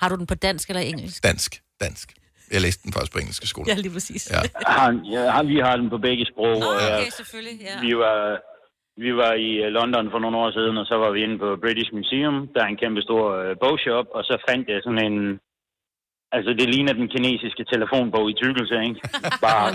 Har 0.00 0.08
du 0.08 0.16
den 0.20 0.26
på 0.32 0.34
dansk 0.48 0.66
eller 0.70 0.80
engelsk? 0.92 1.18
Dansk. 1.30 1.50
Dansk. 1.84 2.06
Jeg 2.54 2.60
læste 2.66 2.80
den 2.84 2.92
faktisk 2.92 3.12
på 3.12 3.18
engelsk 3.22 3.42
i 3.46 3.46
skole. 3.54 3.66
Ja, 3.70 3.74
lige 3.84 3.92
præcis. 3.96 4.22
Ja. 4.34 4.40
Han, 4.80 4.94
ja, 5.14 5.22
han- 5.36 5.48
vi 5.48 5.58
har 5.66 5.74
den 5.80 5.88
på 5.94 5.98
begge 6.08 6.24
sprog. 6.32 6.56
og 6.70 6.76
jeg, 6.86 6.96
Okay, 6.98 7.10
selvfølgelig, 7.20 7.56
ja. 7.68 7.74
vi, 7.86 7.92
var, 8.02 8.16
vi 9.04 9.10
var 9.20 9.32
i 9.48 9.50
øh, 9.64 9.68
London 9.78 10.04
for 10.12 10.18
nogle 10.24 10.36
år 10.42 10.50
siden, 10.58 10.74
og 10.82 10.86
så 10.90 10.94
var 11.02 11.10
vi 11.14 11.20
inde 11.26 11.36
på 11.44 11.48
British 11.64 11.90
Museum. 11.98 12.34
Der 12.54 12.60
er 12.64 12.68
en 12.74 12.80
kæmpe 12.82 13.00
stor 13.08 13.24
øh, 13.42 13.52
bogshop, 13.64 14.06
og 14.16 14.22
så 14.28 14.34
fandt 14.48 14.64
jeg 14.72 14.78
sådan 14.86 15.04
en... 15.10 15.16
Altså, 16.32 16.50
det 16.58 16.68
ligner 16.74 16.92
den 16.92 17.08
kinesiske 17.08 17.64
telefonbog 17.72 18.30
i 18.30 18.34
tykkelse, 18.42 18.74
ikke? 18.88 19.00
Bare 19.46 19.68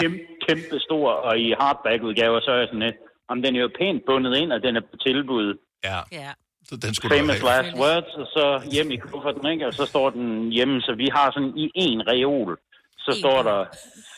kæmpe, 0.00 0.18
kæmpe 0.48 0.76
stor, 0.80 1.10
og 1.10 1.38
i 1.38 1.54
hardback-udgaver, 1.60 2.40
så 2.40 2.50
er 2.50 2.58
jeg 2.58 2.68
sådan 2.68 2.86
lidt... 2.88 2.96
Om 3.28 3.42
den 3.42 3.56
er 3.56 3.60
jo 3.60 3.70
pænt 3.78 4.02
bundet 4.06 4.36
ind, 4.36 4.52
og 4.52 4.62
den 4.62 4.76
er 4.76 4.80
på 4.80 4.96
tilbud. 5.06 5.58
Ja. 5.84 5.98
ja. 6.12 6.30
Så 6.68 6.74
den 6.76 6.94
skulle 6.94 7.10
du 7.10 7.18
Famous 7.18 7.40
have. 7.40 7.50
last 7.52 7.72
words, 7.82 8.12
og 8.22 8.26
så 8.36 8.44
hjem 8.72 8.90
i 8.90 8.96
kufferten, 8.96 9.46
ikke? 9.52 9.66
Og 9.66 9.74
så 9.74 9.84
står 9.86 10.10
den 10.10 10.52
hjemme, 10.56 10.80
så 10.80 10.92
vi 11.02 11.08
har 11.16 11.28
sådan 11.34 11.52
i 11.56 11.66
en 11.74 12.00
reol, 12.10 12.58
så 12.98 13.10
står 13.20 13.42
der 13.48 13.58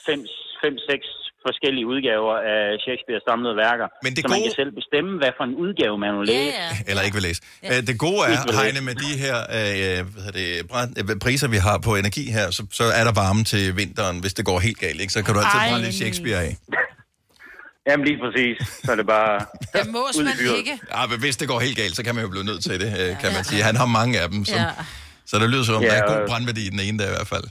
fem, 0.06 0.20
fem, 0.62 0.78
seks 0.90 1.06
forskellige 1.50 1.86
udgaver 1.92 2.34
af 2.54 2.62
Shakespeare's 2.84 3.24
samlede 3.30 3.54
værker. 3.64 3.86
Men 4.04 4.10
det 4.16 4.22
så 4.24 4.28
man 4.32 4.38
gode- 4.38 4.48
kan 4.48 4.54
selv 4.60 4.72
bestemme, 4.80 5.10
hvad 5.20 5.32
for 5.38 5.44
en 5.50 5.54
udgave 5.64 5.94
man 6.04 6.12
vil 6.18 6.26
læse. 6.34 6.52
Eller 6.90 7.02
ikke 7.06 7.16
vil 7.18 7.24
læse. 7.28 7.40
Ja. 7.62 7.80
Det 7.90 7.96
gode 8.06 8.20
er. 8.32 8.38
Heine, 8.60 8.80
med 8.88 8.94
de 9.04 9.10
her 9.24 9.36
øh, 9.58 9.98
hvad 10.12 10.22
hedder 10.24 10.36
det, 10.42 10.68
brand, 10.72 10.90
øh, 11.00 11.18
priser, 11.24 11.48
vi 11.56 11.60
har 11.68 11.76
på 11.88 11.92
energi 12.02 12.24
her, 12.38 12.46
så, 12.56 12.62
så 12.80 12.84
er 12.98 13.04
der 13.08 13.14
varme 13.24 13.42
til 13.52 13.64
vinteren, 13.82 14.16
hvis 14.22 14.34
det 14.38 14.44
går 14.50 14.58
helt 14.68 14.78
galt. 14.84 15.00
Ikke? 15.02 15.12
Så 15.16 15.20
kan 15.24 15.30
du 15.34 15.40
altid 15.40 15.58
brænde 15.70 15.84
lidt 15.86 15.94
Shakespeare 16.02 16.40
af. 16.48 16.52
Jamen 17.88 18.04
lige 18.06 18.18
præcis, 18.24 18.56
så 18.84 18.92
er 18.92 18.96
det 18.96 19.06
bare... 19.06 19.34
Det 19.76 19.90
mås 19.96 20.16
man 20.24 20.56
ikke. 20.58 20.78
Ja, 20.94 21.06
men 21.10 21.18
hvis 21.20 21.36
det 21.36 21.48
går 21.48 21.60
helt 21.60 21.76
galt, 21.76 21.96
så 21.96 22.02
kan 22.04 22.14
man 22.14 22.24
jo 22.24 22.30
blive 22.30 22.44
nødt 22.44 22.62
til 22.62 22.80
det, 22.80 22.90
øh, 23.00 23.20
kan 23.20 23.32
man 23.36 23.44
sige. 23.44 23.62
Han 23.62 23.76
har 23.76 23.86
mange 23.86 24.20
af 24.20 24.28
dem, 24.30 24.44
som, 24.44 24.56
Ja. 24.58 24.66
så 25.26 25.38
det 25.38 25.50
lyder 25.50 25.62
som 25.64 25.74
om, 25.74 25.82
Ja, 25.82 25.88
der 25.88 25.94
er 26.02 26.18
god 26.18 26.28
brandværdi 26.28 26.66
i 26.66 26.70
den 26.70 26.80
ene 26.80 26.98
der 26.98 27.06
i 27.06 27.14
hvert 27.16 27.26
fald. 27.34 27.44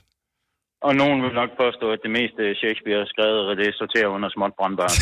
Og 0.86 0.92
nogen 1.02 1.18
vil 1.24 1.34
nok 1.42 1.50
påstå, 1.64 1.86
at 1.96 2.00
det 2.06 2.12
meste 2.20 2.42
Shakespeare 2.62 3.00
er 3.06 3.10
skrevet, 3.14 3.42
og 3.50 3.54
det 3.60 3.68
sorterer 3.82 4.08
under 4.16 4.30
småt 4.36 4.54
brandbart. 4.60 4.96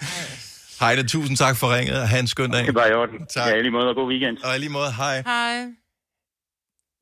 Heide, 0.80 1.08
tusind 1.08 1.36
tak 1.36 1.56
for 1.60 1.66
ringet, 1.76 1.96
og 2.02 2.08
have 2.08 2.20
en 2.20 2.26
skøn 2.28 2.50
dag. 2.50 2.62
Det 2.62 2.68
er 2.68 2.72
bare 2.72 2.90
i 2.90 2.92
orden. 2.92 3.26
Tak. 3.26 3.48
Ja, 3.48 3.54
i 3.58 3.62
lige 3.62 3.70
måde, 3.70 3.88
og 3.88 3.94
god 3.94 4.08
weekend. 4.12 4.36
Og 4.44 4.56
i 4.56 4.58
lige 4.58 4.70
måde, 4.78 4.92
hej. 4.92 5.22
Hej. 5.26 5.56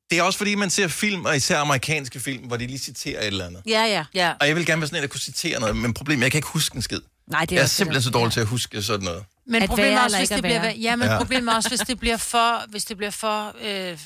Det 0.09 0.19
er 0.19 0.23
også 0.23 0.37
fordi, 0.37 0.55
man 0.55 0.69
ser 0.69 0.87
film, 0.87 1.25
og 1.25 1.35
især 1.35 1.57
amerikanske 1.59 2.19
film, 2.19 2.43
hvor 2.47 2.57
de 2.57 2.67
lige 2.67 2.79
citerer 2.79 3.19
et 3.21 3.27
eller 3.27 3.45
andet. 3.45 3.61
Ja, 3.67 3.83
ja. 3.95 4.05
ja. 4.13 4.33
Og 4.41 4.47
jeg 4.47 4.55
vil 4.55 4.65
gerne 4.65 4.81
være 4.81 4.87
sådan 4.87 4.97
en, 4.99 5.01
der 5.01 5.07
kunne 5.07 5.19
citere 5.19 5.59
noget, 5.59 5.75
men 5.75 5.93
problemet 5.93 6.21
er, 6.21 6.25
jeg 6.25 6.31
kan 6.31 6.37
ikke 6.37 6.47
huske 6.47 6.75
en 6.75 6.81
skid. 6.81 7.01
Nej, 7.27 7.41
det 7.41 7.51
er 7.51 7.55
jeg 7.55 7.63
er 7.63 7.67
simpelthen 7.67 7.95
det 7.95 8.03
så 8.03 8.09
dårlig 8.11 8.33
til 8.33 8.39
at 8.39 8.47
huske 8.47 8.81
sådan 8.81 9.05
noget. 9.05 9.23
Men 9.47 9.61
At 9.63 9.69
problemet 9.69 9.93
er 9.93 10.03
også, 10.03 10.17
hvis 10.17 10.29
det 10.29 10.43
bliver... 10.43 10.71
Ja, 10.71 10.95
men 10.95 11.07
Ja. 11.07 11.13
ja. 11.13 11.17
problemet 11.19 11.51
er 11.51 11.55
også, 11.55 11.69
hvis 11.69 11.79
det 11.79 11.99
bliver 11.99 12.17
for... 12.17 12.69
Hvis 12.71 12.85
det 12.85 12.97
bliver 12.97 13.11
for... 13.11 13.37
Øh, 13.47 13.97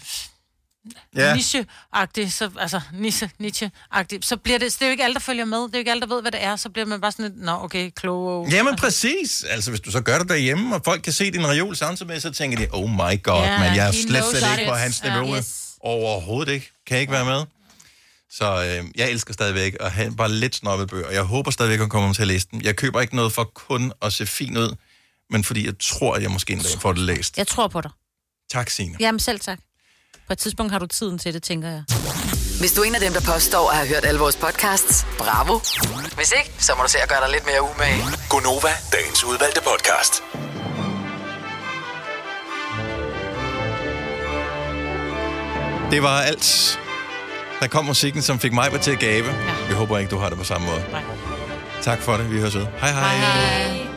Ja. 1.16 1.28
ja. 1.30 1.36
niche-agtigt, 1.36 2.30
så, 2.30 2.50
altså 2.60 2.82
niche, 2.94 3.30
niche-agtigt, 3.40 4.26
så 4.26 4.38
bliver 4.38 4.60
det, 4.60 4.72
så 4.72 4.78
det 4.80 4.86
er 4.86 4.90
jo 4.90 4.92
ikke 4.92 5.04
alle, 5.04 5.14
der 5.14 5.20
følger 5.20 5.46
med, 5.46 5.58
det 5.58 5.66
er 5.66 5.70
jo 5.74 5.78
ikke 5.80 5.92
alle, 5.92 6.02
der 6.02 6.08
ved, 6.08 6.22
hvad 6.22 6.32
det 6.32 6.44
er, 6.44 6.56
så 6.56 6.70
bliver 6.70 6.86
man 6.86 7.02
bare 7.02 7.12
sådan 7.12 7.26
lidt, 7.26 7.42
nå, 7.42 7.52
okay, 7.52 7.90
kloge. 7.96 8.50
Jamen 8.52 8.76
præcis. 8.76 9.44
Altså, 9.50 9.70
hvis 9.72 9.82
du 9.82 9.92
så 9.92 10.02
gør 10.02 10.18
det 10.18 10.30
derhjemme, 10.30 10.76
og 10.76 10.82
folk 10.86 11.02
kan 11.02 11.14
se 11.14 11.32
din 11.32 11.48
reol 11.48 11.76
samtidig 11.76 12.08
med, 12.08 12.20
så 12.20 12.32
tænker 12.32 12.58
de, 12.58 12.68
oh 12.72 12.90
my 12.90 13.24
god, 13.24 13.42
Ja, 13.44 13.60
man, 13.60 13.76
jeg 13.76 13.88
er 13.88 13.92
slet, 13.92 14.24
slet 14.32 14.60
ikke 14.60 14.70
på 14.70 14.76
hans 14.76 15.02
Ja. 15.04 15.22
niveau. 15.22 15.38
Yes. 15.38 15.56
Overhovedet 15.82 16.52
ikke. 16.54 16.72
Kan 16.88 16.96
jeg 16.96 17.02
ikke 17.02 17.14
være 17.14 17.26
med. 17.26 17.46
Så 18.32 18.46
øh, 18.64 18.86
jeg 18.96 19.12
elsker 19.12 19.34
stadigvæk 19.34 19.76
at 19.80 19.92
have 19.92 20.16
bare 20.16 20.32
lidt 20.32 20.56
snobbet 20.56 20.90
bøger. 20.90 21.10
Jeg 21.12 21.24
håber 21.24 21.52
stadigvæk, 21.52 21.80
at 21.80 21.90
komme 21.90 22.14
til 22.14 22.22
at 22.22 22.28
læse 22.28 22.48
dem. 22.52 22.62
Jeg 22.62 22.76
køber 22.76 23.02
ikke 23.02 23.16
noget 23.16 23.34
for 23.34 23.44
kun 23.44 23.94
at 24.02 24.14
se 24.14 24.26
fin 24.26 24.58
ud, 24.58 24.76
men 25.30 25.44
fordi 25.44 25.66
jeg 25.66 25.74
tror, 25.80 26.14
at 26.16 26.22
jeg 26.22 26.32
måske 26.32 26.54
en 26.54 26.60
dag 26.60 26.80
får 26.80 26.94
det 26.94 27.02
læst. 27.02 27.38
Jeg 27.38 27.48
tror 27.48 27.68
på 27.68 27.82
dig. 27.82 27.92
Tak, 28.52 28.70
Signe. 28.70 28.96
Jamen 29.00 29.20
selv 29.20 29.40
tak. 29.40 29.60
På 30.30 30.34
et 30.34 30.40
tidspunkt 30.40 30.72
har 30.72 30.80
du 30.80 30.86
tiden 30.86 31.18
til 31.18 31.34
det, 31.34 31.44
tænker 31.44 31.70
jeg. 31.70 31.84
Hvis 32.60 32.74
du 32.74 32.82
er 32.82 32.86
en 32.86 32.96
af 32.96 33.02
dem, 33.02 33.14
der 33.14 33.22
påstår 33.34 33.70
at 33.70 33.76
have 33.78 33.88
hørt 33.88 34.06
alle 34.06 34.20
vores 34.20 34.36
podcasts, 34.36 35.06
bravo. 35.18 35.60
Hvis 36.16 36.32
ikke, 36.40 36.52
så 36.60 36.72
må 36.78 36.84
du 36.84 36.90
se 36.90 36.98
at 37.04 37.10
gøre 37.10 37.22
dig 37.22 37.30
lidt 37.32 37.46
mere 37.46 37.62
umage. 37.62 38.04
Gonova, 38.30 38.74
dagens 38.94 39.24
udvalgte 39.24 39.62
podcast. 39.62 40.14
Det 45.92 46.04
var 46.04 46.22
alt. 46.22 46.80
Der 47.60 47.68
kom 47.68 47.86
musikken, 47.86 48.22
som 48.22 48.40
fik 48.40 48.54
mig 48.54 48.82
til 48.82 48.92
at 48.92 49.00
gabe. 49.00 49.28
Ja. 49.28 49.68
Vi 49.68 49.74
håber 49.74 49.98
ikke, 49.98 50.12
du 50.12 50.18
har 50.18 50.30
det 50.30 50.38
på 50.38 50.44
samme 50.44 50.68
måde. 50.68 50.84
Nej. 50.92 51.04
Tak 51.82 52.02
for 52.02 52.18
det. 52.18 52.32
Vi 52.32 52.40
høres 52.40 52.56
ved. 52.56 52.68
Hej 52.80 52.92
hej. 52.92 53.18
hej. 53.18 53.89